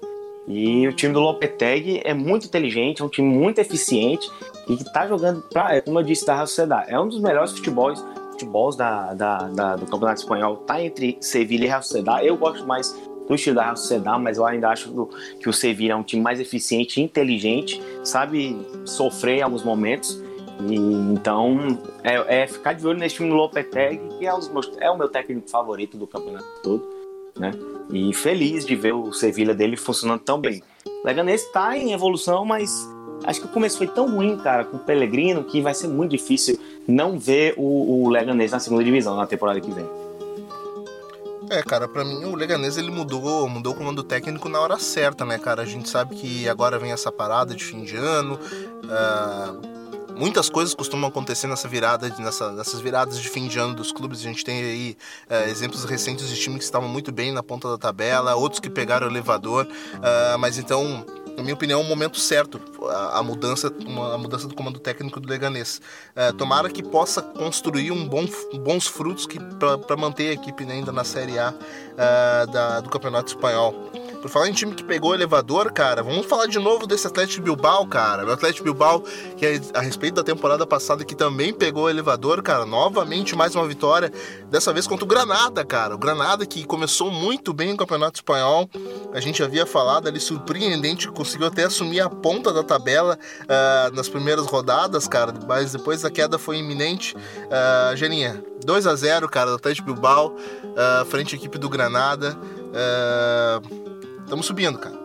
E 0.46 0.86
o 0.86 0.92
time 0.92 1.12
do 1.12 1.20
Lopetegui 1.20 2.02
é 2.04 2.12
muito 2.12 2.46
inteligente, 2.46 3.00
é 3.00 3.04
um 3.04 3.08
time 3.08 3.28
muito 3.28 3.58
eficiente 3.58 4.30
e 4.68 4.76
que 4.76 4.82
está 4.82 5.06
jogando, 5.06 5.42
pra, 5.42 5.80
como 5.80 5.98
eu 5.98 6.02
disse, 6.02 6.26
da 6.26 6.38
Sociedade. 6.46 6.90
É 6.90 7.00
um 7.00 7.08
dos 7.08 7.20
melhores 7.20 7.52
futebols, 7.52 8.04
futebols 8.32 8.76
da, 8.76 9.14
da, 9.14 9.38
da, 9.48 9.76
do 9.76 9.86
Campeonato 9.86 10.20
Espanhol. 10.20 10.58
Está 10.60 10.82
entre 10.82 11.16
Sevilla 11.20 11.64
e 11.64 11.68
Real 11.68 11.82
Sociedade. 11.82 12.26
Eu 12.26 12.36
gosto 12.36 12.66
mais 12.66 12.94
do 13.26 13.34
estilo 13.34 13.56
da 13.56 13.64
Real 13.64 13.76
Sociedade, 13.76 14.22
mas 14.22 14.36
eu 14.36 14.44
ainda 14.44 14.68
acho 14.68 15.08
que 15.40 15.48
o 15.48 15.52
Sevilla 15.52 15.94
é 15.94 15.96
um 15.96 16.02
time 16.02 16.22
mais 16.22 16.38
eficiente, 16.38 17.00
inteligente, 17.00 17.82
sabe 18.02 18.58
sofrer 18.84 19.38
em 19.38 19.42
alguns 19.42 19.64
momentos. 19.64 20.22
E, 20.68 20.74
então, 20.76 21.78
é, 22.02 22.42
é, 22.42 22.46
ficar 22.46 22.74
de 22.74 22.86
olho 22.86 22.98
nesse 22.98 23.16
time 23.16 23.30
do 23.30 23.34
Lopetegui, 23.34 23.98
que 24.18 24.26
é, 24.26 24.32
meus, 24.52 24.70
é, 24.78 24.90
o 24.90 24.98
meu 24.98 25.08
técnico 25.08 25.48
favorito 25.48 25.96
do 25.96 26.06
campeonato 26.06 26.46
todo, 26.62 26.84
né? 27.38 27.50
E 27.90 28.12
feliz 28.14 28.64
de 28.64 28.74
ver 28.74 28.94
o 28.94 29.12
Sevilla 29.12 29.54
dele 29.54 29.76
funcionando 29.76 30.20
tão 30.20 30.40
bem. 30.40 30.62
O 30.86 31.06
Leganês 31.06 31.42
está 31.42 31.76
em 31.76 31.92
evolução, 31.92 32.44
mas 32.44 32.88
acho 33.24 33.40
que 33.40 33.46
o 33.46 33.50
começo 33.50 33.78
foi 33.78 33.86
tão 33.86 34.10
ruim, 34.10 34.36
cara, 34.38 34.64
com 34.64 34.76
o 34.76 34.80
Pellegrino, 34.80 35.44
que 35.44 35.60
vai 35.60 35.74
ser 35.74 35.88
muito 35.88 36.10
difícil 36.10 36.58
não 36.86 37.18
ver 37.18 37.54
o, 37.56 38.04
o 38.04 38.08
Leganês 38.08 38.52
na 38.52 38.58
segunda 38.58 38.84
divisão 38.84 39.16
na 39.16 39.26
temporada 39.26 39.60
que 39.60 39.70
vem. 39.70 39.86
É, 41.50 41.62
cara, 41.62 41.86
para 41.86 42.04
mim 42.04 42.24
o 42.24 42.34
Leganês 42.34 42.76
ele 42.78 42.90
mudou, 42.90 43.48
mudou 43.48 43.74
o 43.74 43.76
comando 43.76 44.02
técnico 44.02 44.48
na 44.48 44.58
hora 44.60 44.78
certa, 44.78 45.24
né, 45.24 45.38
cara? 45.38 45.62
A 45.62 45.66
gente 45.66 45.88
sabe 45.88 46.14
que 46.14 46.48
agora 46.48 46.78
vem 46.78 46.90
essa 46.90 47.12
parada 47.12 47.54
de 47.54 47.62
fim 47.62 47.84
de 47.84 47.96
ano. 47.96 48.38
Uh, 48.84 49.83
muitas 50.16 50.48
coisas 50.48 50.74
costumam 50.74 51.08
acontecer 51.08 51.46
nessa 51.46 51.68
virada, 51.68 52.08
nessa, 52.18 52.52
nessas 52.52 52.80
viradas 52.80 53.20
de 53.20 53.28
fim 53.28 53.46
de 53.46 53.58
ano 53.58 53.74
dos 53.74 53.92
clubes. 53.92 54.20
A 54.20 54.22
gente 54.22 54.44
tem 54.44 54.62
aí 54.62 54.96
uh, 55.30 55.48
exemplos 55.48 55.84
recentes 55.84 56.28
de 56.28 56.36
times 56.36 56.58
que 56.58 56.64
estavam 56.64 56.88
muito 56.88 57.12
bem 57.12 57.32
na 57.32 57.42
ponta 57.42 57.68
da 57.68 57.78
tabela, 57.78 58.34
outros 58.34 58.60
que 58.60 58.70
pegaram 58.70 59.06
o 59.06 59.10
elevador. 59.10 59.66
Uh, 59.66 60.38
mas 60.38 60.58
então 60.58 61.04
na 61.36 61.42
minha 61.42 61.54
opinião, 61.54 61.80
é 61.80 61.82
um 61.84 61.88
momento 61.88 62.18
certo 62.18 62.60
a, 63.12 63.22
mudança, 63.22 63.72
uma, 63.84 64.14
a 64.14 64.18
mudança 64.18 64.46
do 64.46 64.54
comando 64.54 64.78
técnico 64.78 65.18
do 65.18 65.28
Leganês. 65.28 65.80
É, 66.14 66.32
tomara 66.32 66.70
que 66.70 66.82
possa 66.82 67.20
construir 67.20 67.90
um 67.90 68.08
bom, 68.08 68.24
bons 68.60 68.86
frutos 68.86 69.26
para 69.86 69.96
manter 69.96 70.30
a 70.30 70.32
equipe 70.32 70.64
ainda 70.64 70.92
na 70.92 71.02
Série 71.02 71.38
A 71.38 71.52
é, 71.96 72.46
da, 72.46 72.80
do 72.80 72.88
Campeonato 72.88 73.28
Espanhol. 73.28 73.74
Por 74.24 74.30
falar 74.30 74.48
em 74.48 74.54
time 74.54 74.74
que 74.74 74.82
pegou 74.82 75.10
o 75.10 75.14
elevador, 75.14 75.70
cara, 75.70 76.02
vamos 76.02 76.24
falar 76.24 76.46
de 76.46 76.58
novo 76.58 76.86
desse 76.86 77.06
Atlético 77.06 77.42
Bilbao, 77.42 77.86
cara. 77.86 78.24
O 78.24 78.32
Atlético 78.32 78.64
Bilbao, 78.64 79.02
que 79.36 79.60
a 79.74 79.80
respeito 79.82 80.14
da 80.14 80.22
temporada 80.22 80.66
passada, 80.66 81.04
que 81.04 81.14
também 81.14 81.52
pegou 81.52 81.84
o 81.84 81.90
elevador, 81.90 82.42
cara. 82.42 82.64
Novamente 82.64 83.36
mais 83.36 83.54
uma 83.54 83.68
vitória, 83.68 84.10
dessa 84.50 84.72
vez 84.72 84.86
contra 84.86 85.04
o 85.04 85.06
Granada, 85.06 85.62
cara. 85.62 85.94
O 85.94 85.98
Granada 85.98 86.46
que 86.46 86.64
começou 86.64 87.10
muito 87.10 87.52
bem 87.52 87.74
o 87.74 87.76
Campeonato 87.76 88.16
Espanhol. 88.16 88.66
A 89.12 89.20
gente 89.20 89.42
havia 89.42 89.66
falado 89.66 90.08
ali, 90.08 90.18
surpreendente, 90.18 91.08
conseguiu 91.08 91.48
até 91.48 91.64
assumir 91.64 92.00
a 92.00 92.08
ponta 92.08 92.50
da 92.50 92.62
tabela 92.62 93.18
uh, 93.42 93.94
nas 93.94 94.08
primeiras 94.08 94.46
rodadas, 94.46 95.06
cara. 95.06 95.34
Mas 95.46 95.72
depois 95.72 96.02
a 96.02 96.10
queda 96.10 96.38
foi 96.38 96.56
iminente. 96.56 97.14
Uh, 97.14 97.94
Geninha, 97.94 98.42
2 98.64 98.86
a 98.86 98.94
0 98.96 99.28
cara, 99.28 99.50
do 99.50 99.56
Atlético 99.56 99.92
Bilbao, 99.92 100.34
uh, 100.34 101.04
frente 101.10 101.34
à 101.34 101.38
equipe 101.38 101.58
do 101.58 101.68
Granada. 101.68 102.34
Uh, 102.74 103.83
Estamos 104.24 104.46
subindo, 104.46 104.78
cara. 104.78 104.96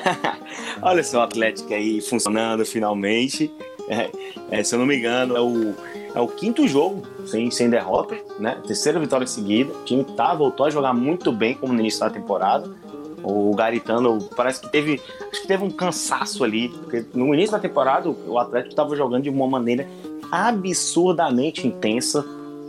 Olha 0.82 1.04
só 1.04 1.18
o 1.18 1.22
Atlético 1.22 1.72
aí 1.74 2.00
funcionando 2.00 2.64
finalmente. 2.64 3.52
É, 3.88 4.10
é, 4.50 4.64
se 4.64 4.74
eu 4.74 4.78
não 4.78 4.86
me 4.86 4.96
engano, 4.96 5.36
é 5.36 5.40
o, 5.40 5.74
é 6.14 6.20
o 6.20 6.28
quinto 6.28 6.66
jogo 6.66 7.02
sem, 7.26 7.50
sem 7.50 7.68
derrota, 7.68 8.16
né? 8.38 8.60
Terceira 8.66 8.98
vitória 8.98 9.26
seguida. 9.26 9.72
O 9.72 9.84
time 9.84 10.04
tá, 10.04 10.34
voltou 10.34 10.66
a 10.66 10.70
jogar 10.70 10.94
muito 10.94 11.30
bem 11.32 11.54
como 11.54 11.72
no 11.72 11.80
início 11.80 12.00
da 12.00 12.08
temporada. 12.08 12.70
O 13.22 13.54
Garitano 13.54 14.18
parece 14.34 14.60
que 14.62 14.68
teve. 14.70 15.00
Acho 15.30 15.42
que 15.42 15.46
teve 15.46 15.62
um 15.62 15.70
cansaço 15.70 16.42
ali. 16.42 16.70
Porque 16.70 17.04
no 17.12 17.34
início 17.34 17.52
da 17.52 17.58
temporada 17.58 18.08
o 18.08 18.38
Atlético 18.38 18.70
estava 18.70 18.96
jogando 18.96 19.24
de 19.24 19.30
uma 19.30 19.46
maneira 19.46 19.86
absurdamente 20.32 21.66
intensa. 21.66 22.24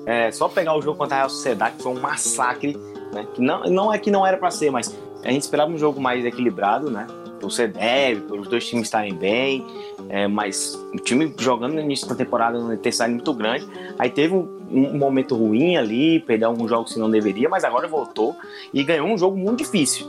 É, 0.06 0.32
só 0.32 0.50
pegar 0.50 0.76
o 0.76 0.82
jogo 0.82 0.98
contra 0.98 1.16
a 1.16 1.20
Real 1.20 1.30
Sociedade, 1.30 1.78
que 1.78 1.84
foi 1.84 1.94
um 1.94 2.00
massacre 2.00 2.76
né? 3.14 3.28
Que 3.34 3.42
não, 3.42 3.64
não 3.64 3.94
é 3.94 3.98
que 3.98 4.10
não 4.10 4.26
era 4.26 4.38
para 4.38 4.52
ser, 4.52 4.72
mas 4.72 4.96
a 5.24 5.32
gente 5.32 5.42
esperava 5.42 5.72
um 5.72 5.78
jogo 5.78 6.02
mais 6.02 6.26
equilibrado, 6.26 6.90
né? 6.90 7.08
Por 7.40 7.52
ser 7.52 7.70
deve, 7.70 8.22
por 8.22 8.40
os 8.40 8.48
dois 8.48 8.68
times 8.68 8.88
estarem 8.88 9.16
bem, 9.16 9.66
é, 10.10 10.28
mas 10.28 10.76
o 10.94 10.98
time 10.98 11.34
jogando 11.40 11.74
no 11.74 11.80
início 11.80 12.08
da 12.08 12.14
temporada 12.14 12.60
não 12.60 12.76
ter 12.78 12.92
saído 12.92 13.16
muito 13.16 13.34
grande. 13.34 13.68
Aí 13.98 14.10
teve 14.12 14.36
um, 14.36 14.48
um, 14.70 14.98
momento 14.98 15.36
ruim 15.36 15.76
ali, 15.76 16.20
perdeu 16.20 16.50
alguns 16.50 16.70
jogos 16.70 16.94
que 16.94 17.00
não 17.00 17.10
deveria, 17.10 17.50
mas 17.50 17.64
agora 17.64 17.88
voltou 17.88 18.36
e 18.72 18.84
ganhou 18.84 19.08
um 19.08 19.18
jogo 19.18 19.36
muito 19.36 19.60
difícil. 19.60 20.06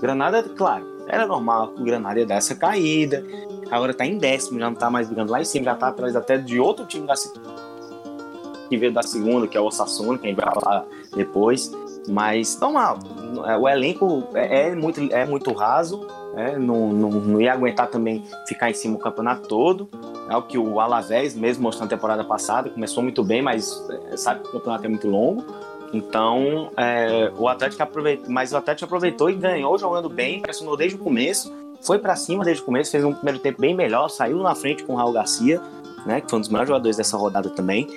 Granada, 0.00 0.42
claro, 0.42 0.84
era 1.08 1.26
normal 1.26 1.68
que 1.68 1.82
o 1.82 1.84
Granada 1.84 2.20
ia 2.20 2.26
dar 2.26 2.36
essa 2.36 2.54
caída. 2.54 3.24
Agora 3.70 3.92
tá 3.92 4.06
em 4.06 4.16
décimo, 4.16 4.60
já 4.60 4.70
não 4.70 4.76
tá 4.76 4.88
mais 4.88 5.08
brigando 5.08 5.32
lá 5.32 5.40
em 5.40 5.44
cima, 5.44 5.64
já 5.64 5.74
tá 5.74 5.88
atrás 5.88 6.14
até 6.14 6.38
de 6.38 6.60
outro 6.60 6.86
time 6.86 7.06
da 7.06 7.14
que 8.68 8.76
veio 8.76 8.92
da 8.92 9.02
segunda, 9.02 9.48
que 9.48 9.56
é 9.56 9.60
o 9.60 9.64
Osasuna, 9.64 10.18
que 10.18 10.26
a 10.26 10.28
gente 10.30 10.38
vai 10.38 10.54
falar 10.54 10.84
depois. 11.16 11.72
Mas 12.08 12.58
normal. 12.58 12.98
É, 13.46 13.56
o 13.56 13.68
elenco 13.68 14.28
é, 14.34 14.68
é, 14.68 14.74
muito, 14.74 15.00
é 15.12 15.24
muito 15.26 15.52
raso. 15.52 16.06
É, 16.36 16.56
não, 16.56 16.92
não, 16.92 17.10
não, 17.10 17.40
ia 17.40 17.52
aguentar 17.52 17.88
também 17.88 18.24
ficar 18.46 18.70
em 18.70 18.74
cima 18.74 18.96
o 18.96 18.98
campeonato 18.98 19.48
todo. 19.48 19.88
É 20.28 20.36
o 20.36 20.42
que 20.42 20.56
o 20.58 20.80
Alavés, 20.80 21.34
mesmo 21.34 21.62
mostrando 21.62 21.92
a 21.92 21.96
temporada 21.96 22.24
passada, 22.24 22.70
começou 22.70 23.02
muito 23.02 23.24
bem, 23.24 23.42
mas 23.42 23.84
é, 24.10 24.16
sabe 24.16 24.42
que 24.42 24.48
o 24.48 24.52
campeonato 24.52 24.86
é 24.86 24.88
muito 24.88 25.08
longo. 25.08 25.44
Então, 25.92 26.70
é, 26.76 27.32
o 27.36 27.48
Atlético 27.48 27.82
aproveitou, 27.82 28.30
mas 28.30 28.52
o 28.52 28.56
Atlético 28.56 28.84
aproveitou 28.84 29.30
e 29.30 29.34
ganhou 29.34 29.78
jogando 29.78 30.08
bem, 30.08 30.40
pressionou 30.40 30.76
desde 30.76 30.96
o 30.96 31.00
começo, 31.00 31.52
foi 31.80 31.98
para 31.98 32.14
cima 32.14 32.44
desde 32.44 32.62
o 32.62 32.66
começo, 32.66 32.90
fez 32.90 33.04
um 33.04 33.14
primeiro 33.14 33.38
tempo 33.38 33.60
bem 33.60 33.74
melhor, 33.74 34.08
saiu 34.08 34.38
na 34.38 34.54
frente 34.54 34.84
com 34.84 34.94
o 34.94 34.96
Raul 34.96 35.12
Garcia, 35.12 35.60
né, 36.04 36.20
que 36.20 36.28
foi 36.28 36.38
um 36.38 36.40
dos 36.40 36.50
melhores 36.50 36.68
jogadores 36.68 36.96
dessa 36.96 37.16
rodada 37.16 37.48
também. 37.50 37.88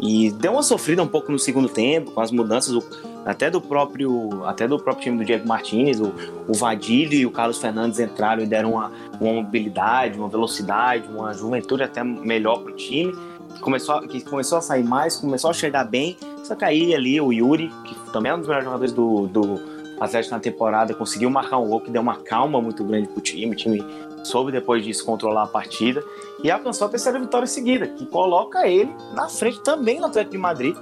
E 0.00 0.30
deu 0.30 0.52
uma 0.52 0.62
sofrida 0.62 1.02
um 1.02 1.08
pouco 1.08 1.32
no 1.32 1.38
segundo 1.38 1.68
tempo, 1.68 2.12
com 2.12 2.20
as 2.20 2.30
mudanças 2.30 2.74
o, 2.74 2.82
até 3.28 3.50
do 3.50 3.60
próprio 3.60 4.44
até 4.46 4.66
do 4.66 4.78
próprio 4.78 5.04
time 5.04 5.18
do 5.18 5.24
Diego 5.24 5.46
Martinez, 5.46 6.00
o, 6.00 6.14
o 6.48 6.54
Vadilho 6.54 7.12
e 7.12 7.26
o 7.26 7.30
Carlos 7.30 7.58
Fernandes 7.58 8.00
entraram 8.00 8.42
e 8.42 8.46
deram 8.46 8.72
uma, 8.72 8.90
uma 9.20 9.34
mobilidade, 9.34 10.18
uma 10.18 10.28
velocidade, 10.28 11.06
uma 11.08 11.34
juventude 11.34 11.82
até 11.82 12.02
melhor 12.02 12.62
para 12.62 12.72
o 12.72 12.74
time. 12.74 13.14
Começou, 13.60 14.00
que 14.02 14.22
começou 14.22 14.56
a 14.56 14.60
sair 14.62 14.82
mais, 14.82 15.16
começou 15.16 15.50
a 15.50 15.52
chegar 15.52 15.84
bem. 15.84 16.16
Só 16.42 16.54
que 16.54 16.64
aí 16.64 16.94
ali 16.94 17.20
o 17.20 17.30
Yuri, 17.30 17.70
que 17.84 17.94
também 18.12 18.32
é 18.32 18.34
um 18.34 18.38
dos 18.38 18.46
melhores 18.46 18.64
jogadores 18.64 18.92
do, 18.92 19.26
do 19.26 19.60
Atlético 20.00 20.34
na 20.34 20.40
temporada, 20.40 20.94
conseguiu 20.94 21.28
marcar 21.28 21.58
um 21.58 21.68
gol 21.68 21.80
que 21.82 21.90
deu 21.90 22.00
uma 22.00 22.16
calma 22.16 22.62
muito 22.62 22.82
grande 22.82 23.08
pro 23.08 23.20
time. 23.20 23.52
O 23.52 23.56
time 23.56 23.84
soube 24.24 24.50
depois 24.50 24.82
disso 24.82 25.04
controlar 25.04 25.42
a 25.42 25.46
partida 25.46 26.02
e 26.42 26.50
alcançou 26.50 26.86
a 26.86 26.90
terceira 26.90 27.20
vitória 27.20 27.46
seguida, 27.46 27.86
que 27.88 28.06
coloca 28.06 28.66
ele 28.66 28.90
na 29.12 29.28
frente 29.28 29.60
também 29.60 30.00
no 30.00 30.06
Atlético 30.06 30.32
de 30.32 30.38
Madrid. 30.38 30.76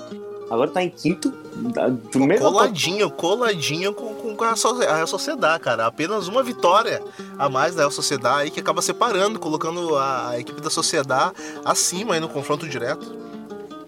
Agora 0.51 0.71
tá 0.71 0.83
em 0.83 0.91
quinto. 0.91 1.31
Do 1.31 2.39
coladinho, 2.39 3.11
coladinho 3.11 3.93
com, 3.93 4.37
com 4.37 4.45
a, 4.45 4.55
Real 4.95 5.07
Sociedade, 5.07 5.63
cara. 5.63 5.87
Apenas 5.87 6.29
uma 6.29 6.43
vitória 6.43 7.03
a 7.39 7.49
mais 7.49 7.75
da 7.75 7.83
Real 7.83 7.91
Sociedade 7.91 8.43
aí 8.43 8.51
que 8.51 8.61
acaba 8.61 8.83
separando, 8.83 9.39
colocando 9.39 9.97
a, 9.97 10.31
a 10.31 10.41
equipe 10.41 10.61
da 10.61 10.71
Sociedade 10.71 11.35
acima 11.65 12.15
aí 12.15 12.21
no 12.21 12.29
confronto 12.29 12.69
direto. 12.69 13.27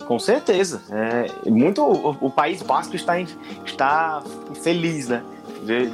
Com 0.06 0.18
certeza. 0.18 0.82
É, 0.90 1.50
muito 1.50 1.82
o, 1.82 2.16
o 2.26 2.30
País 2.30 2.62
Basco 2.62 2.96
está, 2.96 3.20
está 3.64 4.22
feliz, 4.62 5.08
né? 5.08 5.22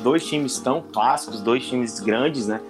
Dois 0.02 0.24
times 0.24 0.58
tão 0.60 0.80
clássicos, 0.80 1.40
dois 1.40 1.66
times 1.66 1.98
grandes, 1.98 2.46
né? 2.46 2.60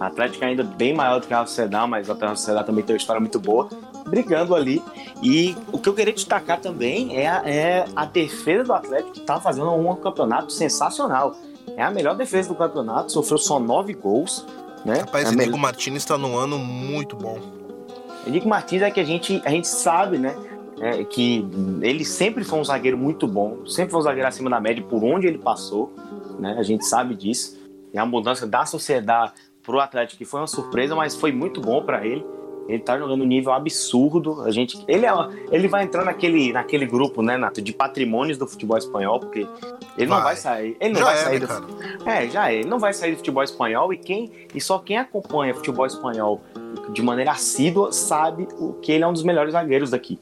A 0.00 0.06
Atlético 0.06 0.44
ainda 0.44 0.64
bem 0.64 0.94
maior 0.94 1.20
do 1.20 1.26
que 1.26 1.34
a 1.34 1.44
Sociedade, 1.44 1.88
mas 1.88 2.08
a 2.08 2.16
Sociedade 2.34 2.66
também 2.66 2.82
tem 2.82 2.94
uma 2.94 2.98
história 2.98 3.20
muito 3.20 3.38
boa, 3.38 3.68
brigando 4.06 4.54
ali. 4.54 4.82
E 5.22 5.56
o 5.72 5.78
que 5.78 5.88
eu 5.88 5.94
queria 5.94 6.12
destacar 6.12 6.60
também 6.60 7.16
é 7.16 7.28
a, 7.28 7.42
é 7.48 7.84
a 7.94 8.04
defesa 8.04 8.64
do 8.64 8.72
Atlético, 8.72 9.12
que 9.12 9.20
está 9.20 9.40
fazendo 9.40 9.70
um 9.72 9.94
campeonato 9.96 10.52
sensacional. 10.52 11.36
É 11.76 11.82
a 11.82 11.90
melhor 11.90 12.16
defesa 12.16 12.48
do 12.48 12.54
campeonato, 12.54 13.12
sofreu 13.12 13.38
só 13.38 13.58
nove 13.58 13.92
gols. 13.92 14.46
Né? 14.84 15.00
Rapaz, 15.00 15.30
é 15.30 15.32
Enigo 15.32 15.58
Martins 15.58 15.96
está 15.96 16.16
num 16.16 16.36
ano 16.36 16.58
muito 16.58 17.16
bom. 17.16 17.38
Enigo 18.26 18.48
Martins 18.48 18.82
é 18.82 18.90
que 18.90 19.00
a 19.00 19.04
gente, 19.04 19.42
a 19.44 19.50
gente 19.50 19.68
sabe, 19.68 20.18
né? 20.18 20.34
É, 20.78 21.04
que 21.04 21.46
ele 21.80 22.04
sempre 22.04 22.44
foi 22.44 22.58
um 22.58 22.64
zagueiro 22.64 22.98
muito 22.98 23.26
bom, 23.26 23.66
sempre 23.66 23.92
foi 23.92 24.00
um 24.00 24.02
zagueiro 24.02 24.28
acima 24.28 24.50
da 24.50 24.60
média 24.60 24.84
por 24.84 25.02
onde 25.02 25.26
ele 25.26 25.38
passou, 25.38 25.90
né? 26.38 26.54
A 26.58 26.62
gente 26.62 26.84
sabe 26.84 27.14
disso. 27.14 27.58
E 27.94 27.98
a 27.98 28.04
mudança 28.04 28.46
da 28.46 28.66
sociedade 28.66 29.32
pro 29.62 29.80
Atlético, 29.80 30.18
que 30.18 30.24
foi 30.26 30.40
uma 30.40 30.46
surpresa, 30.46 30.94
mas 30.94 31.16
foi 31.16 31.32
muito 31.32 31.60
bom 31.60 31.82
para 31.82 32.06
ele. 32.06 32.24
Ele 32.68 32.78
tá 32.78 32.98
jogando 32.98 33.22
um 33.22 33.26
nível 33.26 33.52
absurdo. 33.52 34.42
A 34.42 34.50
gente, 34.50 34.82
ele, 34.88 35.06
é, 35.06 35.12
ele 35.50 35.68
vai 35.68 35.84
entrar 35.84 36.04
naquele, 36.04 36.52
naquele 36.52 36.86
grupo, 36.86 37.22
né, 37.22 37.36
Nato, 37.36 37.62
de 37.62 37.72
patrimônios 37.72 38.38
do 38.38 38.46
futebol 38.46 38.76
espanhol, 38.76 39.20
porque 39.20 39.46
ele 39.96 40.06
vai. 40.06 40.18
não 40.18 40.24
vai 40.24 40.36
sair. 40.36 40.76
Ele 40.80 40.94
não 40.94 41.00
já 41.00 41.06
vai 41.06 41.14
é, 41.14 41.18
sair 41.18 41.40
né, 41.40 41.46
do, 41.46 42.08
É, 42.08 42.28
já 42.28 42.50
é. 42.50 42.54
Ele 42.56 42.68
não 42.68 42.78
vai 42.78 42.92
sair 42.92 43.12
do 43.12 43.18
futebol 43.18 43.42
espanhol 43.42 43.92
e 43.92 43.96
quem 43.96 44.30
e 44.54 44.60
só 44.60 44.78
quem 44.78 44.98
acompanha 44.98 45.54
futebol 45.54 45.86
espanhol 45.86 46.40
de 46.92 47.02
maneira 47.02 47.32
assídua 47.32 47.92
sabe 47.92 48.48
o 48.58 48.74
que 48.74 48.92
ele 48.92 49.04
é 49.04 49.06
um 49.06 49.12
dos 49.12 49.22
melhores 49.22 49.52
zagueiros 49.52 49.90
daqui. 49.90 50.18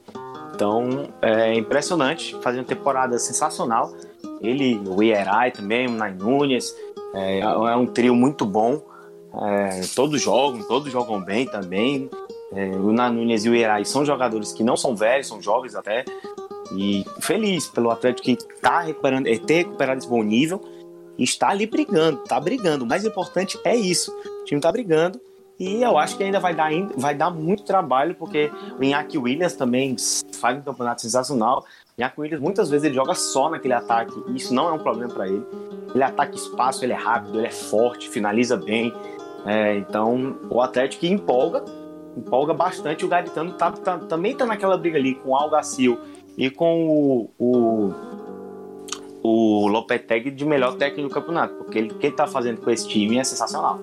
Então, 0.53 1.09
é 1.21 1.53
impressionante, 1.53 2.35
fazendo 2.41 2.61
uma 2.61 2.67
temporada 2.67 3.19
sensacional. 3.19 3.93
Ele, 4.41 4.81
o 4.87 5.03
Ierai 5.03 5.51
também, 5.51 5.87
o 5.87 5.91
Nai 5.91 6.13
Nunes, 6.13 6.73
é, 7.13 7.39
é 7.39 7.75
um 7.75 7.85
trio 7.85 8.15
muito 8.15 8.45
bom. 8.45 8.81
É, 9.33 9.81
todos 9.93 10.21
jogam, 10.21 10.63
todos 10.63 10.91
jogam 10.91 11.21
bem 11.21 11.45
também. 11.45 12.09
É, 12.51 12.71
o 12.71 12.91
Nanunes 12.91 13.45
e 13.45 13.49
o 13.49 13.55
Irai 13.55 13.85
são 13.85 14.05
jogadores 14.05 14.53
que 14.53 14.63
não 14.63 14.77
são 14.77 14.95
velhos, 14.95 15.27
são 15.27 15.41
jovens 15.41 15.75
até. 15.75 16.05
E 16.71 17.05
feliz 17.21 17.67
pelo 17.67 17.91
Atlético 17.91 18.25
que 18.25 18.37
tá 18.59 18.81
recuperando, 18.81 19.27
é, 19.27 19.37
ter 19.37 19.65
recuperado 19.65 19.99
esse 19.99 20.09
bom 20.09 20.23
nível 20.23 20.61
e 21.17 21.23
está 21.23 21.49
ali 21.49 21.65
brigando, 21.65 22.23
tá 22.23 22.39
brigando. 22.39 22.85
O 22.85 22.87
mais 22.87 23.05
importante 23.05 23.59
é 23.63 23.75
isso. 23.75 24.11
O 24.41 24.45
time 24.45 24.59
tá 24.59 24.71
brigando 24.71 25.19
e 25.59 25.81
eu 25.81 25.97
acho 25.97 26.17
que 26.17 26.23
ainda 26.23 26.39
vai 26.39 26.53
dar, 26.53 26.69
vai 26.97 27.15
dar 27.15 27.29
muito 27.29 27.63
trabalho, 27.63 28.13
porque 28.15 28.51
o 28.77 28.83
Iñaki 28.83 29.17
Williams 29.17 29.55
também 29.55 29.95
faz 30.39 30.57
um 30.57 30.61
campeonato 30.61 31.01
sensacional. 31.01 31.65
O 31.97 32.01
Iñaki 32.01 32.19
Williams 32.19 32.41
muitas 32.41 32.69
vezes 32.69 32.85
ele 32.85 32.95
joga 32.95 33.13
só 33.13 33.49
naquele 33.49 33.73
ataque, 33.73 34.13
e 34.27 34.35
isso 34.35 34.53
não 34.53 34.67
é 34.67 34.73
um 34.73 34.79
problema 34.79 35.13
para 35.13 35.27
ele. 35.27 35.45
Ele 35.93 36.03
ataca 36.03 36.35
espaço, 36.35 36.83
ele 36.83 36.91
é 36.91 36.97
rápido, 36.97 37.37
ele 37.37 37.47
é 37.47 37.51
forte, 37.51 38.09
finaliza 38.09 38.57
bem. 38.57 38.93
É, 39.45 39.77
então, 39.77 40.35
o 40.49 40.61
Atlético 40.61 41.05
empolga, 41.05 41.63
empolga 42.15 42.53
bastante. 42.53 43.05
O 43.05 43.07
Garitano 43.07 43.53
tá, 43.53 43.71
tá, 43.71 43.97
também 43.97 44.35
tá 44.35 44.45
naquela 44.45 44.77
briga 44.77 44.97
ali 44.97 45.15
com 45.15 45.29
o 45.29 45.35
Algacil 45.35 45.99
e 46.37 46.49
com 46.49 46.87
o, 46.87 47.93
o, 49.23 49.67
o 49.67 49.85
de 50.35 50.45
melhor 50.45 50.75
técnico 50.75 51.09
do 51.09 51.13
campeonato, 51.13 51.55
porque 51.55 51.79
ele, 51.79 51.91
o 51.91 51.95
que 51.95 52.07
ele 52.07 52.15
tá 52.15 52.27
fazendo 52.27 52.61
com 52.61 52.69
esse 52.69 52.87
time 52.87 53.17
é 53.17 53.23
sensacional. 53.23 53.79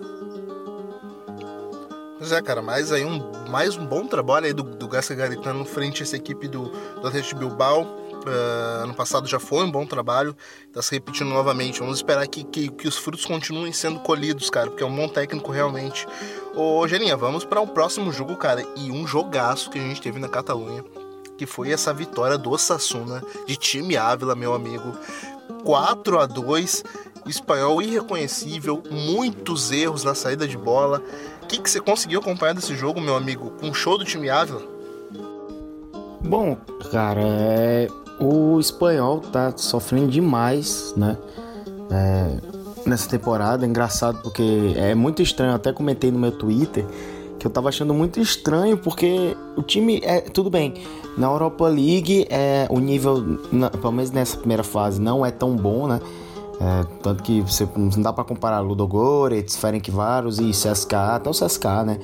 Pois 2.23 2.31
é, 2.31 2.41
cara, 2.41 2.63
mais 2.63 2.93
aí 2.93 3.05
um, 3.05 3.21
mais 3.51 3.77
um 3.77 3.85
bom 3.85 4.07
trabalho 4.07 4.47
aí 4.47 4.53
do, 4.53 4.63
do 4.63 4.87
Gasca 4.87 5.13
Garitano 5.13 5.65
frente 5.65 6.03
a 6.03 6.05
essa 6.05 6.17
equipe 6.17 6.47
do, 6.47 6.69
do 7.01 7.09
Atlético 7.09 7.41
Bilbao. 7.41 7.83
Uh, 8.25 8.85
ano 8.85 8.95
passado 8.95 9.27
já 9.27 9.41
foi 9.41 9.65
um 9.65 9.71
bom 9.73 9.85
trabalho, 9.85 10.37
está 10.69 10.81
se 10.81 10.95
repetindo 10.95 11.31
novamente. 11.31 11.81
Vamos 11.81 11.97
esperar 11.97 12.25
que, 12.29 12.45
que, 12.45 12.71
que, 12.71 12.87
os 12.87 12.97
frutos 12.97 13.27
continuem 13.27 13.73
sendo 13.73 13.99
colhidos, 13.99 14.49
cara, 14.49 14.71
porque 14.71 14.85
é 14.85 14.87
um 14.87 14.95
bom 14.95 15.09
técnico 15.09 15.51
realmente. 15.51 16.07
Ô, 16.55 16.87
Gelinha, 16.87 17.17
vamos 17.17 17.45
para 17.45 17.61
o 17.61 17.65
um 17.65 17.67
próximo 17.67 18.13
jogo, 18.13 18.37
cara, 18.37 18.63
e 18.77 18.91
um 18.91 19.07
jogaço 19.07 19.71
que 19.71 19.79
a 19.79 19.83
gente 19.83 20.03
teve 20.03 20.19
na 20.19 20.29
Catalunha, 20.29 20.85
que 21.39 21.47
foi 21.47 21.71
essa 21.73 21.95
vitória 21.95 22.37
do 22.37 22.57
Sassuna 22.59 23.23
de 23.47 23.57
time 23.57 23.97
Ávila, 23.97 24.35
meu 24.35 24.53
amigo. 24.53 24.93
4 25.65 26.19
a 26.19 26.27
2 26.27 26.85
espanhol 27.27 27.81
irreconhecível, 27.81 28.83
muitos 28.91 29.71
erros 29.71 30.05
na 30.05 30.15
saída 30.15 30.47
de 30.47 30.59
bola. 30.59 31.03
O 31.43 31.47
que, 31.47 31.59
que 31.59 31.71
você 31.71 31.81
conseguiu 31.81 32.21
acompanhar 32.21 32.55
desse 32.55 32.75
jogo, 32.75 33.01
meu 33.01 33.17
amigo, 33.17 33.51
com 33.61 33.71
o 33.71 33.75
show 33.75 33.97
do 33.97 34.05
time 34.05 34.29
Ávila? 34.29 34.63
Bom, 36.21 36.57
cara, 36.91 37.21
é, 37.23 37.89
o 38.21 38.61
espanhol 38.61 39.21
tá 39.21 39.53
sofrendo 39.57 40.09
demais, 40.09 40.95
né? 40.97 41.17
É, 41.91 42.62
nessa 42.87 43.09
temporada. 43.09 43.65
É 43.65 43.69
engraçado 43.69 44.21
porque 44.23 44.75
é 44.77 44.95
muito 44.95 45.23
estranho. 45.23 45.55
Até 45.55 45.73
comentei 45.73 46.11
no 46.11 46.19
meu 46.19 46.33
Twitter 46.33 46.87
que 47.43 47.47
eu 47.47 47.51
tava 47.51 47.71
achando 47.71 47.93
muito 47.93 48.21
estranho 48.21 48.79
porque 48.79 49.37
o 49.57 49.63
time 49.63 50.01
é 50.05 50.21
tudo 50.21 50.49
bem. 50.49 50.75
Na 51.19 51.27
Europa 51.27 51.67
League 51.67 52.25
é 52.31 52.69
o 52.71 52.79
nível, 52.79 53.41
na, 53.51 53.69
pelo 53.69 53.93
menos 53.93 54.13
nessa 54.13 54.37
primeira 54.37 54.63
fase, 54.63 55.01
não 55.01 55.27
é 55.27 55.31
tão 55.33 55.57
bom, 55.57 55.89
né? 55.89 56.01
É, 56.61 56.87
tanto 57.03 57.25
que 57.25 57.41
você 57.41 57.69
não 57.77 58.01
dá 58.01 58.13
para 58.13 58.23
comparar 58.23 58.61
Ludogorets, 58.61 59.57
Ferencváros 59.57 60.39
e 60.39 60.51
CSKA, 60.53 61.17
até 61.17 61.29
o 61.29 61.33
CSKA, 61.33 61.83
né? 61.83 61.99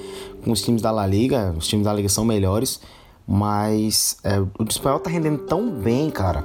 Com 0.44 0.50
os 0.50 0.60
times 0.60 0.82
da 0.82 0.90
La 0.90 1.06
Liga, 1.06 1.54
os 1.56 1.68
times 1.68 1.84
da 1.84 1.92
Liga 1.92 2.08
são 2.08 2.24
melhores. 2.24 2.80
Mas 3.24 4.16
é, 4.24 4.40
o 4.40 4.64
espanhol 4.68 4.98
tá 4.98 5.08
rendendo 5.08 5.38
tão 5.44 5.70
bem, 5.70 6.10
cara, 6.10 6.44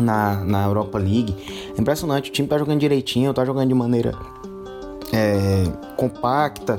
na, 0.00 0.36
na 0.44 0.64
Europa 0.64 0.98
League. 0.98 1.34
É 1.76 1.80
impressionante, 1.80 2.30
o 2.30 2.32
time 2.32 2.48
tá 2.48 2.58
jogando 2.58 2.80
direitinho, 2.80 3.32
tá 3.32 3.44
jogando 3.44 3.68
de 3.68 3.74
maneira 3.74 4.12
é, 5.12 5.64
compacta, 5.96 6.78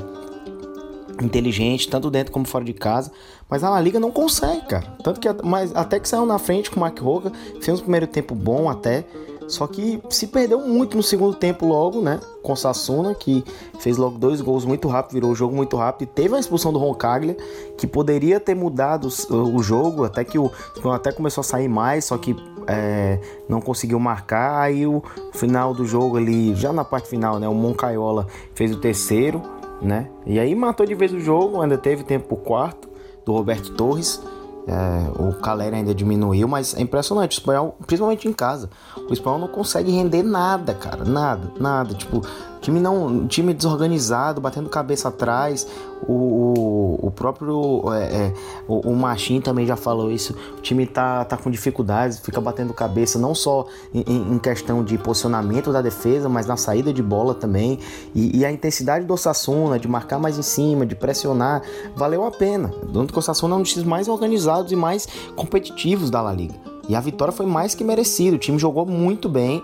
inteligente, 1.21 1.87
tanto 1.87 2.09
dentro 2.09 2.31
como 2.31 2.45
fora 2.45 2.63
de 2.63 2.73
casa. 2.73 3.11
Mas 3.49 3.63
a 3.63 3.69
La 3.69 3.79
Liga 3.79 3.99
não 3.99 4.11
consegue, 4.11 4.65
cara. 4.65 4.85
Tanto 5.03 5.19
que 5.19 5.27
mas 5.43 5.75
até 5.75 5.99
que 5.99 6.09
saiu 6.09 6.25
na 6.25 6.39
frente 6.39 6.71
com 6.71 6.77
o 6.77 6.79
Mark 6.79 6.99
Roga, 6.99 7.31
fez 7.61 7.79
um 7.79 7.81
primeiro 7.81 8.07
tempo 8.07 8.33
bom 8.33 8.69
até. 8.69 9.05
Só 9.47 9.67
que 9.67 10.01
se 10.09 10.27
perdeu 10.27 10.59
muito 10.59 10.95
no 10.95 11.03
segundo 11.03 11.35
tempo 11.35 11.65
logo, 11.65 12.01
né? 12.01 12.19
Com 12.41 12.55
Sassuna, 12.55 13.13
que 13.13 13.43
fez 13.77 13.97
logo 13.97 14.17
dois 14.17 14.39
gols 14.39 14.63
muito 14.63 14.87
rápido, 14.87 15.13
virou 15.13 15.31
o 15.31 15.35
jogo 15.35 15.55
muito 15.55 15.75
rápido. 15.75 16.07
E 16.09 16.11
teve 16.11 16.35
a 16.35 16.39
expulsão 16.39 16.71
do 16.71 16.79
Roncaglia, 16.79 17.35
que 17.77 17.85
poderia 17.85 18.39
ter 18.39 18.55
mudado 18.55 19.07
o 19.29 19.61
jogo, 19.61 20.05
até 20.05 20.23
que 20.23 20.39
o 20.39 20.49
até 20.91 21.11
começou 21.11 21.41
a 21.41 21.43
sair 21.43 21.67
mais, 21.67 22.05
só 22.05 22.17
que 22.17 22.35
é, 22.67 23.19
não 23.47 23.61
conseguiu 23.61 23.99
marcar. 23.99 24.61
Aí 24.61 24.85
o 24.85 25.01
final 25.33 25.73
do 25.73 25.85
jogo 25.85 26.17
ali, 26.17 26.55
já 26.55 26.71
na 26.73 26.83
parte 26.83 27.07
final, 27.07 27.39
né? 27.39 27.47
O 27.47 27.53
Moncaiola 27.53 28.27
fez 28.53 28.71
o 28.71 28.79
terceiro, 28.79 29.41
né? 29.81 30.09
E 30.25 30.39
aí 30.39 30.53
matou 30.55 30.85
de 30.85 30.95
vez 30.95 31.11
o 31.11 31.19
jogo, 31.19 31.61
ainda 31.61 31.77
teve 31.77 32.03
tempo 32.03 32.27
pro 32.27 32.37
quarto 32.37 32.89
do 33.25 33.33
Roberto 33.33 33.73
Torres. 33.73 34.21
É, 34.65 35.21
o 35.21 35.33
Calera 35.41 35.75
ainda 35.75 35.93
diminuiu, 35.93 36.47
mas 36.47 36.73
é 36.75 36.81
impressionante. 36.81 37.37
O 37.37 37.39
espanhol, 37.39 37.77
principalmente 37.85 38.27
em 38.27 38.33
casa, 38.33 38.69
o 39.09 39.11
espanhol 39.11 39.39
não 39.39 39.47
consegue 39.49 39.91
render 39.91 40.23
nada, 40.23 40.73
cara. 40.73 41.03
Nada, 41.03 41.51
nada. 41.59 41.93
Tipo, 41.93 42.21
Time 42.63 42.79
não, 42.79 43.27
time 43.27 43.53
desorganizado, 43.53 44.39
batendo 44.39 44.69
cabeça 44.69 45.09
atrás. 45.09 45.67
O, 46.07 46.13
o, 46.13 47.07
o 47.07 47.11
próprio 47.11 47.83
é, 47.93 48.03
é, 48.03 48.33
o, 48.67 48.91
o 48.91 48.95
Machin 48.95 49.41
também 49.41 49.67
já 49.67 49.75
falou 49.75 50.09
isso. 50.09 50.33
O 50.57 50.61
time 50.61 50.85
tá, 50.85 51.25
tá 51.25 51.35
com 51.35 51.51
dificuldades, 51.51 52.19
fica 52.19 52.39
batendo 52.39 52.73
cabeça 52.73 53.19
não 53.19 53.35
só 53.35 53.65
em, 53.93 54.01
em 54.07 54.39
questão 54.39 54.81
de 54.81 54.97
posicionamento 54.97 55.73
da 55.73 55.81
defesa, 55.81 56.29
mas 56.29 56.45
na 56.45 56.55
saída 56.55 56.93
de 56.93 57.03
bola 57.03 57.35
também. 57.35 57.79
E, 58.15 58.39
e, 58.39 58.45
a 58.45 58.51
intensidade 58.51 59.05
do 59.05 59.13
Osasuna 59.13 59.77
de 59.77 59.89
marcar 59.89 60.17
mais 60.17 60.37
em 60.37 60.41
cima, 60.41 60.85
de 60.85 60.95
pressionar, 60.95 61.61
valeu 61.97 62.23
a 62.23 62.31
pena. 62.31 62.73
Tanto 62.93 63.11
que 63.11 63.19
o 63.19 63.19
Osasuna 63.19 63.55
é 63.55 63.57
um 63.57 63.61
dos 63.61 63.71
times 63.71 63.85
mais 63.85 64.07
organizados 64.07 64.71
e 64.71 64.75
mais 64.77 65.05
competitivos 65.35 66.09
da 66.09 66.21
La 66.21 66.31
Liga. 66.31 66.55
E 66.87 66.95
a 66.95 66.99
vitória 66.99 67.31
foi 67.31 67.45
mais 67.45 67.73
que 67.73 67.83
merecida. 67.83 68.35
O 68.35 68.39
time 68.39 68.59
jogou 68.59 68.85
muito 68.85 69.29
bem, 69.29 69.63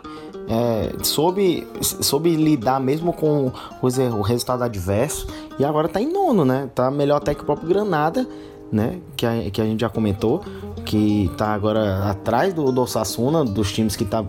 é, 0.49 1.03
soube, 1.03 1.67
soube 1.79 2.35
lidar 2.35 2.79
mesmo 2.79 3.13
com 3.13 3.51
o 3.81 4.21
resultado 4.21 4.63
adverso. 4.63 5.27
E 5.59 5.63
agora 5.63 5.87
tá 5.87 6.01
em 6.01 6.11
nono, 6.11 6.43
né? 6.43 6.67
Tá 6.73 6.89
melhor 6.89 7.17
até 7.17 7.35
que 7.35 7.43
o 7.43 7.45
próprio 7.45 7.69
Granada, 7.69 8.27
né? 8.71 8.99
Que 9.15 9.27
a, 9.27 9.51
que 9.51 9.61
a 9.61 9.65
gente 9.65 9.81
já 9.81 9.89
comentou. 9.89 10.41
Que 10.83 11.29
tá 11.37 11.53
agora 11.53 12.09
atrás 12.09 12.51
do, 12.51 12.71
do 12.71 12.81
Osasuna, 12.81 13.45
dos 13.45 13.71
times 13.71 13.95
que 13.95 14.03
tá, 14.03 14.25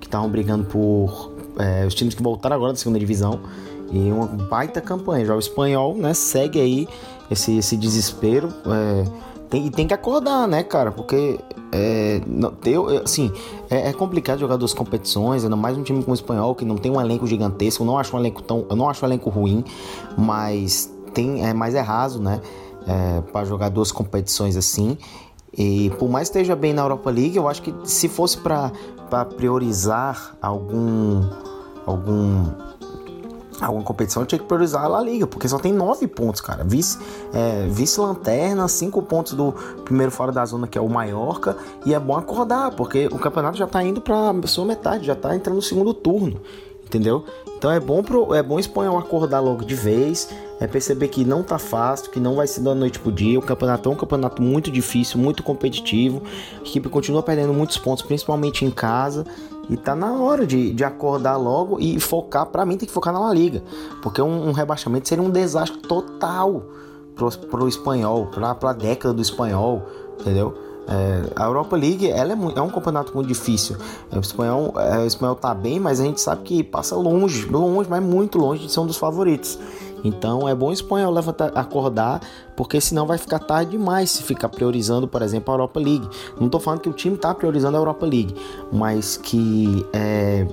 estavam 0.00 0.28
brigando 0.28 0.64
por. 0.64 1.32
É, 1.56 1.86
os 1.86 1.94
times 1.94 2.14
que 2.14 2.22
voltaram 2.22 2.56
agora 2.56 2.72
da 2.72 2.78
segunda 2.78 2.98
divisão. 2.98 3.38
E 3.92 4.10
uma 4.10 4.26
baita 4.26 4.80
campanha. 4.80 5.24
Já 5.24 5.36
o 5.36 5.38
espanhol, 5.38 5.94
né? 5.94 6.14
Segue 6.14 6.60
aí 6.60 6.88
esse, 7.30 7.58
esse 7.58 7.76
desespero. 7.76 8.48
É, 8.66 9.04
tem, 9.50 9.66
e 9.66 9.70
tem 9.70 9.86
que 9.86 9.92
acordar, 9.92 10.46
né, 10.46 10.62
cara? 10.62 10.92
Porque 10.92 11.40
é, 11.72 12.20
não, 12.26 12.52
eu, 12.64 13.02
assim, 13.02 13.32
é, 13.68 13.88
é, 13.88 13.92
complicado 13.92 14.38
jogar 14.38 14.56
duas 14.56 14.72
competições, 14.72 15.42
ainda 15.42 15.56
mais 15.56 15.76
um 15.76 15.82
time 15.82 16.00
como 16.02 16.12
o 16.12 16.14
espanhol, 16.14 16.54
que 16.54 16.64
não 16.64 16.76
tem 16.76 16.90
um 16.90 17.00
elenco 17.00 17.26
gigantesco. 17.26 17.82
Eu 17.82 17.86
não 17.86 17.98
acho 17.98 18.16
um 18.16 18.20
elenco 18.20 18.42
tão. 18.42 18.64
Eu 18.70 18.76
não 18.76 18.88
acho 18.88 19.04
um 19.04 19.08
elenco 19.08 19.28
ruim, 19.28 19.64
mas 20.16 20.88
tem. 21.12 21.44
É 21.44 21.52
mais 21.52 21.74
é 21.74 21.80
raso, 21.80 22.22
né? 22.22 22.40
É, 22.86 23.20
para 23.32 23.44
jogar 23.44 23.68
duas 23.68 23.90
competições 23.90 24.56
assim. 24.56 24.96
E 25.56 25.90
por 25.98 26.08
mais 26.08 26.28
que 26.28 26.38
esteja 26.38 26.54
bem 26.54 26.72
na 26.72 26.82
Europa 26.82 27.10
League, 27.10 27.36
eu 27.36 27.48
acho 27.48 27.60
que 27.60 27.74
se 27.82 28.08
fosse 28.08 28.38
para 28.38 28.70
priorizar 29.36 30.36
algum 30.40 31.28
algum 31.84 32.69
alguma 33.66 33.84
competição, 33.84 34.24
tinha 34.24 34.38
que 34.38 34.44
priorizar 34.44 34.84
a 34.84 34.88
La 34.88 35.02
Liga, 35.02 35.26
porque 35.26 35.48
só 35.48 35.58
tem 35.58 35.72
nove 35.72 36.06
pontos, 36.06 36.40
cara. 36.40 36.64
Vice, 36.64 36.98
é, 37.32 37.66
vice-lanterna, 37.68 38.66
cinco 38.68 39.02
pontos 39.02 39.34
do 39.34 39.52
primeiro 39.84 40.10
fora 40.10 40.32
da 40.32 40.44
zona, 40.44 40.66
que 40.66 40.78
é 40.78 40.80
o 40.80 40.88
Mallorca, 40.88 41.56
e 41.84 41.94
é 41.94 41.98
bom 41.98 42.16
acordar, 42.16 42.72
porque 42.72 43.06
o 43.06 43.18
campeonato 43.18 43.56
já 43.56 43.66
tá 43.66 43.82
indo 43.82 44.00
pra 44.00 44.32
sua 44.46 44.64
metade, 44.64 45.06
já 45.06 45.14
tá 45.14 45.34
entrando 45.34 45.56
no 45.56 45.62
segundo 45.62 45.92
turno, 45.92 46.40
entendeu? 46.84 47.24
Então 47.60 47.70
é 47.70 47.78
bom 47.78 48.02
pro, 48.02 48.34
é 48.34 48.42
bom 48.42 48.54
o 48.54 48.58
espanhol 48.58 48.98
acordar 48.98 49.38
logo 49.38 49.66
de 49.66 49.74
vez, 49.74 50.30
é 50.58 50.66
perceber 50.66 51.08
que 51.08 51.26
não 51.26 51.42
tá 51.42 51.58
fácil, 51.58 52.10
que 52.10 52.18
não 52.18 52.34
vai 52.34 52.46
ser 52.46 52.62
da 52.62 52.74
noite 52.74 52.98
pro 52.98 53.12
dia. 53.12 53.38
O 53.38 53.42
campeonato 53.42 53.86
é 53.86 53.92
um 53.92 53.96
campeonato 53.96 54.40
muito 54.40 54.70
difícil, 54.70 55.20
muito 55.20 55.42
competitivo. 55.42 56.22
A 56.58 56.62
equipe 56.62 56.88
continua 56.88 57.22
perdendo 57.22 57.52
muitos 57.52 57.76
pontos, 57.76 58.02
principalmente 58.02 58.64
em 58.64 58.70
casa. 58.70 59.26
E 59.70 59.76
tá 59.76 59.94
na 59.94 60.12
hora 60.14 60.44
de, 60.44 60.72
de 60.72 60.82
acordar 60.82 61.36
logo 61.36 61.78
e 61.80 61.98
focar. 62.00 62.44
Para 62.46 62.66
mim, 62.66 62.76
tem 62.76 62.88
que 62.88 62.92
focar 62.92 63.12
na 63.12 63.20
La 63.20 63.32
Liga. 63.32 63.62
Porque 64.02 64.20
um, 64.20 64.48
um 64.48 64.52
rebaixamento 64.52 65.08
seria 65.08 65.22
um 65.22 65.30
desastre 65.30 65.80
total 65.82 66.64
pro, 67.14 67.30
pro 67.30 67.68
espanhol, 67.68 68.26
pra, 68.26 68.54
pra 68.54 68.72
década 68.72 69.14
do 69.14 69.22
espanhol, 69.22 69.82
entendeu? 70.20 70.54
É, 70.88 71.32
a 71.36 71.44
Europa 71.44 71.76
League 71.76 72.10
ela 72.10 72.32
é, 72.32 72.36
é, 72.56 72.60
um 72.60 72.68
campeonato 72.68 73.14
muito 73.14 73.28
difícil. 73.28 73.76
É, 74.10 74.16
o 74.16 74.20
espanhol, 74.20 74.74
é, 74.76 74.98
o 74.98 75.06
espanhol 75.06 75.36
tá 75.36 75.54
bem, 75.54 75.78
mas 75.78 76.00
a 76.00 76.04
gente 76.04 76.20
sabe 76.20 76.42
que 76.42 76.64
passa 76.64 76.96
longe, 76.96 77.46
longe, 77.46 77.88
mas 77.88 78.02
muito 78.02 78.38
longe 78.38 78.66
de 78.66 78.72
ser 78.72 78.80
um 78.80 78.86
dos 78.86 78.96
favoritos. 78.96 79.56
Então 80.04 80.48
é 80.48 80.54
bom 80.54 80.68
o 80.68 80.72
espanhol 80.72 81.12
levantar, 81.12 81.52
acordar, 81.54 82.20
porque 82.56 82.80
senão 82.80 83.06
vai 83.06 83.18
ficar 83.18 83.38
tarde 83.38 83.72
demais 83.72 84.10
se 84.10 84.22
ficar 84.22 84.48
priorizando, 84.48 85.06
por 85.08 85.22
exemplo, 85.22 85.52
a 85.52 85.54
Europa 85.54 85.80
League. 85.80 86.08
Não 86.38 86.46
estou 86.46 86.60
falando 86.60 86.80
que 86.80 86.88
o 86.88 86.92
time 86.92 87.16
está 87.16 87.34
priorizando 87.34 87.76
a 87.76 87.80
Europa 87.80 88.06
League, 88.06 88.34
mas 88.72 89.16
que 89.16 89.86
é, 89.92 90.46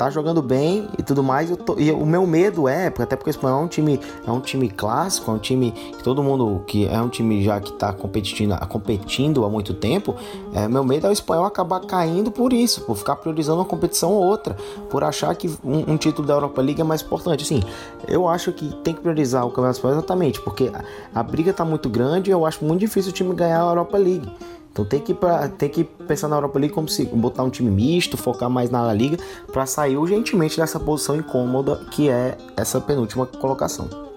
tá 0.00 0.08
jogando 0.08 0.40
bem 0.40 0.88
e 0.98 1.02
tudo 1.02 1.22
mais. 1.22 1.54
Tô, 1.58 1.78
e 1.78 1.92
o 1.92 2.06
meu 2.06 2.26
medo 2.26 2.66
é, 2.66 2.86
até 2.86 3.16
porque 3.16 3.28
o 3.28 3.32
Espanhol 3.32 3.60
é 3.60 3.64
um 3.64 3.68
time, 3.68 4.00
é 4.26 4.30
um 4.30 4.40
time 4.40 4.70
clássico, 4.70 5.30
é 5.30 5.34
um 5.34 5.38
time 5.38 5.72
que 5.72 6.02
todo 6.02 6.22
mundo 6.22 6.64
que 6.66 6.88
é 6.88 6.98
um 7.02 7.10
time 7.10 7.44
já 7.44 7.60
que 7.60 7.70
tá 7.74 7.92
competindo, 7.92 8.56
competindo 8.66 9.44
há 9.44 9.50
muito 9.50 9.74
tempo. 9.74 10.16
É, 10.54 10.66
meu 10.66 10.82
medo 10.82 11.06
é 11.06 11.10
o 11.10 11.12
Espanhol 11.12 11.44
acabar 11.44 11.80
caindo 11.80 12.30
por 12.30 12.50
isso, 12.50 12.80
por 12.86 12.96
ficar 12.96 13.16
priorizando 13.16 13.58
uma 13.58 13.66
competição 13.66 14.12
ou 14.12 14.24
outra, 14.24 14.56
por 14.88 15.04
achar 15.04 15.34
que 15.34 15.48
um, 15.62 15.92
um 15.92 15.96
título 15.98 16.26
da 16.26 16.32
Europa 16.32 16.62
League 16.62 16.80
é 16.80 16.84
mais 16.84 17.02
importante. 17.02 17.44
Assim, 17.44 17.62
eu 18.08 18.26
acho 18.26 18.52
que 18.52 18.74
tem 18.76 18.94
que 18.94 19.02
priorizar 19.02 19.44
o 19.44 19.50
Campeonato 19.50 19.76
Espanhol 19.76 19.98
exatamente, 19.98 20.40
porque 20.40 20.72
a, 21.14 21.20
a 21.20 21.22
briga 21.22 21.52
tá 21.52 21.64
muito 21.64 21.90
grande 21.90 22.30
e 22.30 22.32
eu 22.32 22.46
acho 22.46 22.64
muito 22.64 22.80
difícil 22.80 23.10
o 23.10 23.14
time 23.14 23.34
ganhar 23.34 23.62
a 23.62 23.68
Europa 23.68 23.98
League. 23.98 24.32
Então 24.72 24.84
tem 24.84 25.00
que, 25.00 25.12
pra, 25.12 25.48
tem 25.48 25.68
que 25.68 25.84
pensar 25.84 26.28
na 26.28 26.36
Europa 26.36 26.58
League 26.58 26.74
como 26.74 26.88
se 26.88 27.04
botar 27.06 27.42
um 27.42 27.50
time 27.50 27.70
misto, 27.70 28.16
focar 28.16 28.48
mais 28.48 28.70
na 28.70 28.82
La 28.82 28.94
Liga, 28.94 29.18
para 29.52 29.66
sair 29.66 29.96
urgentemente 29.96 30.56
dessa 30.56 30.78
posição 30.78 31.16
incômoda 31.16 31.84
que 31.90 32.08
é 32.08 32.38
essa 32.56 32.80
penúltima 32.80 33.26
colocação. 33.26 34.09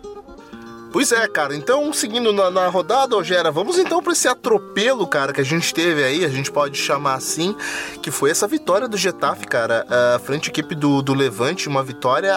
Pois 0.94 1.12
é, 1.12 1.28
cara. 1.28 1.56
Então, 1.56 1.92
seguindo 1.92 2.32
na, 2.32 2.52
na 2.52 2.68
rodada, 2.68 3.18
Ogera, 3.18 3.50
vamos 3.50 3.80
então 3.80 4.02
para 4.02 4.14
esse 4.14 4.28
atropelo, 4.28 5.08
cara, 5.08 5.34
que 5.34 5.42
a 5.42 5.44
gente 5.44 5.74
teve 5.74 6.04
aí, 6.04 6.24
a 6.24 6.30
gente 6.30 6.52
pode 6.52 6.78
chamar 6.78 7.16
assim, 7.16 7.56
que 8.00 8.12
foi 8.12 8.30
essa 8.30 8.48
vitória 8.48 8.88
do 8.88 8.96
Getafe, 8.96 9.48
cara, 9.48 9.88
a 9.90 10.20
frente 10.20 10.50
à 10.50 10.52
equipe 10.52 10.76
do, 10.76 11.02
do 11.02 11.16
Levante, 11.16 11.68
uma 11.68 11.82
vitória 11.82 12.36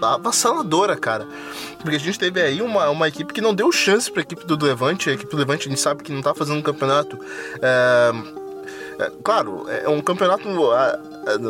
avassaladora, 0.00 0.94
cara. 0.96 1.26
Porque 1.80 1.96
a 1.96 2.00
gente 2.00 2.16
teve 2.16 2.40
aí 2.40 2.62
uma, 2.62 2.88
uma 2.90 3.08
equipe 3.08 3.34
que 3.34 3.40
não 3.40 3.52
deu 3.52 3.72
chance 3.72 4.08
para 4.08 4.20
a 4.20 4.22
equipe 4.22 4.46
do 4.46 4.64
Levante, 4.64 5.10
a 5.10 5.14
equipe 5.14 5.32
do 5.32 5.36
Levante 5.36 5.66
a 5.66 5.70
gente 5.70 5.80
sabe 5.80 6.04
que 6.04 6.12
não 6.12 6.22
tá 6.22 6.32
fazendo 6.32 6.58
um 6.58 6.62
campeonato. 6.62 7.18
É, 7.60 8.12
claro, 9.24 9.66
é 9.68 9.88
um 9.88 10.00
campeonato 10.00 10.48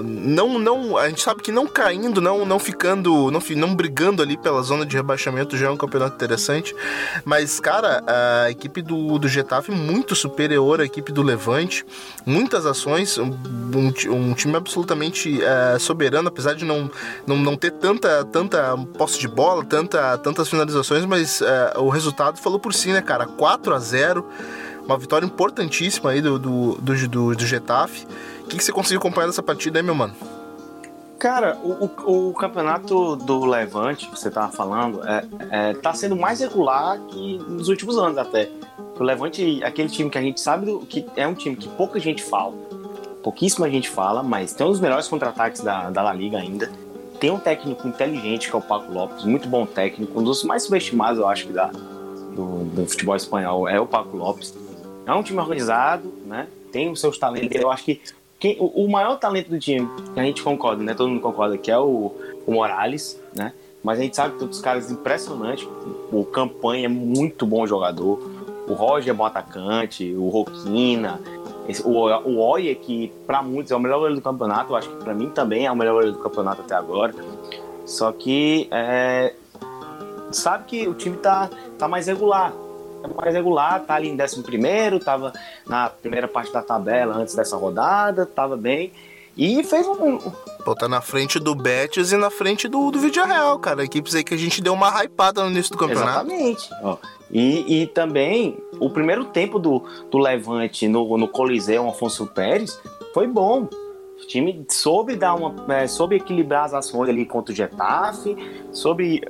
não, 0.03 0.59
não, 0.59 0.97
a 0.97 1.09
gente 1.09 1.23
sabe 1.23 1.43
que 1.43 1.51
não 1.51 1.67
caindo, 1.67 2.21
não, 2.21 2.45
não 2.45 2.59
ficando, 2.59 3.31
não, 3.31 3.41
não 3.57 3.75
brigando 3.75 4.23
ali 4.23 4.37
pela 4.37 4.63
zona 4.63 4.87
de 4.87 4.97
rebaixamento 4.97 5.57
já 5.57 5.67
é 5.67 5.71
um 5.71 5.77
campeonato 5.77 6.15
interessante. 6.15 6.75
Mas, 7.25 7.59
cara, 7.61 8.03
a 8.07 8.51
equipe 8.51 8.83
do, 8.83 9.19
do 9.19 9.29
Getafe 9.29 9.71
muito 9.71 10.15
superior 10.15 10.81
à 10.81 10.85
equipe 10.85 11.13
do 11.13 11.23
Levante, 11.23 11.85
muitas 12.25 12.67
ações, 12.67 13.19
um, 13.19 13.33
um 14.11 14.35
time 14.35 14.57
absolutamente 14.57 15.41
uh, 15.41 15.79
soberano, 15.81 16.29
apesar 16.29 16.55
de 16.55 16.65
não, 16.65 16.91
não, 17.27 17.37
não 17.37 17.57
ter 17.57 17.73
tanta, 17.73 18.25
tanta 18.25 18.77
posse 18.97 19.19
de 19.19 19.29
bola, 19.29 19.65
tanta, 19.65 20.17
tantas 20.19 20.49
finalizações, 20.49 21.05
mas 21.05 21.41
uh, 21.41 21.81
o 21.81 21.89
resultado 21.89 22.39
falou 22.39 22.59
por 22.59 22.73
si, 22.73 22.89
né, 22.89 23.03
cara? 23.03 23.27
4 23.27 23.75
a 23.75 23.79
0 23.79 24.25
uma 24.85 24.99
vitória 24.99 25.25
importantíssima 25.25 26.11
aí 26.11 26.21
do, 26.21 26.39
do, 26.39 26.75
do, 26.75 27.09
do, 27.09 27.35
do 27.35 27.47
Getafe. 27.47 28.07
Que, 28.57 28.65
você 28.65 28.73
conseguiu 28.73 28.99
acompanhar 28.99 29.27
dessa 29.27 29.43
partida 29.43 29.79
aí, 29.79 29.83
meu 29.83 29.95
mano? 29.95 30.15
Cara, 31.19 31.59
o, 31.63 31.87
o, 31.87 32.29
o, 32.29 32.35
campeonato 32.35 33.17
do 33.17 33.45
Levante, 33.45 34.09
que 34.09 34.19
você 34.19 34.31
tava 34.31 34.53
falando, 34.53 35.03
é, 35.07 35.25
é, 35.51 35.75
tá 35.75 35.95
sendo 35.95 36.15
mais 36.15 36.41
regular 36.41 36.99
que 37.09 37.39
nos 37.39 37.69
últimos 37.69 37.97
anos 37.97 38.19
até. 38.19 38.51
O 38.99 39.03
Levante, 39.03 39.63
aquele 39.65 39.89
time 39.89 40.11
que 40.11 40.19
a 40.19 40.23
gente 40.23 40.41
sabe 40.41 40.67
do, 40.67 40.81
que 40.81 41.07
é 41.17 41.27
um 41.27 41.35
time 41.35 41.57
que 41.57 41.69
pouca 41.69 41.99
gente 41.99 42.23
fala, 42.23 42.55
pouquíssima 43.23 43.71
gente 43.71 43.89
fala, 43.89 44.23
mas 44.23 44.53
tem 44.53 44.67
um 44.67 44.71
dos 44.71 44.81
melhores 44.81 45.09
contra-ataques 45.09 45.63
da, 45.63 45.91
da 45.91 46.03
La 46.03 46.13
Liga 46.13 46.39
ainda. 46.39 46.71
Tem 47.19 47.31
um 47.31 47.39
técnico 47.39 47.89
inteligente 47.89 48.51
que 48.51 48.55
é 48.55 48.59
o 48.59 48.63
Paco 48.63 48.93
Lopes, 48.93 49.25
muito 49.25 49.49
bom 49.49 49.65
técnico, 49.65 50.21
um 50.21 50.23
dos 50.23 50.45
mais 50.45 50.65
subestimados, 50.65 51.19
eu 51.19 51.27
acho, 51.27 51.47
que 51.47 51.53
do, 51.53 52.65
do 52.65 52.87
futebol 52.87 53.17
espanhol 53.17 53.69
é 53.69 53.81
o 53.81 53.87
Paco 53.87 54.17
Lopes. 54.17 54.55
É 55.07 55.13
um 55.13 55.23
time 55.23 55.39
organizado, 55.39 56.13
né? 56.27 56.49
Tem 56.73 56.91
os 56.91 57.01
seus 57.01 57.17
talentos. 57.19 57.59
Eu 57.59 57.71
acho 57.71 57.85
que 57.85 58.01
quem, 58.45 58.59
o, 58.61 58.67
o, 58.67 58.91
maior 58.91 59.19
talento 59.19 59.49
do 59.49 59.59
time, 59.59 59.89
que 60.13 60.21
a 60.21 60.23
gente 60.23 60.43
concorda, 60.43 60.83
né? 60.83 60.93
Todo 60.93 61.09
mundo 61.09 61.23
concorda 61.23 61.57
que 61.57 61.71
é 61.71 61.79
o, 61.79 62.13
o 62.47 62.53
Morales, 62.53 63.19
né? 63.35 63.55
Mas 63.83 63.99
a 63.99 64.03
gente 64.03 64.15
sabe 64.15 64.35
que 64.35 64.41
todos 64.41 64.59
os 64.59 64.63
caras 64.63 64.91
impressionantes. 64.91 65.67
O 66.13 66.27
Campanha 66.27 66.85
é 66.85 66.89
muito 66.89 67.47
bom 67.47 67.67
jogador. 67.67 68.19
O 68.69 68.75
Roger 68.75 69.15
é 69.15 69.17
bom 69.17 69.25
atacante. 69.25 70.15
O 70.15 70.29
Roquina. 70.29 71.19
Esse, 71.67 71.83
o, 71.87 71.91
o 71.91 72.39
Oye, 72.39 72.75
que 72.75 73.11
para 73.27 73.43
muitos 73.43 73.73
é 73.73 73.77
o 73.77 73.81
melhor 73.81 73.97
goleiro 73.97 74.21
do 74.21 74.23
campeonato. 74.23 74.73
Eu 74.73 74.77
acho 74.77 74.91
que 74.91 74.97
para 74.97 75.15
mim 75.15 75.31
também 75.31 75.65
é 75.65 75.73
o 75.73 75.77
melhor 75.77 75.95
goleiro 75.95 76.13
do 76.13 76.23
campeonato 76.23 76.61
até 76.61 76.75
agora. 76.75 77.15
Só 77.87 78.13
que 78.13 78.69
é, 78.71 79.33
sabe 80.33 80.65
que 80.67 80.87
o 80.87 80.93
time 80.93 81.17
tá, 81.17 81.49
tá 81.79 81.89
mais 81.89 82.07
regular 82.09 82.53
mais 83.09 83.35
regular, 83.35 83.83
tá 83.85 83.95
ali 83.95 84.09
em 84.09 84.21
11 84.21 84.43
primeiro, 84.43 84.99
tava 84.99 85.33
na 85.67 85.89
primeira 85.89 86.29
parte 86.29 86.53
da 86.53 86.63
tabela 86.63 87.17
antes 87.17 87.35
dessa 87.35 87.57
rodada, 87.57 88.27
tava 88.27 88.57
bem. 88.57 88.93
E 89.37 89.65
fez 89.65 89.87
um. 89.87 90.19
Pô, 90.65 90.75
tá 90.75 90.89
na 90.89 91.01
frente 91.01 91.41
do 91.41 91.55
Betis 91.55 92.13
e 92.13 92.17
na 92.17 92.31
frente 92.31 92.69
do, 92.69 92.91
do 92.91 93.01
Vídeo 93.01 93.25
Real, 93.25 93.59
cara. 93.59 93.85
Equipes 93.85 94.15
aí 94.15 94.23
que 94.23 94.35
a 94.35 94.39
gente 94.39 94.63
deu 94.63 94.73
uma 94.73 94.89
hypada 95.03 95.43
no 95.43 95.51
início 95.51 95.73
do 95.73 95.79
campeonato. 95.79 96.31
Exatamente. 96.31 96.71
Ó, 96.83 96.97
e, 97.31 97.83
e 97.83 97.87
também 97.89 98.57
o 98.79 98.89
primeiro 98.89 99.25
tempo 99.25 99.59
do, 99.59 99.85
do 100.11 100.19
Levante 100.19 100.87
no, 100.87 101.19
no 101.19 101.27
Coliseu 101.27 101.89
Afonso 101.89 102.27
Pérez 102.27 102.81
foi 103.13 103.27
bom. 103.27 103.69
O 104.25 104.27
time 104.27 104.65
soube 104.71 105.17
dar 105.17 105.35
uma. 105.35 105.55
É, 105.75 105.87
soube 105.87 106.17
equilibrar 106.17 106.65
as 106.65 106.73
ações 106.73 107.11
ali 107.11 107.27
contra 107.27 107.53
o 107.53 107.55
Getafe, 107.55 108.35
soube 108.73 109.23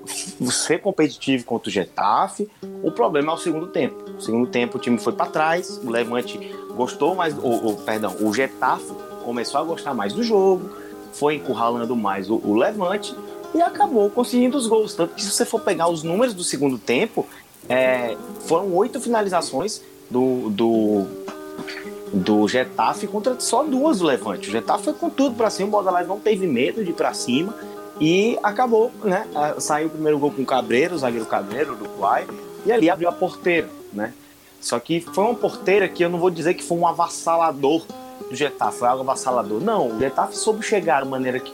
ser 0.51 0.81
competitivo 0.81 1.45
contra 1.45 1.69
o 1.69 1.73
Getafe. 1.73 2.49
O 2.83 2.93
problema 2.93 3.33
é 3.33 3.35
o 3.35 3.39
segundo 3.39 3.67
tempo. 3.67 4.09
No 4.09 4.21
segundo 4.21 4.47
tempo 4.49 4.79
o 4.79 4.81
time 4.81 4.97
foi 4.97 5.13
para 5.13 5.27
trás, 5.27 5.81
o 5.85 5.91
Levante 5.91 6.39
gostou 6.77 7.17
mais. 7.17 7.37
O, 7.37 7.71
o, 7.71 7.77
perdão, 7.85 8.15
o 8.21 8.33
Getafe 8.33 8.93
começou 9.25 9.61
a 9.61 9.65
gostar 9.65 9.95
mais 9.95 10.13
do 10.13 10.23
jogo, 10.23 10.71
foi 11.13 11.35
encurralando 11.35 11.97
mais 11.97 12.31
o, 12.31 12.37
o 12.37 12.55
Levante 12.55 13.15
e 13.53 13.61
acabou 13.61 14.09
conseguindo 14.09 14.57
os 14.57 14.69
gols. 14.69 14.95
Tanto 14.95 15.15
que 15.15 15.23
se 15.23 15.31
você 15.31 15.45
for 15.45 15.61
pegar 15.61 15.89
os 15.89 16.05
números 16.05 16.35
do 16.35 16.45
segundo 16.45 16.79
tempo, 16.79 17.27
é, 17.69 18.17
foram 18.47 18.73
oito 18.75 19.01
finalizações 19.01 19.83
do, 20.09 20.51
do, 20.51 21.07
do 22.15 22.47
Getafe 22.47 23.07
contra 23.07 23.39
só 23.41 23.65
duas 23.65 23.99
do 23.99 24.07
Levante. 24.07 24.49
O 24.49 24.53
Getafe 24.53 24.85
foi 24.85 24.95
com 24.95 25.11
tudo 25.11 25.35
para 25.35 25.51
cima, 25.51 25.69
o 25.69 25.71
Bordalás 25.73 26.07
não 26.07 26.21
teve 26.21 26.47
medo 26.47 26.85
de 26.85 26.91
ir 26.91 26.95
para 26.95 27.12
cima 27.12 27.53
e 28.01 28.39
acabou, 28.43 28.93
né? 29.03 29.27
Saiu 29.59 29.89
o 29.89 29.91
primeiro 29.91 30.19
gol 30.19 30.31
com 30.31 30.43
o 30.43 30.47
Cabreiro, 30.47 30.95
o 30.95 30.99
zagueiro 30.99 31.27
Cabreiro 31.27 31.75
do 31.75 31.85
Uruguai, 31.85 32.27
e 32.65 32.73
ali 32.73 32.89
abriu 32.89 33.09
a 33.09 33.12
porteira, 33.12 33.69
né? 33.93 34.12
Só 34.61 34.79
que 34.79 35.01
foi 35.01 35.25
uma 35.25 35.35
porteira 35.35 35.89
que 35.89 36.05
eu 36.05 36.09
não 36.09 36.19
vou 36.19 36.31
dizer 36.31 36.55
que 36.55 36.62
foi 36.62 36.79
um 36.79 36.87
avassalador 36.87 37.83
do 38.31 38.35
Getafe, 38.35 38.79
foi 38.79 38.89
algo 38.89 39.03
avassalador. 39.03 39.61
Não, 39.61 39.89
o 39.89 39.99
Getafe 39.99 40.37
soube 40.37 40.65
chegar 40.65 41.01
da 41.01 41.07
maneira 41.07 41.39
que, 41.39 41.53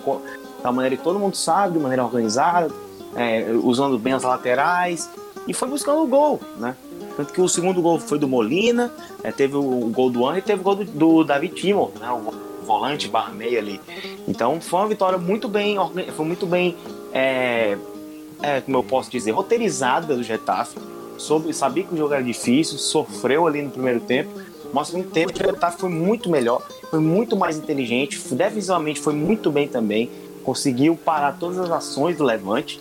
da 0.63 0.71
maneira 0.71 0.97
que 0.97 1.03
todo 1.03 1.19
mundo 1.19 1.37
sabe, 1.37 1.75
de 1.75 1.79
maneira 1.81 2.05
organizada, 2.05 2.71
é, 3.17 3.51
usando 3.63 3.99
bem 3.99 4.13
as 4.13 4.23
laterais, 4.23 5.11
e 5.47 5.55
foi 5.55 5.69
buscando 5.69 6.03
o 6.03 6.07
gol, 6.07 6.39
né? 6.59 6.77
Tanto 7.21 7.35
que 7.35 7.41
o 7.43 7.49
segundo 7.51 7.83
gol 7.83 8.01
foi 8.01 8.19
do 8.19 8.27
Molina, 8.27 8.91
é, 9.23 9.31
teve 9.31 9.55
o, 9.55 9.61
o, 9.61 9.91
gol 9.91 10.09
do 10.09 10.25
Ano 10.25 10.39
e 10.39 10.43
teve 10.43 10.63
o 10.63 10.65
gol 10.65 10.77
do, 10.77 10.85
do 10.85 11.23
David 11.23 11.55
Timo, 11.55 11.93
né? 12.01 12.11
O 12.11 12.65
volante 12.65 13.11
meia 13.35 13.59
ali. 13.59 13.79
Então 14.27 14.59
foi 14.59 14.81
uma 14.81 14.89
vitória 14.89 15.19
muito 15.19 15.47
bem, 15.47 15.77
foi 16.17 16.25
muito 16.25 16.47
bem, 16.47 16.75
é, 17.13 17.77
é, 18.41 18.63
como 18.63 18.79
eu 18.79 18.83
posso 18.83 19.11
dizer, 19.11 19.33
roteirizada 19.33 20.17
do 20.17 20.23
Getafe. 20.23 20.79
Soube, 21.19 21.53
sabia 21.53 21.85
que 21.85 21.93
o 21.93 21.97
jogo 21.99 22.15
era 22.15 22.23
difícil, 22.23 22.79
sofreu 22.79 23.47
ali 23.47 23.61
no 23.61 23.71
primeiro 23.71 24.01
tempo, 24.01 24.31
mas 24.73 24.89
no 24.89 24.97
segundo 24.97 25.13
tempo 25.13 25.35
o 25.35 25.37
Getafe 25.37 25.79
foi 25.79 25.91
muito 25.91 26.31
melhor, 26.31 26.63
foi 26.91 27.01
muito 27.01 27.37
mais 27.37 27.59
inteligente, 27.59 28.19
defensivamente 28.31 28.99
foi 28.99 29.13
muito 29.13 29.51
bem 29.51 29.69
também, 29.69 30.09
conseguiu 30.43 30.97
parar 30.97 31.37
todas 31.39 31.59
as 31.59 31.71
ações 31.71 32.17
do 32.17 32.25
Levante 32.25 32.81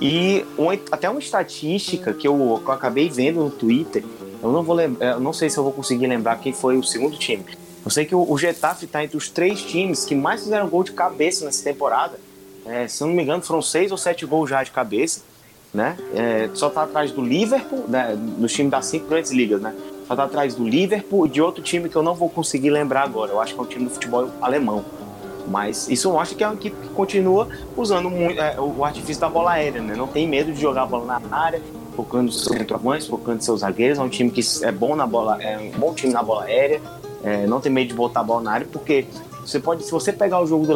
e 0.00 0.44
um, 0.58 0.70
até 0.90 1.08
uma 1.08 1.20
estatística 1.20 2.12
que 2.12 2.28
eu, 2.28 2.60
que 2.62 2.68
eu, 2.68 2.72
acabei 2.72 3.08
vendo 3.08 3.40
no 3.40 3.50
Twitter, 3.50 4.04
eu 4.42 4.52
não 4.52 4.62
vou 4.62 4.74
lembrar, 4.74 5.18
não 5.18 5.32
sei 5.32 5.48
se 5.48 5.58
eu 5.58 5.64
vou 5.64 5.72
conseguir 5.72 6.06
lembrar 6.06 6.36
quem 6.38 6.52
foi 6.52 6.76
o 6.76 6.82
segundo 6.82 7.16
time. 7.16 7.44
Eu 7.84 7.90
sei 7.90 8.04
que 8.04 8.14
o, 8.14 8.30
o 8.30 8.36
Getafe 8.36 8.84
está 8.84 9.02
entre 9.02 9.16
os 9.16 9.30
três 9.30 9.62
times 9.62 10.04
que 10.04 10.14
mais 10.14 10.42
fizeram 10.42 10.68
gol 10.68 10.82
de 10.82 10.92
cabeça 10.92 11.44
nessa 11.44 11.62
temporada. 11.62 12.18
É, 12.66 12.88
se 12.88 13.02
eu 13.02 13.06
não 13.06 13.14
me 13.14 13.22
engano, 13.22 13.42
foram 13.42 13.62
seis 13.62 13.92
ou 13.92 13.96
sete 13.96 14.26
gols 14.26 14.50
já 14.50 14.62
de 14.62 14.70
cabeça. 14.70 15.22
Né? 15.72 15.96
É, 16.14 16.48
só 16.54 16.68
está 16.68 16.84
atrás 16.84 17.12
do 17.12 17.20
Liverpool, 17.20 17.84
né, 17.86 18.16
no 18.16 18.48
time 18.48 18.70
das 18.70 18.86
cinco 18.86 19.08
grandes 19.08 19.30
ligas, 19.30 19.60
né? 19.60 19.74
Só 20.06 20.14
está 20.14 20.24
atrás 20.24 20.54
do 20.54 20.66
Liverpool 20.66 21.26
e 21.26 21.28
de 21.28 21.42
outro 21.42 21.62
time 21.62 21.88
que 21.88 21.96
eu 21.96 22.02
não 22.02 22.14
vou 22.14 22.30
conseguir 22.30 22.70
lembrar 22.70 23.02
agora. 23.02 23.32
Eu 23.32 23.40
acho 23.40 23.52
que 23.52 23.60
é 23.60 23.62
um 23.62 23.66
time 23.66 23.84
do 23.84 23.90
futebol 23.90 24.30
alemão. 24.40 24.84
Mas 25.48 25.88
isso 25.88 26.10
mostra 26.10 26.36
que 26.36 26.42
é 26.42 26.46
uma 26.46 26.54
equipe 26.54 26.76
que 26.76 26.88
continua 26.88 27.48
usando 27.76 28.10
muito, 28.10 28.40
é, 28.40 28.58
o 28.60 28.84
artifício 28.84 29.20
da 29.20 29.28
bola 29.28 29.52
aérea, 29.52 29.80
né? 29.80 29.94
Não 29.94 30.06
tem 30.08 30.26
medo 30.26 30.52
de 30.52 30.60
jogar 30.60 30.82
a 30.82 30.86
bola 30.86 31.20
na 31.20 31.36
área, 31.36 31.62
focando 31.94 32.32
seus 32.32 32.56
centroavantes, 32.56 33.06
focando 33.06 33.42
seus 33.42 33.60
zagueiros. 33.60 33.98
É 33.98 34.02
um 34.02 34.08
time 34.08 34.30
que 34.30 34.42
é 34.62 34.72
bom 34.72 34.96
na 34.96 35.06
bola, 35.06 35.40
é 35.42 35.56
um 35.58 35.78
bom 35.78 35.94
time 35.94 36.12
na 36.12 36.22
bola 36.22 36.44
aérea. 36.44 36.80
É, 37.22 37.46
não 37.46 37.60
tem 37.60 37.72
medo 37.72 37.88
de 37.88 37.94
botar 37.94 38.20
a 38.20 38.24
bola 38.24 38.42
na 38.42 38.52
área, 38.52 38.66
porque 38.70 39.06
você 39.40 39.60
pode, 39.60 39.84
se 39.84 39.90
você 39.92 40.12
pegar 40.12 40.40
o 40.40 40.46
jogo 40.46 40.66
do, 40.66 40.74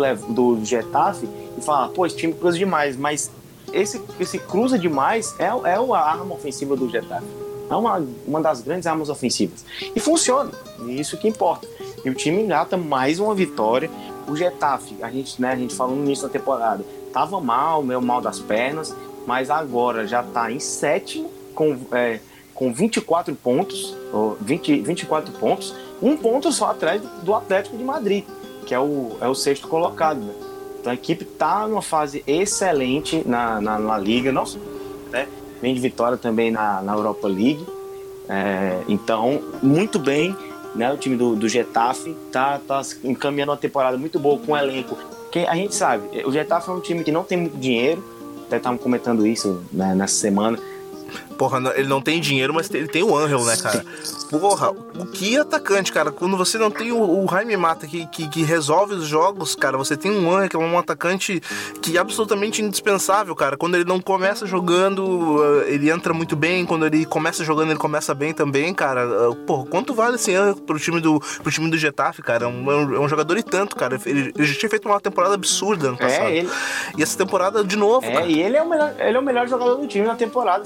do 0.56 0.64
Getafe 0.64 1.28
e 1.58 1.60
falar, 1.60 1.88
pô, 1.88 2.06
esse 2.06 2.16
time 2.16 2.32
cruza 2.32 2.56
demais, 2.56 2.96
mas 2.96 3.30
esse, 3.72 4.00
esse 4.18 4.38
cruza 4.38 4.78
demais 4.78 5.34
é, 5.38 5.44
é 5.44 5.74
a 5.74 5.98
arma 5.98 6.34
ofensiva 6.34 6.76
do 6.76 6.88
Getafe. 6.88 7.26
É 7.68 7.74
uma, 7.74 8.04
uma 8.26 8.40
das 8.40 8.62
grandes 8.62 8.86
armas 8.86 9.08
ofensivas. 9.08 9.64
E 9.94 10.00
funciona, 10.00 10.50
e 10.86 11.00
isso 11.00 11.16
que 11.16 11.28
importa. 11.28 11.68
E 12.04 12.10
o 12.10 12.14
time 12.14 12.42
engata 12.42 12.76
mais 12.76 13.20
uma 13.20 13.34
vitória. 13.34 13.90
O 14.30 14.36
Getafe, 14.36 14.96
a 15.02 15.10
gente, 15.10 15.42
né, 15.42 15.50
a 15.50 15.56
gente 15.56 15.74
falou 15.74 15.96
no 15.96 16.04
início 16.04 16.24
da 16.28 16.32
temporada, 16.32 16.84
tava 17.12 17.40
mal, 17.40 17.82
meio 17.82 18.00
mal 18.00 18.20
das 18.20 18.38
pernas, 18.38 18.94
mas 19.26 19.50
agora 19.50 20.06
já 20.06 20.22
tá 20.22 20.52
em 20.52 20.60
sétimo 20.60 21.28
com, 21.52 21.76
é, 21.90 22.20
com 22.54 22.72
24 22.72 23.34
pontos, 23.34 23.96
20, 24.40 24.82
24 24.82 25.32
pontos, 25.32 25.74
um 26.00 26.16
ponto 26.16 26.52
só 26.52 26.70
atrás 26.70 27.02
do 27.24 27.34
Atlético 27.34 27.76
de 27.76 27.82
Madrid, 27.82 28.24
que 28.64 28.72
é 28.72 28.78
o, 28.78 29.16
é 29.20 29.26
o 29.26 29.34
sexto 29.34 29.66
colocado. 29.66 30.20
Né? 30.20 30.34
Então 30.80 30.92
a 30.92 30.94
equipe 30.94 31.24
tá 31.24 31.66
numa 31.66 31.82
fase 31.82 32.22
excelente 32.24 33.26
na, 33.26 33.60
na, 33.60 33.80
na 33.80 33.98
Liga, 33.98 34.30
não 34.30 34.44
né? 35.10 35.26
vem 35.60 35.74
de 35.74 35.80
vitória 35.80 36.16
também 36.16 36.52
na, 36.52 36.80
na 36.80 36.92
Europa 36.92 37.26
League. 37.26 37.66
É, 38.28 38.82
então, 38.86 39.42
muito 39.60 39.98
bem 39.98 40.36
né? 40.74 40.92
O 40.92 40.96
time 40.96 41.16
do, 41.16 41.34
do 41.34 41.48
Getafe 41.48 42.16
tá, 42.30 42.60
tá 42.66 42.82
encaminhando 43.04 43.50
uma 43.50 43.58
temporada 43.58 43.96
muito 43.96 44.18
boa 44.18 44.38
com 44.38 44.52
o 44.52 44.56
elenco. 44.56 44.96
Que 45.30 45.40
a 45.40 45.54
gente 45.54 45.74
sabe, 45.74 46.24
o 46.24 46.32
Getafe 46.32 46.68
é 46.70 46.72
um 46.72 46.80
time 46.80 47.04
que 47.04 47.12
não 47.12 47.22
tem 47.22 47.38
muito 47.38 47.56
dinheiro, 47.56 48.04
até 48.46 48.56
estavam 48.56 48.78
comentando 48.78 49.26
isso 49.26 49.62
né, 49.72 49.94
nessa 49.94 50.14
semana. 50.14 50.58
Porra, 51.38 51.60
ele 51.76 51.88
não 51.88 52.00
tem 52.00 52.20
dinheiro, 52.20 52.52
mas 52.52 52.68
ele 52.72 52.88
tem 52.88 53.02
o 53.02 53.16
Angel, 53.16 53.44
né, 53.44 53.56
cara? 53.56 53.84
Porra, 54.30 54.70
o 54.70 55.06
que 55.06 55.36
atacante, 55.36 55.92
cara? 55.92 56.12
Quando 56.12 56.36
você 56.36 56.56
não 56.56 56.70
tem 56.70 56.92
o, 56.92 57.24
o 57.24 57.28
Jaime 57.28 57.56
Mata 57.56 57.84
que, 57.84 58.06
que, 58.06 58.28
que, 58.28 58.44
resolve 58.44 58.94
os 58.94 59.06
jogos, 59.06 59.56
cara, 59.56 59.76
você 59.76 59.96
tem 59.96 60.10
um 60.10 60.30
Angel 60.30 60.48
que 60.50 60.56
é 60.56 60.58
um 60.58 60.78
atacante 60.78 61.40
que 61.82 61.96
é 61.96 62.00
absolutamente 62.00 62.62
indispensável, 62.62 63.34
cara. 63.34 63.56
Quando 63.56 63.74
ele 63.74 63.84
não 63.84 64.00
começa 64.00 64.46
jogando, 64.46 65.42
eh, 65.64 65.74
ele 65.74 65.90
entra 65.90 66.14
muito 66.14 66.36
bem. 66.36 66.64
Quando 66.64 66.86
ele 66.86 67.04
começa 67.04 67.44
jogando, 67.44 67.70
ele 67.70 67.78
começa 67.78 68.14
bem 68.14 68.32
também, 68.32 68.72
cara. 68.72 69.02
Eh, 69.02 69.44
porra, 69.46 69.66
quanto 69.66 69.92
vale 69.92 70.14
esse 70.14 70.32
Angel 70.32 70.54
pro 70.62 70.78
time 70.78 71.00
do, 71.00 71.18
pro 71.42 71.50
time 71.50 71.68
do 71.68 71.76
Getafe, 71.76 72.22
cara? 72.22 72.44
É 72.44 72.48
um, 72.48 72.70
é 72.70 73.00
um 73.00 73.08
jogador 73.08 73.36
e 73.36 73.42
tanto, 73.42 73.74
cara. 73.74 73.98
Ele, 74.06 74.32
ele 74.36 74.46
já 74.46 74.56
tinha 74.56 74.70
feito 74.70 74.86
uma 74.86 75.00
temporada 75.00 75.34
absurda 75.34 75.88
ano 75.88 75.96
é, 75.98 76.06
passado. 76.06 76.28
É, 76.28 76.36
ele... 76.36 76.50
E 76.96 77.02
essa 77.02 77.18
temporada 77.18 77.64
de 77.64 77.74
novo, 77.74 78.06
é, 78.06 78.12
cara. 78.12 78.26
E 78.26 78.40
ele 78.40 78.56
é, 78.56 78.62
o 78.62 78.68
melhor, 78.68 78.94
ele 78.96 79.16
é 79.16 79.20
o 79.20 79.24
melhor 79.24 79.48
jogador 79.48 79.74
do 79.74 79.88
time 79.88 80.06
na 80.06 80.14
temporada 80.14 80.62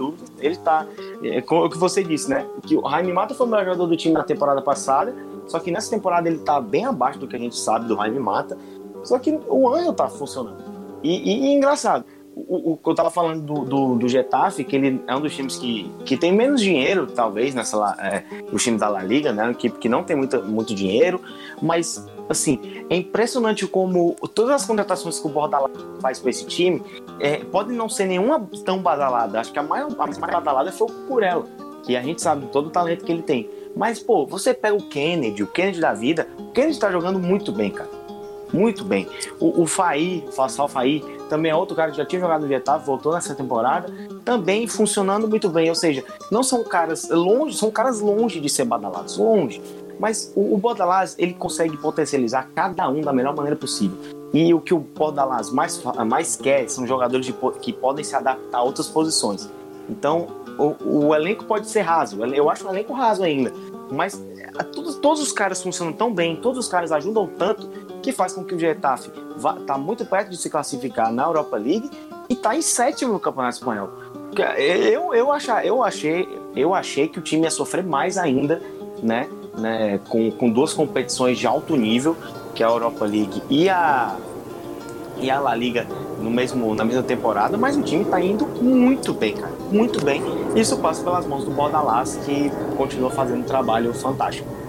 dúvida. 0.00 0.24
Ele 0.38 0.56
tá. 0.56 0.86
É, 1.22 1.44
o 1.46 1.68
que 1.68 1.76
você 1.76 2.02
disse, 2.02 2.30
né? 2.30 2.46
Que 2.62 2.76
o 2.76 2.88
Jaime 2.88 3.12
Mata 3.12 3.34
foi 3.34 3.46
o 3.46 3.50
melhor 3.50 3.64
jogador 3.66 3.86
do 3.86 3.96
time 3.96 4.14
na 4.14 4.22
temporada 4.22 4.62
passada. 4.62 5.14
Só 5.46 5.58
que 5.58 5.70
nessa 5.70 5.90
temporada 5.90 6.28
ele 6.28 6.38
tá 6.38 6.60
bem 6.60 6.86
abaixo 6.86 7.18
do 7.18 7.28
que 7.28 7.36
a 7.36 7.38
gente 7.38 7.56
sabe 7.56 7.86
do 7.86 7.96
Jaime 7.96 8.18
Mata. 8.18 8.56
Só 9.04 9.18
que 9.18 9.38
o 9.48 9.68
Anjo 9.68 9.92
tá 9.92 10.08
funcionando. 10.08 10.62
E, 11.02 11.10
e, 11.10 11.46
e 11.46 11.54
engraçado, 11.54 12.04
o, 12.34 12.72
o, 12.72 12.80
eu 12.84 12.94
tava 12.94 13.10
falando 13.10 13.42
do, 13.42 13.64
do, 13.64 13.94
do, 13.96 14.08
Getafe, 14.08 14.64
que 14.64 14.76
ele 14.76 15.02
é 15.06 15.16
um 15.16 15.20
dos 15.20 15.34
times 15.34 15.56
que, 15.56 15.90
que 16.04 16.16
tem 16.16 16.32
menos 16.32 16.60
dinheiro, 16.60 17.06
talvez, 17.06 17.54
nessa 17.54 17.96
é, 17.98 18.24
o 18.52 18.56
time 18.56 18.78
da 18.78 18.88
La 18.88 19.02
Liga, 19.02 19.32
né? 19.32 19.42
Uma 19.44 19.52
equipe 19.52 19.78
que 19.78 19.88
não 19.88 20.02
tem 20.02 20.16
muito, 20.16 20.42
muito 20.42 20.74
dinheiro, 20.74 21.20
mas 21.60 22.06
assim, 22.30 22.84
é 22.88 22.96
impressionante 22.96 23.66
como 23.66 24.14
todas 24.34 24.54
as 24.54 24.64
contratações 24.64 25.18
que 25.18 25.26
o 25.26 25.30
Bordalás 25.30 25.72
faz 26.00 26.18
com 26.20 26.28
esse 26.28 26.46
time 26.46 26.80
é, 27.18 27.38
podem 27.38 27.76
não 27.76 27.88
ser 27.88 28.06
nenhuma 28.06 28.48
tão 28.64 28.78
badalada. 28.78 29.40
Acho 29.40 29.52
que 29.52 29.58
a 29.58 29.62
mais, 29.62 29.92
a 29.92 29.96
mais 29.96 30.16
badalada 30.16 30.70
foi 30.70 30.86
o 30.86 30.92
Curella, 31.08 31.44
que 31.82 31.96
a 31.96 32.02
gente 32.02 32.22
sabe 32.22 32.46
todo 32.46 32.68
o 32.68 32.70
talento 32.70 33.04
que 33.04 33.10
ele 33.10 33.22
tem. 33.22 33.50
Mas, 33.76 33.98
pô, 33.98 34.26
você 34.26 34.54
pega 34.54 34.76
o 34.76 34.88
Kennedy, 34.88 35.42
o 35.42 35.46
Kennedy 35.46 35.80
da 35.80 35.92
vida, 35.92 36.28
o 36.38 36.52
Kennedy 36.52 36.78
tá 36.78 36.90
jogando 36.90 37.18
muito 37.18 37.50
bem, 37.50 37.70
cara. 37.70 37.90
Muito 38.52 38.84
bem. 38.84 39.08
O, 39.38 39.62
o 39.62 39.66
Faí, 39.66 40.24
o 40.26 40.32
Fassal 40.32 40.68
Faí, 40.68 41.04
também 41.28 41.52
é 41.52 41.54
outro 41.54 41.76
cara 41.76 41.92
que 41.92 41.96
já 41.96 42.04
tinha 42.04 42.20
jogado 42.20 42.42
no 42.42 42.48
Getafe, 42.48 42.84
voltou 42.84 43.12
nessa 43.12 43.34
temporada, 43.34 43.92
também 44.24 44.66
funcionando 44.66 45.28
muito 45.28 45.48
bem. 45.48 45.68
Ou 45.68 45.74
seja, 45.74 46.04
não 46.30 46.42
são 46.42 46.64
caras 46.64 47.08
longe, 47.08 47.56
são 47.56 47.70
caras 47.70 48.00
longe 48.00 48.40
de 48.40 48.48
ser 48.48 48.64
badalados, 48.64 49.16
longe. 49.16 49.62
Mas 50.00 50.32
o, 50.34 50.56
o 50.56 50.62
ele 51.18 51.34
consegue 51.34 51.76
potencializar 51.76 52.48
cada 52.54 52.88
um 52.88 53.02
da 53.02 53.12
melhor 53.12 53.36
maneira 53.36 53.54
possível. 53.54 53.98
E 54.32 54.54
o 54.54 54.60
que 54.60 54.72
o 54.72 54.78
Bodalaz 54.78 55.50
mais, 55.50 55.82
mais 56.06 56.36
quer 56.36 56.66
são 56.70 56.86
jogadores 56.86 57.26
de, 57.26 57.34
que 57.60 57.70
podem 57.70 58.02
se 58.02 58.16
adaptar 58.16 58.58
a 58.58 58.62
outras 58.62 58.88
posições. 58.88 59.48
Então, 59.90 60.28
o, 60.58 61.08
o, 61.08 61.14
elenco 61.14 61.44
pode 61.44 61.68
ser 61.68 61.82
raso. 61.82 62.24
Eu 62.24 62.48
acho 62.48 62.66
o 62.66 62.70
elenco 62.70 62.94
raso 62.94 63.22
ainda. 63.22 63.52
Mas 63.90 64.18
é, 64.38 64.62
todos, 64.62 64.94
todos 64.96 65.20
os 65.20 65.32
caras 65.32 65.62
funcionam 65.62 65.92
tão 65.92 66.14
bem, 66.14 66.36
todos 66.36 66.64
os 66.64 66.68
caras 66.70 66.92
ajudam 66.92 67.26
tanto, 67.26 67.68
que 68.00 68.10
faz 68.10 68.32
com 68.32 68.42
que 68.42 68.54
o 68.54 68.58
Getafe 68.58 69.10
vá, 69.36 69.54
tá 69.66 69.76
muito 69.76 70.06
perto 70.06 70.30
de 70.30 70.36
se 70.38 70.48
classificar 70.48 71.12
na 71.12 71.24
Europa 71.24 71.56
League 71.56 71.90
e 72.28 72.36
tá 72.36 72.56
em 72.56 72.62
sétimo 72.62 73.12
no 73.12 73.20
Campeonato 73.20 73.56
Espanhol. 73.56 73.90
Eu, 74.56 75.12
eu, 75.12 75.32
achar, 75.32 75.66
eu, 75.66 75.82
achei, 75.82 76.26
eu 76.54 76.72
achei 76.72 77.08
que 77.08 77.18
o 77.18 77.22
time 77.22 77.42
ia 77.42 77.50
sofrer 77.50 77.84
mais 77.84 78.16
ainda, 78.16 78.62
né? 79.02 79.28
Né, 79.56 80.00
com, 80.08 80.30
com 80.30 80.50
duas 80.50 80.72
competições 80.72 81.38
de 81.38 81.46
alto 81.46 81.76
nível, 81.76 82.16
que 82.54 82.62
é 82.62 82.66
a 82.66 82.70
Europa 82.70 83.04
League 83.04 83.42
e 83.48 83.68
a, 83.68 84.16
e 85.20 85.30
a 85.30 85.40
La 85.40 85.54
Liga 85.54 85.86
no 86.20 86.30
mesmo, 86.30 86.74
na 86.74 86.84
mesma 86.84 87.02
temporada, 87.02 87.56
mas 87.56 87.76
o 87.76 87.82
time 87.82 88.02
está 88.02 88.20
indo 88.20 88.46
muito 88.46 89.12
bem, 89.14 89.34
cara, 89.34 89.52
muito 89.70 90.04
bem. 90.04 90.22
Isso 90.54 90.76
passa 90.78 91.02
pelas 91.02 91.26
mãos 91.26 91.44
do 91.44 91.50
Bordalás, 91.50 92.18
que 92.24 92.50
continua 92.76 93.10
fazendo 93.10 93.40
um 93.40 93.44
trabalho 93.44 93.94
fantástico. 93.94 94.60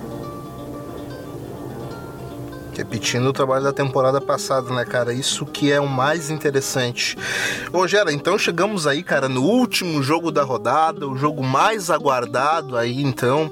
repetindo 2.82 3.28
o 3.28 3.34
trabalho 3.34 3.64
da 3.64 3.72
temporada 3.72 4.20
passada, 4.20 4.74
né, 4.74 4.84
cara? 4.84 5.14
Isso 5.14 5.46
que 5.46 5.72
é 5.72 5.80
o 5.80 5.88
mais 5.88 6.30
interessante. 6.30 7.16
Gera, 7.88 8.12
então 8.12 8.38
chegamos 8.38 8.88
aí, 8.88 9.04
cara, 9.04 9.30
no 9.30 9.44
último 9.44 10.02
jogo 10.02 10.32
da 10.32 10.44
rodada, 10.44 11.08
o 11.08 11.16
jogo 11.16 11.44
mais 11.44 11.92
aguardado 11.92 12.76
aí, 12.76 13.02
então. 13.04 13.52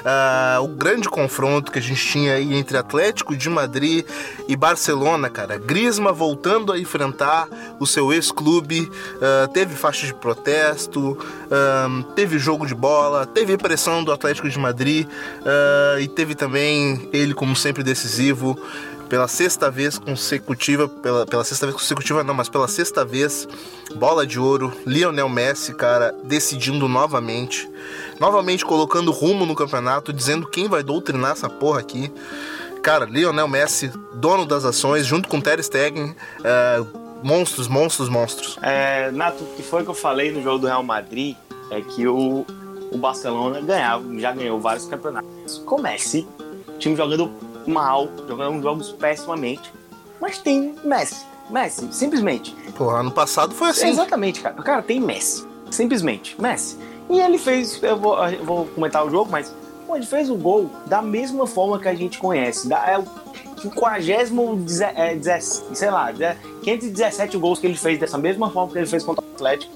Uh, 0.00 0.64
o 0.64 0.68
grande 0.68 1.08
confronto 1.08 1.70
que 1.70 1.78
a 1.78 1.82
gente 1.82 2.04
tinha 2.04 2.34
aí 2.34 2.54
entre 2.54 2.76
Atlético 2.76 3.36
de 3.36 3.48
Madrid 3.48 4.04
e 4.48 4.56
Barcelona, 4.56 5.28
cara. 5.28 5.58
Grisma 5.58 6.12
voltando 6.12 6.72
a 6.72 6.78
enfrentar 6.78 7.48
o 7.78 7.86
seu 7.86 8.12
ex-clube, 8.12 8.90
uh, 9.16 9.48
teve 9.52 9.74
faixa 9.74 10.06
de 10.06 10.14
protesto, 10.14 11.12
uh, 11.12 12.02
teve 12.14 12.38
jogo 12.38 12.66
de 12.66 12.74
bola, 12.74 13.26
teve 13.26 13.56
pressão 13.56 14.02
do 14.02 14.12
Atlético 14.12 14.48
de 14.48 14.58
Madrid 14.58 15.06
e 16.00 16.08
teve 16.08 16.34
também 16.34 17.08
ele, 17.12 17.34
como 17.34 17.54
sempre, 17.54 17.82
decisivo 17.82 18.58
pela 19.10 19.26
sexta 19.26 19.68
vez 19.68 19.98
consecutiva, 19.98 20.88
pela, 20.88 21.26
pela 21.26 21.42
sexta 21.42 21.66
vez 21.66 21.76
consecutiva 21.76 22.22
não, 22.22 22.32
mas 22.32 22.48
pela 22.48 22.68
sexta 22.68 23.04
vez, 23.04 23.46
bola 23.96 24.24
de 24.24 24.38
ouro, 24.38 24.72
Lionel 24.86 25.28
Messi, 25.28 25.74
cara, 25.74 26.14
decidindo 26.22 26.88
novamente, 26.88 27.68
novamente 28.20 28.64
colocando 28.64 29.10
rumo 29.10 29.44
no 29.44 29.56
campeonato, 29.56 30.12
dizendo 30.12 30.46
quem 30.46 30.68
vai 30.68 30.84
doutrinar 30.84 31.32
essa 31.32 31.50
porra 31.50 31.80
aqui. 31.80 32.10
Cara, 32.84 33.04
Lionel 33.04 33.48
Messi, 33.48 33.92
dono 34.14 34.46
das 34.46 34.64
ações, 34.64 35.04
junto 35.04 35.28
com 35.28 35.40
Ter 35.40 35.62
Stegen, 35.62 36.14
é, 36.44 36.80
monstros, 37.22 37.66
monstros, 37.66 38.08
monstros. 38.08 38.58
É, 38.62 39.10
Nato, 39.10 39.42
o 39.42 39.46
que 39.56 39.62
foi 39.62 39.82
que 39.82 39.90
eu 39.90 39.94
falei 39.94 40.30
no 40.30 40.40
jogo 40.40 40.60
do 40.60 40.66
Real 40.68 40.84
Madrid 40.84 41.36
é 41.72 41.80
que 41.80 42.06
o, 42.06 42.46
o 42.92 42.96
Barcelona 42.96 43.60
ganhava, 43.60 44.04
já 44.20 44.32
ganhou 44.32 44.60
vários 44.60 44.86
campeonatos. 44.86 45.58
Com 45.66 45.80
Messi, 45.80 46.26
time 46.78 46.94
jogando 46.94 47.49
mal, 47.70 48.08
jogando 48.28 48.62
jogos 48.62 48.92
pessimamente, 48.92 49.72
mas 50.20 50.38
tem 50.38 50.74
Messi. 50.84 51.24
Messi, 51.48 51.88
simplesmente. 51.92 52.54
Pô, 52.76 52.90
ano 52.90 53.10
passado 53.10 53.54
foi 53.54 53.70
assim. 53.70 53.88
Exatamente, 53.88 54.40
cara. 54.40 54.54
Cara, 54.62 54.82
tem 54.82 55.00
Messi. 55.00 55.46
Simplesmente, 55.70 56.40
Messi. 56.40 56.78
E 57.08 57.18
ele 57.18 57.38
fez, 57.38 57.82
eu 57.82 57.96
vou, 57.96 58.24
eu 58.28 58.44
vou 58.44 58.66
comentar 58.66 59.04
o 59.04 59.10
jogo, 59.10 59.30
mas 59.30 59.52
pô, 59.86 59.96
ele 59.96 60.06
fez 60.06 60.30
o 60.30 60.36
gol 60.36 60.70
da 60.86 61.02
mesma 61.02 61.46
forma 61.46 61.78
que 61.78 61.88
a 61.88 61.94
gente 61.94 62.18
conhece. 62.18 62.68
Da, 62.68 62.84
é 62.86 62.98
o 62.98 63.04
50, 63.60 64.84
é, 64.96 65.40
sei 65.40 65.90
lá, 65.90 66.12
517 66.62 67.36
gols 67.36 67.58
que 67.58 67.66
ele 67.66 67.76
fez 67.76 67.98
dessa 67.98 68.16
mesma 68.16 68.50
forma 68.50 68.72
que 68.72 68.78
ele 68.78 68.86
fez 68.86 69.02
contra 69.02 69.24
o 69.24 69.28
Atlético. 69.34 69.72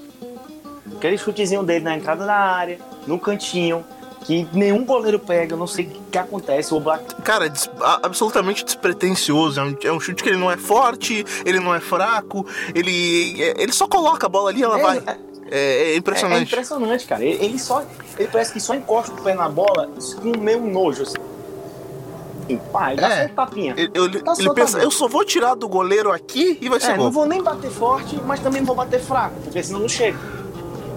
Aquele 0.95 1.17
chutezinho 1.17 1.63
dele 1.63 1.83
na 1.83 1.95
entrada 1.97 2.25
da 2.25 2.35
área, 2.35 2.79
no 3.05 3.19
cantinho, 3.19 3.83
que 4.25 4.47
nenhum 4.53 4.83
goleiro 4.83 5.19
pega, 5.19 5.53
eu 5.53 5.57
não 5.57 5.67
sei 5.67 5.85
o 5.85 6.09
que, 6.11 6.17
acontece. 6.17 6.73
O 6.73 6.79
Black... 6.79 7.15
Cara, 7.21 7.47
des 7.47 7.69
absolutamente 8.01 8.65
despretensioso. 8.65 9.59
É 9.59 9.63
um, 9.63 9.77
é 9.83 9.91
um, 9.91 9.99
chute 9.99 10.23
que 10.23 10.29
ele 10.29 10.37
não 10.37 10.51
é 10.51 10.57
forte, 10.57 11.23
ele 11.45 11.59
não 11.59 11.73
é 11.73 11.79
fraco, 11.79 12.45
ele, 12.73 13.41
é, 13.41 13.61
ele 13.61 13.71
só 13.71 13.87
coloca 13.87 14.25
a 14.25 14.29
bola 14.29 14.49
ali 14.49 14.61
e 14.61 14.63
ela 14.63 14.79
é, 14.79 14.81
vai. 14.81 14.97
É, 14.97 15.17
é, 15.51 15.91
é 15.91 15.95
impressionante. 15.97 16.39
É, 16.39 16.43
impressionante, 16.43 17.05
cara. 17.05 17.23
Ele, 17.23 17.45
ele, 17.45 17.59
só. 17.59 17.83
Ele 18.17 18.27
parece 18.31 18.51
que 18.51 18.59
só 18.59 18.73
encosta 18.73 19.13
o 19.13 19.21
pé 19.21 19.35
na 19.35 19.47
bola 19.47 19.91
com 20.19 20.37
meio 20.39 20.61
nojo, 20.61 21.03
assim. 21.03 21.17
Pai, 22.71 22.95
dá 22.95 23.09
é, 23.09 23.27
só 23.27 23.31
um 23.31 23.35
tapinha. 23.35 23.73
Ele, 23.77 23.91
ele, 23.93 24.23
ele 24.39 24.53
pensa, 24.53 24.79
eu 24.79 24.91
só 24.91 25.07
vou 25.07 25.23
tirar 25.23 25.55
do 25.55 25.67
goleiro 25.67 26.11
aqui 26.11 26.57
e 26.61 26.69
vai 26.69 26.79
ser 26.79 26.91
é, 26.91 26.95
gol. 26.95 27.05
Não 27.05 27.11
vou 27.11 27.25
nem 27.25 27.41
bater 27.41 27.71
forte, 27.71 28.19
mas 28.25 28.39
também 28.39 28.61
não 28.61 28.67
vou 28.67 28.75
bater 28.75 28.99
fraco, 28.99 29.35
porque 29.43 29.61
senão 29.61 29.79
não 29.79 29.89
chega. 29.89 30.17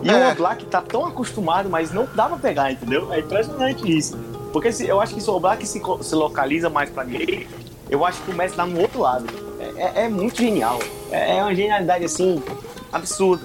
E 0.02 0.10
é. 0.10 0.28
o 0.28 0.32
Oblak 0.32 0.64
tá 0.66 0.80
tão 0.80 1.06
acostumado, 1.06 1.68
mas 1.68 1.92
não 1.92 2.08
dá 2.14 2.26
pra 2.26 2.36
pegar, 2.36 2.72
entendeu? 2.72 3.12
É 3.12 3.20
impressionante 3.20 3.90
isso. 3.90 4.16
Porque 4.52 4.72
se, 4.72 4.86
eu 4.86 5.00
acho 5.00 5.14
que 5.14 5.20
se 5.20 5.30
o 5.30 5.34
Oblak 5.34 5.66
se, 5.66 5.80
se 6.02 6.14
localiza 6.14 6.70
mais 6.70 6.90
pra 6.90 7.04
direita, 7.04 7.54
eu 7.90 8.04
acho 8.04 8.22
que 8.22 8.30
o 8.30 8.34
Messi 8.34 8.54
tá 8.54 8.66
no 8.66 8.80
outro 8.80 9.00
lado. 9.00 9.26
É, 9.58 10.02
é, 10.02 10.04
é 10.04 10.08
muito 10.08 10.36
genial. 10.38 10.78
É, 11.10 11.36
é, 11.36 11.42
uma 11.42 11.54
genialidade, 11.54 12.04
assim, 12.04 12.42
absurda. 12.92 13.44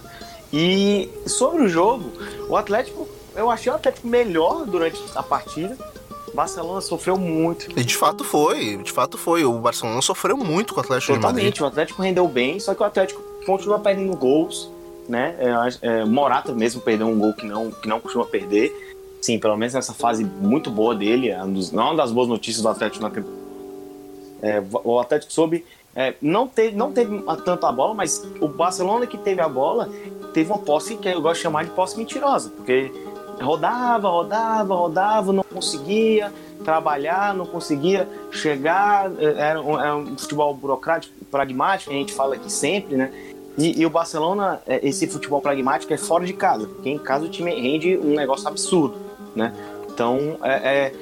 E 0.52 1.10
sobre 1.26 1.64
o 1.64 1.68
jogo, 1.68 2.12
o 2.48 2.56
Atlético, 2.56 3.08
eu 3.36 3.50
achei 3.50 3.72
o 3.72 3.76
Atlético 3.76 4.08
melhor 4.08 4.66
durante 4.66 5.02
a 5.16 5.24
partida. 5.24 5.78
Barcelona 6.34 6.82
sofreu 6.82 7.18
muito. 7.18 7.68
E 7.80 7.84
de 7.84 7.96
fato 7.96 8.24
foi, 8.24 8.78
de 8.78 8.92
fato 8.92 9.18
foi. 9.18 9.46
O 9.46 9.54
Barcelona 9.60 10.02
sofreu 10.02 10.36
muito 10.36 10.74
com 10.74 10.80
o 10.80 10.84
Atlético 10.84 11.14
Totalmente, 11.14 11.38
de 11.38 11.46
Madrid. 11.46 11.62
o 11.62 11.66
Atlético 11.66 12.02
rendeu 12.02 12.28
bem, 12.28 12.60
só 12.60 12.74
que 12.74 12.82
o 12.82 12.86
Atlético 12.86 13.22
continua 13.46 13.78
perdendo 13.78 14.16
gols 14.16 14.73
né? 15.08 15.36
É, 15.40 15.88
é, 15.88 16.06
Morata 16.06 16.54
mesmo 16.54 16.82
perdeu 16.82 17.08
um 17.08 17.18
gol 17.18 17.34
que 17.34 17.46
não, 17.46 17.72
que 17.72 17.88
não 17.88 18.00
costuma 18.00 18.26
perder. 18.26 18.72
Sim, 19.22 19.40
pelo 19.40 19.56
menos 19.56 19.74
nessa 19.74 19.94
fase 19.94 20.24
muito 20.24 20.70
boa 20.70 20.94
dele, 20.94 21.30
é 21.30 21.38
não 21.38 21.84
é 21.84 21.86
uma 21.86 21.96
das 21.96 22.12
boas 22.12 22.28
notícias 22.28 22.62
do 22.62 22.68
Atlético 22.68 23.04
na 23.04 23.12
é, 24.42 24.62
O 24.84 25.00
Atlético 25.00 25.32
soube 25.32 25.66
é, 25.96 26.16
não, 26.22 26.48
teve, 26.48 26.76
não 26.76 26.92
teve 26.92 27.22
tanto 27.46 27.66
a 27.66 27.72
bola, 27.72 27.94
mas 27.94 28.26
o 28.42 28.48
Barcelona 28.48 29.06
que 29.06 29.18
teve 29.18 29.42
a 29.42 29.48
bola 29.48 29.90
teve 30.34 30.52
uma 30.52 30.58
posse 30.58 30.98
que 30.98 31.08
eu 31.08 31.22
gosto 31.22 31.36
de 31.36 31.44
chamar 31.44 31.66
de 31.66 31.70
posse 31.72 31.98
mentirosa, 31.98 32.50
porque 32.50 32.92
rodava, 33.40 34.10
rodava, 34.10 34.76
rodava, 34.76 35.32
não 35.32 35.44
conseguia 35.44 36.34
trabalhar, 36.64 37.36
não 37.36 37.46
conseguia 37.46 38.08
chegar, 38.32 39.12
é, 39.20 39.26
era 39.50 39.62
um, 39.62 39.80
era 39.80 39.96
um 39.96 40.18
futebol 40.18 40.54
burocrático, 40.56 41.14
pragmático, 41.30 41.92
a 41.92 41.94
gente 41.94 42.14
fala 42.14 42.36
aqui 42.36 42.52
sempre, 42.52 42.96
né? 42.96 43.12
E, 43.58 43.82
e, 43.82 43.86
o 43.86 43.90
Barcelona, 43.90 44.62
é, 44.66 44.86
esse 44.88 45.08
futebol 45.08 45.40
pragmático 45.40 45.94
é 45.94 45.98
fora 45.98 46.26
de 46.26 46.34
casa, 46.34 46.68
porque 46.68 46.90
em 46.90 46.98
casa 46.98 47.26
o 47.26 47.30
time 47.30 47.52
rende 47.54 47.98
um 47.98 48.16
negócio 48.16 48.48
absurdo, 48.48 48.96
né? 49.36 49.54
Então, 49.92 50.38
é, 50.42 50.54
é, 50.54 50.94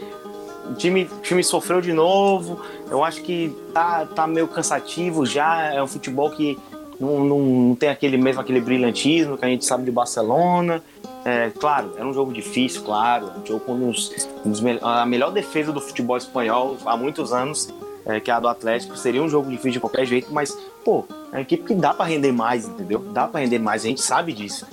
o 0.70 0.74
time, 0.74 1.10
time 1.24 1.44
sofreu 1.44 1.80
de 1.80 1.94
novo, 1.94 2.60
eu 2.90 3.04
acho 3.04 3.22
que 3.22 3.56
tá, 3.74 4.06
tá 4.06 4.28
meio 4.28 4.48
cansativo 4.48 5.26
já, 5.26 5.74
é 5.74 5.82
um 5.82 5.88
futebol 5.88 6.30
que 6.32 6.60
não, 7.00 7.24
não, 7.24 7.40
não 7.40 7.76
tem 7.76 7.90
aquele 7.90 8.18
mesmo 8.18 8.42
aquele 8.42 8.62
brilhantismo 8.62 9.38
que 9.38 9.46
a 9.46 9.48
gente 9.48 9.66
sabe 9.66 9.84
de 9.86 9.92
Barcelona. 9.92 10.84
É, 11.24 11.52
claro, 11.52 11.94
era 11.96 12.06
um 12.06 12.14
jogo 12.14 12.34
difícil, 12.34 12.84
claro, 12.84 13.32
um 13.42 13.46
jogo 13.46 13.60
com 13.62 13.74
uns, 13.74 14.28
uns, 14.46 14.62
a 14.82 15.06
melhor 15.06 15.32
defesa 15.32 15.72
do 15.72 15.80
futebol 15.80 16.18
espanhol 16.18 16.78
há 16.86 16.98
muitos 16.98 17.32
anos, 17.32 17.74
é, 18.06 18.20
que 18.20 18.30
é 18.30 18.34
a 18.34 18.40
do 18.40 18.48
Atlético, 18.48 18.98
seria 18.98 19.22
um 19.22 19.30
jogo 19.30 19.50
difícil 19.50 19.74
de 19.74 19.80
qualquer 19.80 20.06
jeito, 20.06 20.34
mas, 20.34 20.52
pô, 20.84 21.06
é 21.32 21.36
uma 21.36 21.42
equipe 21.42 21.64
que 21.64 21.76
dá 21.76 21.94
para 21.94 22.06
render 22.06 22.32
mais, 22.32 22.68
entendeu? 22.68 23.00
Dá 23.00 23.28
para 23.28 23.42
render 23.42 23.60
mais, 23.60 23.84
a 23.84 23.88
gente 23.88 24.02
sabe 24.02 24.34
disso. 24.34 24.66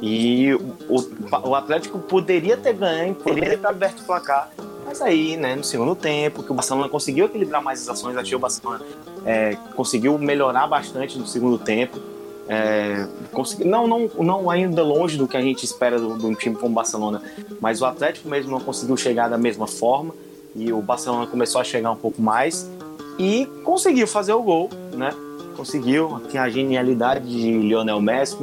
E 0.00 0.52
o, 0.54 1.48
o 1.48 1.54
Atlético 1.54 1.98
poderia 1.98 2.56
ter 2.56 2.72
ganho, 2.72 3.14
poderia 3.14 3.56
ter 3.56 3.66
aberto 3.66 4.00
o 4.00 4.04
placar, 4.04 4.50
mas 4.84 5.00
aí, 5.00 5.36
né, 5.36 5.54
no 5.54 5.64
segundo 5.64 5.94
tempo, 5.94 6.42
que 6.42 6.50
o 6.50 6.54
Barcelona 6.54 6.88
conseguiu 6.88 7.26
equilibrar 7.26 7.62
mais 7.62 7.80
as 7.82 7.88
ações, 7.88 8.16
achei 8.16 8.36
o 8.36 8.38
Barcelona 8.38 8.80
é, 9.24 9.56
conseguiu 9.74 10.18
melhorar 10.18 10.66
bastante 10.66 11.18
no 11.18 11.26
segundo 11.26 11.56
tempo. 11.58 11.98
É, 12.48 13.06
consegui, 13.32 13.64
não, 13.64 13.86
não, 13.86 14.10
não 14.18 14.50
ainda 14.50 14.82
longe 14.82 15.16
do 15.16 15.28
que 15.28 15.36
a 15.36 15.40
gente 15.40 15.64
espera 15.64 15.98
de 15.98 16.04
um 16.04 16.34
time 16.34 16.56
como 16.56 16.72
o 16.72 16.74
Barcelona, 16.74 17.22
mas 17.60 17.80
o 17.80 17.86
Atlético 17.86 18.28
mesmo 18.28 18.50
não 18.50 18.60
conseguiu 18.60 18.96
chegar 18.96 19.28
da 19.28 19.38
mesma 19.38 19.66
forma 19.66 20.12
e 20.54 20.72
o 20.72 20.82
Barcelona 20.82 21.26
começou 21.26 21.60
a 21.60 21.64
chegar 21.64 21.90
um 21.92 21.96
pouco 21.96 22.20
mais 22.20 22.68
e 23.18 23.46
conseguiu 23.64 24.06
fazer 24.06 24.32
o 24.32 24.42
gol, 24.42 24.68
né? 24.92 25.10
Conseguiu, 25.52 26.20
a 26.38 26.48
genialidade 26.48 27.28
de 27.28 27.52
Lionel 27.58 28.00
Messi, 28.00 28.36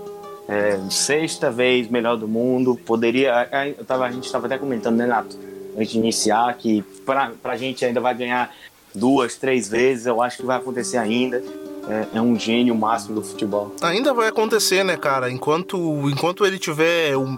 é, 0.47 0.79
sexta 0.89 1.51
vez 1.51 1.87
melhor 1.87 2.17
do 2.17 2.27
mundo, 2.27 2.75
poderia, 2.85 3.41
a, 3.41 3.83
tava, 3.83 4.05
a 4.05 4.11
gente 4.11 4.25
estava 4.25 4.47
até 4.47 4.57
comentando, 4.57 4.97
né, 4.97 5.05
Nato, 5.05 5.37
antes 5.77 5.91
de 5.91 5.99
iniciar, 5.99 6.55
que 6.57 6.83
para 7.05 7.31
a 7.43 7.57
gente 7.57 7.85
ainda 7.85 8.01
vai 8.01 8.15
ganhar 8.15 8.51
duas, 8.93 9.35
três 9.35 9.69
vezes, 9.69 10.05
eu 10.05 10.21
acho 10.21 10.37
que 10.37 10.45
vai 10.45 10.57
acontecer 10.57 10.97
ainda. 10.97 11.43
É, 11.87 12.17
é, 12.17 12.21
um 12.21 12.37
gênio 12.37 12.75
máximo 12.75 13.15
do 13.15 13.23
futebol. 13.23 13.73
Ainda 13.81 14.13
vai 14.13 14.27
acontecer, 14.27 14.83
né, 14.83 14.95
cara? 14.95 15.31
Enquanto, 15.31 15.77
enquanto 16.07 16.45
ele 16.45 16.59
tiver 16.59 17.17
um, 17.17 17.35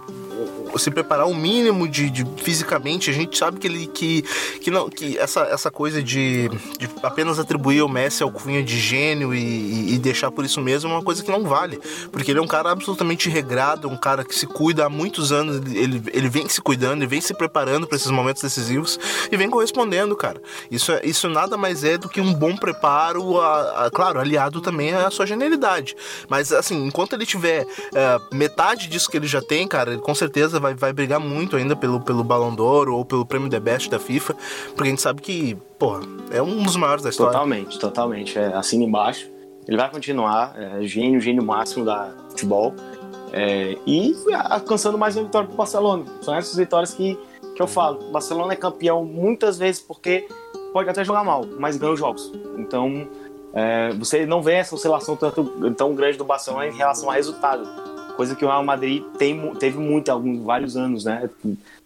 se 0.78 0.92
preparar 0.92 1.28
o 1.28 1.36
mínimo 1.36 1.88
de, 1.88 2.10
de, 2.10 2.26
fisicamente, 2.38 3.10
a 3.10 3.14
gente 3.14 3.38
sabe 3.38 3.60
que 3.60 3.68
ele 3.68 3.88
que, 3.88 4.24
que 4.62 4.72
não 4.72 4.90
que 4.90 5.18
essa, 5.18 5.42
essa 5.42 5.72
coisa 5.72 6.02
de, 6.02 6.50
de 6.78 6.90
apenas 7.04 7.40
atribuir 7.40 7.82
o 7.82 7.90
Messi 7.90 8.24
ao 8.24 8.32
cunha 8.32 8.64
de 8.64 8.80
gênio 8.80 9.34
e, 9.34 9.94
e, 9.94 9.98
deixar 9.98 10.32
por 10.32 10.46
isso 10.46 10.62
mesmo 10.62 10.90
é 10.90 10.94
uma 10.94 11.04
coisa 11.04 11.24
que 11.24 11.32
não 11.32 11.44
vale, 11.44 11.80
porque 12.12 12.32
ele 12.32 12.40
é 12.40 12.42
um 12.42 12.48
cara 12.48 12.72
absolutamente 12.72 13.30
regrado, 13.30 13.88
um 13.88 13.98
cara 13.98 14.24
que 14.24 14.36
se 14.36 14.48
cuida 14.48 14.86
há 14.86 14.90
muitos 14.90 15.32
anos, 15.32 15.58
ele, 15.74 16.02
ele 16.14 16.30
vem 16.30 16.48
se 16.50 16.62
cuidando, 16.62 17.00
ele 17.00 17.08
vem 17.08 17.22
se 17.22 17.34
preparando 17.34 17.88
para 17.88 17.96
esses 17.96 18.12
momentos 18.12 18.42
decisivos 18.42 19.00
e 19.32 19.38
vem 19.38 19.50
correspondendo, 19.50 20.16
cara. 20.16 20.42
Isso 20.70 20.92
é, 20.92 21.02
isso 21.04 21.30
nada 21.30 21.58
mais 21.58 21.84
é 21.84 21.98
do 21.98 22.10
que 22.10 22.22
um 22.22 22.34
bom 22.34 22.56
preparo, 22.56 23.40
a, 23.40 23.86
a, 23.86 23.92
claro, 23.92 24.20
aliado 24.20 24.62
também 24.62 24.94
à 24.94 25.10
sua 25.10 25.26
genialidade. 25.26 25.96
Mas 26.30 26.52
assim, 26.52 26.86
enquanto 26.86 27.14
ele 27.14 27.26
tiver 27.26 27.64
uh, 27.64 28.36
metade 28.36 28.88
disso 28.88 29.10
que 29.10 29.18
ele 29.18 29.28
já 29.28 29.42
tem, 29.42 29.68
cara, 29.68 29.94
ele 29.94 30.02
com 30.02 30.16
certeza 30.16 30.60
vai, 30.62 30.74
vai 30.74 30.94
brigar 30.94 31.20
muito 31.20 31.56
ainda 31.56 31.76
pelo, 31.76 32.00
pelo 32.00 32.24
Ballon 32.24 32.54
d'Or 32.54 32.90
ou 32.90 33.04
pelo 33.04 33.26
prêmio 33.26 33.50
The 33.50 33.60
Best 33.60 33.90
da 33.90 34.00
FIFA, 34.00 34.36
porque 34.76 34.84
a 34.84 34.92
gente 34.92 35.02
sabe 35.02 35.22
que, 35.22 35.56
porra, 35.78 36.02
é 36.32 36.42
um 36.42 36.64
dos 36.64 36.76
maiores 36.76 37.04
da 37.04 37.10
história. 37.10 37.34
Totalmente, 37.34 37.80
totalmente. 37.80 38.40
É, 38.40 38.54
assim 38.56 38.84
embaixo. 38.84 39.30
Ele 39.68 39.78
vai 39.78 39.90
continuar, 39.90 40.54
é, 40.58 40.84
gênio, 40.84 41.20
gênio 41.20 41.44
máximo 41.44 41.86
da 41.86 42.12
futebol. 42.30 42.74
É, 43.34 43.78
e 43.86 44.16
alcançando 44.50 44.98
mais 44.98 45.16
uma 45.16 45.26
vitória 45.26 45.48
para 45.48 45.54
o 45.54 45.58
Barcelona. 45.58 46.06
São 46.22 46.36
essas 46.36 46.56
vitórias 46.56 46.94
que, 46.94 47.18
que 47.56 47.62
eu 47.62 47.68
falo. 47.68 48.00
O 48.10 48.12
Barcelona 48.12 48.54
é 48.54 48.56
campeão 48.56 49.06
muitas 49.06 49.58
vezes 49.58 49.82
porque 49.82 50.28
pode 50.74 50.90
até 50.90 51.04
jogar 51.04 51.24
mal, 51.24 51.46
mas 51.60 51.78
ganha 51.78 51.94
os 51.94 52.00
jogos. 52.00 52.32
Então, 52.58 53.08
é, 53.54 53.94
você 53.94 54.26
não 54.26 54.42
vê 54.42 54.54
essa 54.54 54.76
oscilação 54.76 55.16
tanto, 55.16 55.72
tão 55.72 55.94
grande 55.94 56.18
do 56.18 56.26
Barcelona 56.26 56.68
em 56.68 56.76
relação 56.76 57.10
ao 57.10 57.16
resultado. 57.16 57.68
Coisa 58.16 58.36
que 58.36 58.44
o 58.44 58.48
Real 58.48 58.64
Madrid 58.64 59.04
tem, 59.18 59.56
teve 59.56 59.78
muito, 59.78 60.10
alguns, 60.10 60.44
vários 60.44 60.78
anos, 60.78 61.06
né? 61.06 61.30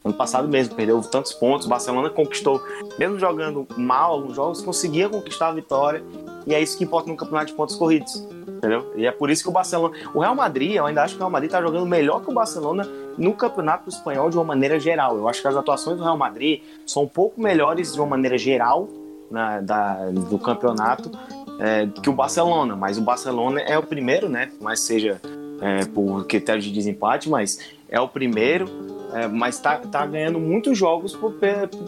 Ano 0.03 0.13
passado 0.13 0.47
mesmo, 0.47 0.75
perdeu 0.75 1.01
tantos 1.01 1.33
pontos. 1.33 1.65
O 1.65 1.69
Barcelona 1.69 2.09
conquistou, 2.09 2.61
mesmo 2.97 3.17
jogando 3.17 3.67
mal 3.77 4.13
alguns 4.13 4.35
jogos, 4.35 4.61
conseguia 4.61 5.09
conquistar 5.09 5.49
a 5.49 5.53
vitória. 5.53 6.03
E 6.45 6.53
é 6.53 6.61
isso 6.61 6.77
que 6.77 6.83
importa 6.83 7.09
no 7.09 7.17
campeonato 7.17 7.47
de 7.47 7.53
pontos 7.53 7.75
corridos. 7.75 8.15
Entendeu? 8.47 8.93
E 8.95 9.05
é 9.05 9.11
por 9.11 9.29
isso 9.29 9.43
que 9.43 9.49
o 9.49 9.51
Barcelona. 9.51 9.95
O 10.13 10.19
Real 10.19 10.35
Madrid, 10.35 10.75
eu 10.75 10.85
ainda 10.85 11.03
acho 11.03 11.15
que 11.15 11.19
o 11.19 11.23
Real 11.23 11.31
Madrid 11.31 11.49
está 11.49 11.61
jogando 11.61 11.85
melhor 11.85 12.21
que 12.21 12.29
o 12.29 12.33
Barcelona 12.33 12.87
no 13.17 13.33
campeonato 13.33 13.89
espanhol 13.89 14.29
de 14.29 14.37
uma 14.37 14.43
maneira 14.43 14.79
geral. 14.79 15.17
Eu 15.17 15.27
acho 15.27 15.41
que 15.41 15.47
as 15.47 15.55
atuações 15.55 15.97
do 15.97 16.03
Real 16.03 16.17
Madrid 16.17 16.61
são 16.85 17.03
um 17.03 17.07
pouco 17.07 17.41
melhores 17.41 17.93
de 17.93 17.99
uma 17.99 18.07
maneira 18.07 18.37
geral 18.37 18.87
na, 19.29 19.59
da, 19.59 20.05
do 20.09 20.37
campeonato 20.37 21.11
é, 21.59 21.87
que 22.01 22.09
o 22.09 22.13
Barcelona, 22.13 22.75
mas 22.75 22.97
o 22.97 23.01
Barcelona 23.01 23.61
é 23.61 23.77
o 23.77 23.83
primeiro, 23.83 24.29
né? 24.29 24.51
Mas 24.59 24.81
seja 24.81 25.21
é, 25.61 25.85
por 25.85 26.25
critério 26.25 26.61
de 26.61 26.71
desempate, 26.71 27.29
mas 27.29 27.59
é 27.89 27.99
o 27.99 28.07
primeiro, 28.07 28.67
é, 29.13 29.27
mas 29.27 29.59
tá, 29.59 29.77
tá 29.77 30.05
ganhando 30.05 30.39
muitos 30.39 30.77
jogos 30.77 31.15
por, 31.15 31.33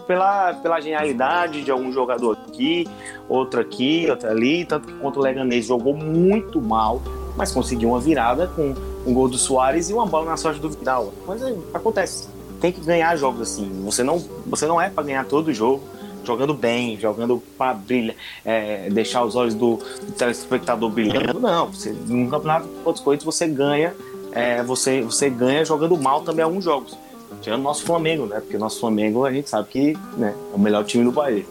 pela, 0.07 0.53
pela 0.53 0.79
genialidade 0.79 1.63
de 1.63 1.71
algum 1.71 1.91
jogador 1.91 2.37
aqui, 2.47 2.87
outro 3.27 3.59
aqui, 3.59 4.09
outro 4.09 4.29
ali, 4.29 4.65
tanto 4.65 4.87
que 4.87 4.93
contra 4.93 5.19
o 5.19 5.23
Leganês 5.23 5.65
jogou 5.65 5.95
muito 5.95 6.61
mal, 6.61 7.01
mas 7.35 7.51
conseguiu 7.51 7.89
uma 7.89 7.99
virada 7.99 8.47
com 8.47 8.73
um 9.05 9.13
gol 9.13 9.27
do 9.27 9.37
Soares 9.37 9.89
e 9.89 9.93
uma 9.93 10.05
bola 10.05 10.25
na 10.25 10.37
sorte 10.37 10.59
do 10.59 10.69
Vidal. 10.69 11.13
Mas 11.27 11.41
é, 11.41 11.53
acontece. 11.73 12.29
Tem 12.59 12.71
que 12.71 12.81
ganhar 12.81 13.15
jogos 13.15 13.41
assim. 13.41 13.83
Você 13.83 14.03
não, 14.03 14.17
você 14.45 14.65
não 14.65 14.81
é 14.81 14.89
para 14.89 15.03
ganhar 15.03 15.25
todo 15.25 15.53
jogo 15.53 15.83
jogando 16.27 16.53
bem, 16.53 16.99
jogando 16.99 17.41
para 17.57 17.73
brilhar, 17.73 18.15
é, 18.45 18.89
deixar 18.89 19.23
os 19.23 19.35
olhos 19.35 19.55
do, 19.55 19.77
do, 19.77 20.11
telespectador 20.11 20.89
brilhando. 20.89 21.39
Não, 21.39 21.67
você, 21.67 21.91
no 21.91 22.29
campeonato 22.29 22.67
de 22.67 22.73
pontos 22.83 23.01
corridos 23.01 23.25
você 23.25 23.47
ganha, 23.47 23.95
é, 24.31 24.61
você, 24.61 25.01
você 25.01 25.29
ganha 25.29 25.65
jogando 25.65 25.97
mal 25.97 26.21
também 26.21 26.43
alguns 26.43 26.63
jogos. 26.63 26.97
Tirando 27.41 27.59
o 27.59 27.63
nosso 27.63 27.83
Flamengo, 27.83 28.25
né? 28.25 28.39
Porque 28.39 28.55
o 28.55 28.59
nosso 28.59 28.79
Flamengo 28.79 29.25
a 29.25 29.31
gente 29.31 29.49
sabe 29.49 29.67
que 29.69 29.97
né, 30.17 30.33
é 30.51 30.55
o 30.55 30.59
melhor 30.59 30.83
time 30.83 31.03
do 31.03 31.13
país. 31.13 31.45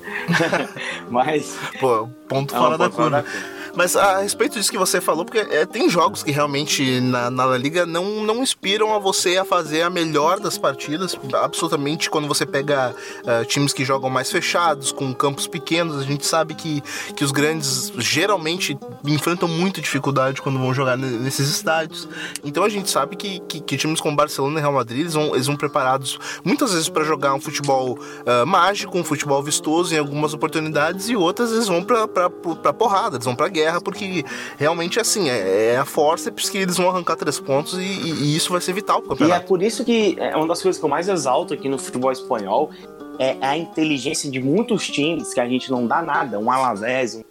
Mas. 1.08 1.56
Pô, 1.78 2.08
ponto 2.28 2.54
é 2.54 2.58
fora, 2.58 2.78
da, 2.78 2.84
ponto 2.84 2.96
fora 2.96 3.10
da 3.10 3.22
curva. 3.22 3.55
Mas 3.76 3.94
a 3.94 4.20
respeito 4.20 4.54
disso 4.54 4.70
que 4.70 4.78
você 4.78 5.00
falou, 5.02 5.24
porque 5.24 5.38
é, 5.38 5.66
tem 5.66 5.88
jogos 5.90 6.22
que 6.22 6.32
realmente 6.32 6.98
na, 7.00 7.30
na 7.30 7.44
La 7.44 7.58
Liga 7.58 7.84
não, 7.84 8.24
não 8.24 8.42
inspiram 8.42 8.94
a 8.94 8.98
você 8.98 9.36
a 9.36 9.44
fazer 9.44 9.82
a 9.82 9.90
melhor 9.90 10.40
das 10.40 10.56
partidas. 10.56 11.16
Absolutamente, 11.34 12.08
quando 12.08 12.26
você 12.26 12.46
pega 12.46 12.94
uh, 13.22 13.44
times 13.44 13.74
que 13.74 13.84
jogam 13.84 14.08
mais 14.08 14.32
fechados, 14.32 14.90
com 14.92 15.12
campos 15.12 15.46
pequenos, 15.46 15.98
a 15.98 16.04
gente 16.04 16.24
sabe 16.24 16.54
que, 16.54 16.82
que 17.14 17.22
os 17.22 17.30
grandes 17.30 17.92
geralmente 17.98 18.78
enfrentam 19.04 19.46
muita 19.46 19.80
dificuldade 19.82 20.40
quando 20.40 20.58
vão 20.58 20.72
jogar 20.72 20.96
nesses 20.96 21.48
estádios. 21.50 22.08
Então 22.42 22.64
a 22.64 22.68
gente 22.70 22.90
sabe 22.90 23.14
que, 23.14 23.40
que, 23.40 23.60
que 23.60 23.76
times 23.76 24.00
como 24.00 24.16
Barcelona 24.16 24.58
e 24.58 24.62
Real 24.62 24.72
Madrid 24.72 25.00
eles 25.00 25.12
vão, 25.12 25.34
eles 25.34 25.46
vão 25.46 25.56
preparados 25.56 26.18
muitas 26.42 26.72
vezes 26.72 26.88
para 26.88 27.04
jogar 27.04 27.34
um 27.34 27.40
futebol 27.40 27.98
uh, 27.98 28.46
mágico, 28.46 28.96
um 28.96 29.04
futebol 29.04 29.42
vistoso 29.42 29.94
em 29.94 29.98
algumas 29.98 30.32
oportunidades, 30.32 31.10
e 31.10 31.16
outras 31.16 31.52
eles 31.52 31.68
vão 31.68 31.82
para 31.82 32.72
porrada, 32.72 33.16
eles 33.16 33.24
vão 33.26 33.34
para 33.34 33.48
guerra 33.48 33.65
guerra, 33.66 33.80
porque 33.80 34.24
realmente 34.56 35.00
assim, 35.00 35.28
é, 35.28 35.74
é 35.74 35.76
a 35.76 35.84
força 35.84 36.30
que 36.30 36.58
eles 36.58 36.76
vão 36.76 36.88
arrancar 36.88 37.16
três 37.16 37.38
pontos 37.40 37.74
e, 37.74 37.82
e, 37.82 38.36
isso 38.36 38.52
vai 38.52 38.60
ser 38.60 38.72
vital 38.72 39.00
pro 39.00 39.10
campeonato. 39.10 39.40
E 39.40 39.44
é 39.44 39.46
por 39.46 39.62
isso 39.62 39.84
que 39.84 40.16
é 40.18 40.36
uma 40.36 40.46
das 40.46 40.62
coisas 40.62 40.78
que 40.78 40.84
eu 40.84 40.88
mais 40.88 41.08
exalto 41.08 41.54
aqui 41.54 41.68
no 41.68 41.78
futebol 41.78 42.12
espanhol 42.12 42.70
é 43.18 43.36
a 43.40 43.56
inteligência 43.56 44.30
de 44.30 44.40
muitos 44.40 44.86
times 44.88 45.32
que 45.32 45.40
a 45.40 45.48
gente 45.48 45.70
não 45.70 45.86
dá 45.86 46.02
nada, 46.02 46.38
um 46.38 46.50
Alavés, 46.50 47.14
um 47.16 47.24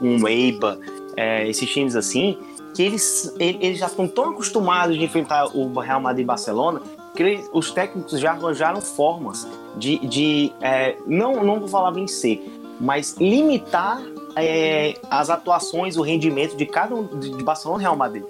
um 0.00 0.28
Eiba, 0.28 0.78
é, 1.16 1.48
esses 1.48 1.68
times 1.70 1.96
assim, 1.96 2.38
que 2.74 2.82
eles, 2.82 3.34
eles 3.38 3.78
já 3.78 3.86
estão 3.86 4.06
tão 4.06 4.30
acostumados 4.30 4.96
de 4.96 5.04
enfrentar 5.04 5.46
o 5.56 5.72
Real 5.80 6.00
Madrid 6.00 6.24
e 6.24 6.26
Barcelona 6.26 6.82
que 7.16 7.22
eles, 7.22 7.50
os 7.52 7.70
técnicos 7.70 8.20
já 8.20 8.32
arranjaram 8.32 8.80
formas 8.80 9.48
de, 9.78 9.98
de 10.06 10.52
é, 10.60 10.96
não, 11.06 11.42
não 11.42 11.58
vou 11.58 11.68
falar 11.68 11.90
vencer, 11.90 12.42
mas 12.78 13.16
limitar 13.18 14.02
é, 14.36 14.94
as 15.10 15.30
atuaçes, 15.30 15.96
o 15.96 16.02
rendimento 16.02 16.56
de 16.56 16.66
cada 16.66 16.94
um 16.94 17.18
de 17.18 17.42
Barcelona 17.42 17.80
e 17.80 17.84
Real 17.84 17.96
Madrid. 17.96 18.24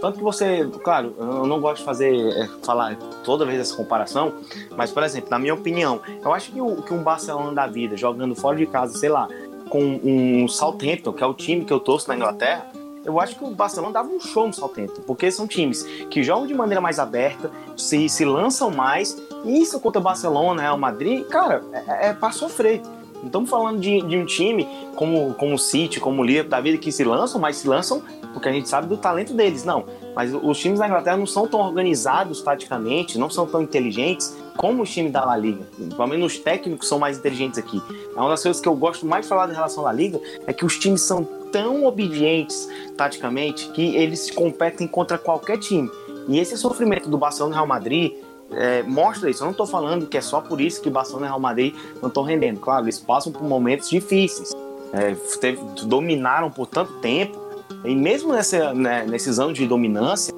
Tanto 0.00 0.18
que 0.18 0.24
você, 0.24 0.68
claro, 0.82 1.14
eu 1.18 1.46
não 1.46 1.60
gosto 1.60 1.78
de 1.78 1.84
fazer, 1.84 2.14
é, 2.14 2.48
falar 2.62 2.96
toda 3.22 3.44
vez 3.44 3.60
essa 3.60 3.76
comparação, 3.76 4.34
mas, 4.76 4.90
por 4.90 5.02
exemplo, 5.02 5.30
na 5.30 5.38
minha 5.38 5.54
opinião, 5.54 6.00
eu 6.22 6.32
acho 6.32 6.50
que, 6.50 6.60
o, 6.60 6.82
que 6.82 6.92
um 6.92 7.02
Barcelona 7.02 7.52
da 7.52 7.66
vida, 7.66 7.96
jogando 7.96 8.34
fora 8.34 8.56
de 8.56 8.66
casa, 8.66 8.98
sei 8.98 9.08
lá, 9.08 9.28
com 9.70 10.00
um 10.02 10.48
Southampton, 10.48 11.12
que 11.12 11.22
é 11.22 11.26
o 11.26 11.34
time 11.34 11.64
que 11.64 11.72
eu 11.72 11.80
torço 11.80 12.08
na 12.08 12.16
Inglaterra, 12.16 12.66
eu 13.04 13.20
acho 13.20 13.36
que 13.36 13.44
o 13.44 13.50
Barcelona 13.50 13.92
dava 13.92 14.08
um 14.08 14.18
show 14.18 14.46
no 14.46 14.52
Southampton, 14.52 15.02
porque 15.06 15.30
são 15.30 15.46
times 15.46 15.82
que 16.10 16.22
jogam 16.22 16.46
de 16.46 16.54
maneira 16.54 16.80
mais 16.80 16.98
aberta, 16.98 17.50
se, 17.76 18.08
se 18.08 18.24
lançam 18.24 18.70
mais, 18.70 19.16
e 19.44 19.60
isso 19.60 19.78
contra 19.78 20.00
o 20.00 20.02
Barcelona, 20.02 20.62
Real 20.62 20.78
Madrid, 20.78 21.26
cara, 21.26 21.62
é, 21.72 22.08
é 22.08 22.12
para 22.12 22.32
sofrer. 22.32 22.80
Não 23.24 23.28
estamos 23.28 23.48
falando 23.48 23.80
de, 23.80 24.02
de, 24.02 24.18
um 24.18 24.26
time 24.26 24.68
como, 24.96 25.32
como 25.34 25.54
o 25.54 25.58
City, 25.58 25.98
como 25.98 26.20
o 26.20 26.24
Liverpool 26.24 26.50
da 26.50 26.60
vida 26.60 26.76
que 26.76 26.92
se 26.92 27.02
lançam, 27.02 27.40
mas 27.40 27.56
se 27.56 27.66
lançam 27.66 28.02
porque 28.34 28.48
a 28.48 28.52
gente 28.52 28.68
sabe 28.68 28.86
do 28.86 28.98
talento 28.98 29.32
deles. 29.32 29.64
Não, 29.64 29.84
mas 30.14 30.34
os 30.34 30.58
times 30.58 30.78
da 30.78 30.86
Inglaterra 30.86 31.16
não 31.16 31.26
são 31.26 31.46
tão 31.46 31.60
organizados 31.60 32.42
taticamente, 32.42 33.16
não 33.16 33.30
são 33.30 33.46
tão 33.46 33.62
inteligentes 33.62 34.36
como 34.58 34.82
os 34.82 34.92
times 34.92 35.10
da 35.10 35.24
La 35.24 35.38
Liga. 35.38 35.64
Pelo 35.96 36.06
menos 36.06 36.34
os 36.34 36.38
técnicos 36.38 36.86
são 36.86 36.98
mais 36.98 37.16
inteligentes 37.16 37.58
aqui. 37.58 37.80
É 38.14 38.20
uma 38.20 38.28
das 38.28 38.42
coisas 38.42 38.60
que 38.60 38.68
eu 38.68 38.74
gosto 38.74 39.06
mais 39.06 39.24
de 39.24 39.30
falar 39.30 39.48
em 39.48 39.54
relação 39.54 39.86
à 39.86 39.92
Liga 39.92 40.20
é 40.46 40.52
que 40.52 40.66
os 40.66 40.78
times 40.78 41.00
são 41.00 41.24
tão 41.50 41.86
obedientes 41.86 42.68
taticamente 42.94 43.68
que 43.68 43.96
eles 43.96 44.30
competem 44.30 44.86
contra 44.86 45.16
qualquer 45.16 45.58
time. 45.58 45.90
E 46.28 46.38
esse 46.38 46.58
sofrimento 46.58 47.08
do 47.08 47.16
Barcelona 47.16 47.54
e 47.54 47.56
Real 47.56 47.66
Madrid 47.66 48.12
é, 48.56 48.82
mostra 48.82 49.30
isso. 49.30 49.42
Eu 49.42 49.46
não 49.46 49.52
estou 49.52 49.66
falando 49.66 50.06
que 50.06 50.16
é 50.16 50.20
só 50.20 50.40
por 50.40 50.60
isso 50.60 50.80
que 50.80 50.90
Barcelona 50.90 51.26
e 51.26 51.28
Real 51.28 51.40
Madrid 51.40 51.74
não 52.00 52.08
estão 52.08 52.22
rendendo. 52.22 52.60
Claro, 52.60 52.84
eles 52.84 52.98
passam 52.98 53.32
por 53.32 53.42
momentos 53.42 53.88
difíceis. 53.88 54.52
É, 54.92 55.14
teve, 55.40 55.60
dominaram 55.84 56.50
por 56.50 56.66
tanto 56.66 56.92
tempo. 57.00 57.38
E 57.84 57.94
mesmo 57.94 58.32
nessa, 58.32 58.72
né, 58.72 59.04
nesses 59.08 59.38
anos 59.38 59.58
de 59.58 59.66
dominância, 59.66 60.32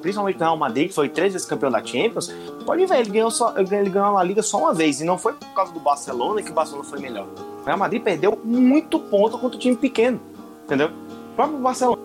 principalmente 0.00 0.38
no 0.38 0.44
Real 0.44 0.56
Madrid, 0.56 0.88
que 0.88 0.94
foi 0.94 1.08
três 1.08 1.32
vezes 1.32 1.46
campeão 1.46 1.70
da 1.70 1.82
Champions, 1.84 2.32
pode 2.64 2.84
ver, 2.86 3.00
ele 3.00 3.10
ganhou, 3.10 3.30
só, 3.30 3.54
ele 3.56 3.90
ganhou 3.90 4.16
a 4.16 4.22
Liga 4.22 4.42
só 4.42 4.58
uma 4.58 4.74
vez. 4.74 5.00
E 5.00 5.04
não 5.04 5.18
foi 5.18 5.32
por 5.32 5.48
causa 5.54 5.72
do 5.72 5.80
Barcelona 5.80 6.42
que 6.42 6.50
o 6.50 6.54
Barcelona 6.54 6.84
foi 6.84 7.00
melhor. 7.00 7.26
O 7.62 7.64
Real 7.64 7.78
Madrid 7.78 8.02
perdeu 8.02 8.38
muito 8.44 8.98
ponto 8.98 9.38
contra 9.38 9.56
o 9.56 9.60
time 9.60 9.76
pequeno. 9.76 10.20
Entendeu? 10.64 10.88
O 10.88 11.34
próprio 11.36 11.58
Barcelona 11.58 11.98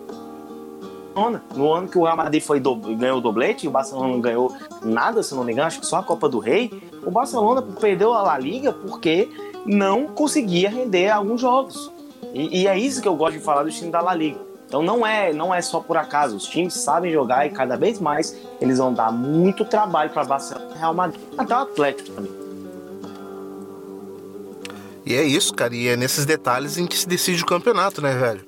Barcelona. 1.18 1.42
No 1.54 1.72
ano 1.72 1.88
que 1.88 1.98
o 1.98 2.04
Real 2.04 2.16
Madrid 2.16 2.42
foi 2.42 2.60
do, 2.60 2.76
ganhou 2.76 3.18
o 3.18 3.20
doblete, 3.20 3.66
e 3.66 3.68
o 3.68 3.72
Barcelona 3.72 4.08
não 4.08 4.20
ganhou 4.20 4.54
nada, 4.82 5.22
se 5.22 5.34
não 5.34 5.44
me 5.44 5.52
engano, 5.52 5.66
acho 5.66 5.80
que 5.80 5.86
só 5.86 5.96
a 5.96 6.02
Copa 6.02 6.28
do 6.28 6.38
Rei. 6.38 6.70
O 7.04 7.10
Barcelona 7.10 7.62
perdeu 7.62 8.12
a 8.12 8.22
La 8.22 8.38
Liga 8.38 8.72
porque 8.72 9.28
não 9.66 10.06
conseguia 10.06 10.70
render 10.70 11.10
alguns 11.10 11.40
jogos. 11.40 11.90
E, 12.32 12.62
e 12.62 12.66
é 12.66 12.78
isso 12.78 13.02
que 13.02 13.08
eu 13.08 13.16
gosto 13.16 13.34
de 13.34 13.40
falar 13.40 13.64
do 13.64 13.70
time 13.70 13.90
da 13.90 14.00
La 14.00 14.14
Liga. 14.14 14.38
Então 14.66 14.82
não 14.82 15.06
é, 15.06 15.32
não 15.32 15.54
é 15.54 15.62
só 15.62 15.80
por 15.80 15.96
acaso. 15.96 16.36
Os 16.36 16.46
times 16.46 16.74
sabem 16.74 17.10
jogar 17.10 17.46
e 17.46 17.50
cada 17.50 17.76
vez 17.76 17.98
mais 17.98 18.36
eles 18.60 18.78
vão 18.78 18.92
dar 18.92 19.10
muito 19.10 19.64
trabalho 19.64 20.10
para 20.10 20.24
Barcelona 20.24 20.74
e 20.74 20.78
Real 20.78 20.94
Madrid. 20.94 21.20
Até 21.36 21.54
o 21.54 21.58
Atlético 21.58 22.10
também. 22.10 22.48
E 25.06 25.14
é 25.14 25.22
isso, 25.24 25.54
cara. 25.54 25.74
E 25.74 25.88
é 25.88 25.96
nesses 25.96 26.26
detalhes 26.26 26.76
em 26.76 26.86
que 26.86 26.98
se 26.98 27.08
decide 27.08 27.42
o 27.42 27.46
campeonato, 27.46 28.02
né, 28.02 28.14
velho? 28.14 28.44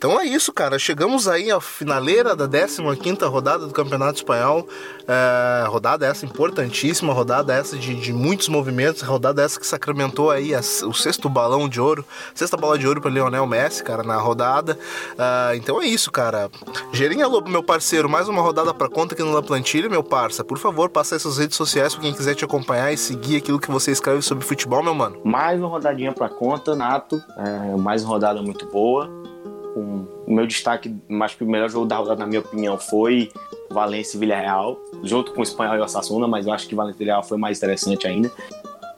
Então 0.00 0.18
é 0.18 0.24
isso, 0.24 0.50
cara. 0.50 0.78
Chegamos 0.78 1.28
aí 1.28 1.50
à 1.50 1.60
finaleira 1.60 2.34
da 2.34 2.46
15 2.46 3.22
rodada 3.26 3.66
do 3.66 3.74
Campeonato 3.74 4.14
Espanhol. 4.14 4.66
É, 5.06 5.66
rodada 5.66 6.06
essa 6.06 6.24
importantíssima, 6.24 7.12
rodada 7.12 7.52
essa 7.52 7.76
de, 7.76 7.94
de, 7.94 8.10
muitos 8.10 8.48
movimentos, 8.48 9.02
rodada 9.02 9.42
essa 9.42 9.60
que 9.60 9.66
sacramentou 9.66 10.30
aí 10.30 10.54
a, 10.54 10.60
o 10.60 10.94
sexto 10.94 11.28
balão 11.28 11.68
de 11.68 11.78
ouro, 11.78 12.02
sexta 12.34 12.56
bola 12.56 12.78
de 12.78 12.88
ouro 12.88 13.02
para 13.02 13.10
Lionel 13.10 13.46
Messi, 13.46 13.84
cara, 13.84 14.02
na 14.02 14.16
rodada. 14.16 14.78
É, 15.18 15.56
então 15.56 15.82
é 15.82 15.84
isso, 15.84 16.10
cara. 16.10 16.50
Gerinha 16.94 17.28
Lobo, 17.28 17.50
meu 17.50 17.62
parceiro, 17.62 18.08
mais 18.08 18.26
uma 18.26 18.40
rodada 18.40 18.72
para 18.72 18.88
conta 18.88 19.12
aqui 19.12 19.22
no 19.22 19.34
La 19.34 19.42
Plantilha, 19.42 19.90
meu 19.90 20.02
parça. 20.02 20.42
Por 20.42 20.56
favor, 20.56 20.88
passa 20.88 21.14
essas 21.14 21.36
redes 21.36 21.58
sociais 21.58 21.94
para 21.94 22.04
quem 22.04 22.14
quiser 22.14 22.34
te 22.34 22.42
acompanhar 22.42 22.90
e 22.90 22.96
seguir 22.96 23.36
aquilo 23.36 23.60
que 23.60 23.70
você 23.70 23.90
escreve 23.90 24.22
sobre 24.22 24.46
futebol, 24.46 24.82
meu 24.82 24.94
mano. 24.94 25.20
Mais 25.22 25.60
uma 25.60 25.68
rodadinha 25.68 26.10
para 26.10 26.30
conta, 26.30 26.74
Nato. 26.74 27.22
É, 27.36 27.76
mais 27.76 28.02
uma 28.02 28.12
rodada 28.14 28.40
muito 28.40 28.64
boa 28.64 29.28
o 29.76 30.06
meu 30.26 30.46
destaque, 30.46 30.94
que 31.36 31.44
o 31.44 31.46
melhor 31.46 31.70
jogo 31.70 31.86
da 31.86 31.96
rodada, 31.96 32.20
na 32.20 32.26
minha 32.26 32.40
opinião, 32.40 32.78
foi 32.78 33.30
Valência 33.70 34.16
e 34.16 34.20
Villarreal, 34.20 34.78
junto 35.02 35.32
com 35.32 35.40
o 35.40 35.42
Espanhol 35.42 35.76
e 35.76 35.80
o 35.80 35.84
Osasuna, 35.84 36.26
mas 36.26 36.46
eu 36.46 36.52
acho 36.52 36.68
que 36.68 36.74
Valência 36.74 36.96
e 36.96 36.98
Villarreal 36.98 37.22
foi 37.22 37.38
mais 37.38 37.58
interessante 37.58 38.06
ainda. 38.06 38.30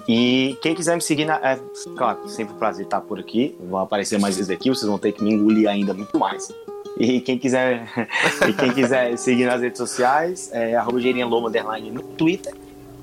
E 0.08 0.58
quem 0.60 0.74
quiser 0.74 0.96
me 0.96 1.02
seguir, 1.02 1.24
na, 1.24 1.36
é, 1.36 1.58
claro, 1.96 2.28
sempre 2.28 2.54
um 2.54 2.58
prazer 2.58 2.84
estar 2.84 3.00
por 3.00 3.20
aqui. 3.20 3.56
Vou 3.60 3.78
aparecer 3.78 4.18
mais 4.18 4.36
vezes 4.36 4.50
aqui, 4.50 4.68
vocês 4.68 4.88
vão 4.88 4.98
ter 4.98 5.12
que 5.12 5.22
me 5.22 5.32
engolir 5.32 5.68
ainda 5.68 5.94
muito 5.94 6.18
mais. 6.18 6.52
E 6.98 7.20
quem 7.20 7.38
quiser, 7.38 7.88
e 8.48 8.52
quem 8.52 8.72
quiser 8.72 9.16
seguir 9.16 9.46
nas 9.46 9.60
redes 9.60 9.78
sociais, 9.78 10.50
é 10.52 10.74
arroba 10.74 10.98
no 10.98 12.02
Twitter. 12.16 12.54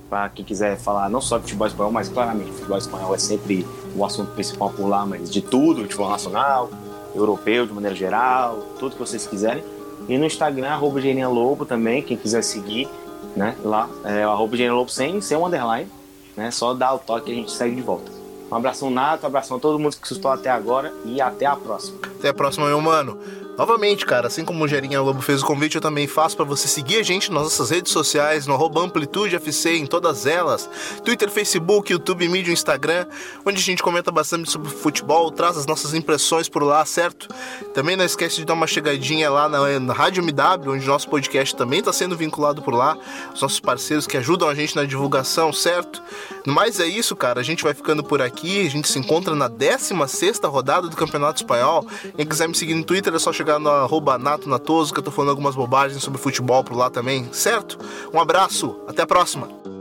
Para 0.10 0.30
quem 0.30 0.44
quiser 0.44 0.76
falar 0.78 1.08
não 1.08 1.22
só 1.22 1.38
de 1.38 1.44
futebol 1.44 1.68
espanhol, 1.68 1.92
mas 1.92 2.10
claramente 2.10 2.52
futebol 2.52 2.78
espanhol 2.78 3.16
é 3.16 3.18
sempre 3.20 3.66
o 3.96 4.04
assunto 4.04 4.32
principal 4.32 4.72
por 4.72 4.88
lá, 4.88 5.06
mas 5.06 5.30
de 5.30 5.42
tudo, 5.42 5.84
futebol 5.84 6.10
nacional, 6.10 6.70
europeu 7.16 7.66
de 7.66 7.74
maneira 7.74 7.96
geral, 7.96 8.60
tudo 8.80 8.94
que 8.94 9.00
vocês 9.00 9.26
quiserem. 9.26 9.64
E 10.08 10.18
no 10.18 10.26
Instagram, 10.26 10.70
arroba 10.70 11.00
Lobo 11.30 11.66
também, 11.66 12.02
quem 12.02 12.18
quiser 12.18 12.44
seguir, 12.44 12.88
né? 13.36 13.56
Lá, 13.64 13.90
é 14.04 14.24
arroba 14.24 14.56
Lobo 14.72 14.90
sem, 14.90 15.22
sem 15.22 15.38
um 15.38 15.46
underline, 15.46 15.90
né? 16.36 16.52
Só 16.52 16.74
dá 16.74 16.94
o 16.94 17.00
toque 17.00 17.32
e 17.32 17.34
a 17.34 17.36
gente 17.36 17.52
segue 17.52 17.76
de 17.76 17.82
volta. 17.82 18.12
Um 18.52 18.56
abração 18.56 18.90
Nato, 18.90 19.24
um 19.24 19.28
abração 19.28 19.58
a 19.58 19.60
todo 19.60 19.78
mundo 19.78 19.96
que 19.96 20.08
sustou 20.08 20.32
até 20.32 20.50
agora 20.50 20.92
e 21.06 21.22
até 21.22 21.46
a 21.46 21.56
próxima. 21.56 22.00
Até 22.18 22.30
a 22.30 22.34
próxima, 22.34 22.66
meu 22.66 22.82
mano. 22.82 23.18
Novamente, 23.60 24.06
cara, 24.06 24.28
assim 24.28 24.46
como 24.46 24.64
o 24.64 24.68
Gerinha 24.70 25.02
Lobo 25.02 25.22
fez 25.22 25.44
o 25.44 25.46
convite, 25.46 25.76
eu 25.76 25.82
também 25.82 26.08
faço 26.08 26.34
para 26.34 26.46
você 26.46 26.66
seguir 26.66 26.96
a 26.96 27.04
gente 27.04 27.30
nas 27.30 27.44
nossas 27.44 27.70
redes 27.70 27.92
sociais, 27.92 28.48
no 28.48 28.54
arroba 28.54 28.80
Amplitude 28.80 29.36
FC, 29.36 29.76
em 29.76 29.86
todas 29.86 30.26
elas. 30.26 30.70
Twitter, 31.04 31.30
Facebook, 31.30 31.92
YouTube, 31.92 32.26
Mídia, 32.30 32.54
Instagram, 32.54 33.06
onde 33.46 33.58
a 33.58 33.62
gente 33.62 33.84
comenta 33.84 34.14
bastante 34.14 34.50
sobre 34.50 34.70
futebol, 34.70 35.30
traz 35.30 35.58
as 35.58 35.66
nossas 35.66 35.94
impressões 35.94 36.48
por 36.48 36.64
lá, 36.64 36.86
certo? 36.86 37.28
Também 37.74 37.98
não 37.98 38.06
esquece 38.06 38.38
de 38.38 38.46
dar 38.46 38.54
uma 38.54 38.66
chegadinha 38.66 39.30
lá 39.30 39.50
na, 39.50 39.78
na 39.78 39.94
Rádio 39.94 40.24
MW, 40.24 40.76
onde 40.76 40.88
nosso 40.88 41.10
podcast 41.10 41.54
também 41.54 41.80
está 41.80 41.92
sendo 41.92 42.16
vinculado 42.16 42.62
por 42.62 42.74
lá. 42.74 42.98
Os 43.36 43.42
nossos 43.42 43.60
parceiros 43.60 44.08
que 44.08 44.16
ajudam 44.16 44.48
a 44.48 44.56
gente 44.56 44.74
na 44.74 44.86
divulgação, 44.86 45.52
certo? 45.52 46.02
Mas 46.48 46.80
é 46.80 46.86
isso, 46.86 47.14
cara. 47.14 47.42
A 47.42 47.44
gente 47.44 47.66
vai 47.66 47.74
ficando 47.74 48.06
por 48.06 48.22
aqui. 48.22 48.66
A 48.66 48.70
gente 48.70 48.88
se 48.88 48.98
encontra 48.98 49.36
na 49.36 49.50
16 49.50 50.40
rodada 50.46 50.88
do 50.88 50.96
Campeonato 50.96 51.42
Espanhol. 51.42 51.86
Quem 52.16 52.26
quiser 52.26 52.48
me 52.48 52.56
seguir 52.56 52.74
no 52.74 52.86
Twitter 52.86 53.14
é 53.14 53.20
só 53.20 53.34
chegar 53.34 53.49
no 53.58 53.70
arroba 53.70 54.18
Nato 54.18 54.50
Natoso, 54.50 54.94
que 54.94 55.00
eu 55.00 55.04
tô 55.04 55.12
falando 55.12 55.30
algumas 55.30 55.56
bobagens 55.56 56.04
sobre 56.04 56.22
futebol 56.22 56.64
por 56.64 56.76
lá 56.76 56.90
também, 56.90 57.30
certo? 57.32 57.80
Um 58.14 58.20
abraço, 58.20 58.76
até 58.88 59.02
a 59.02 59.08
próxima! 59.08 59.79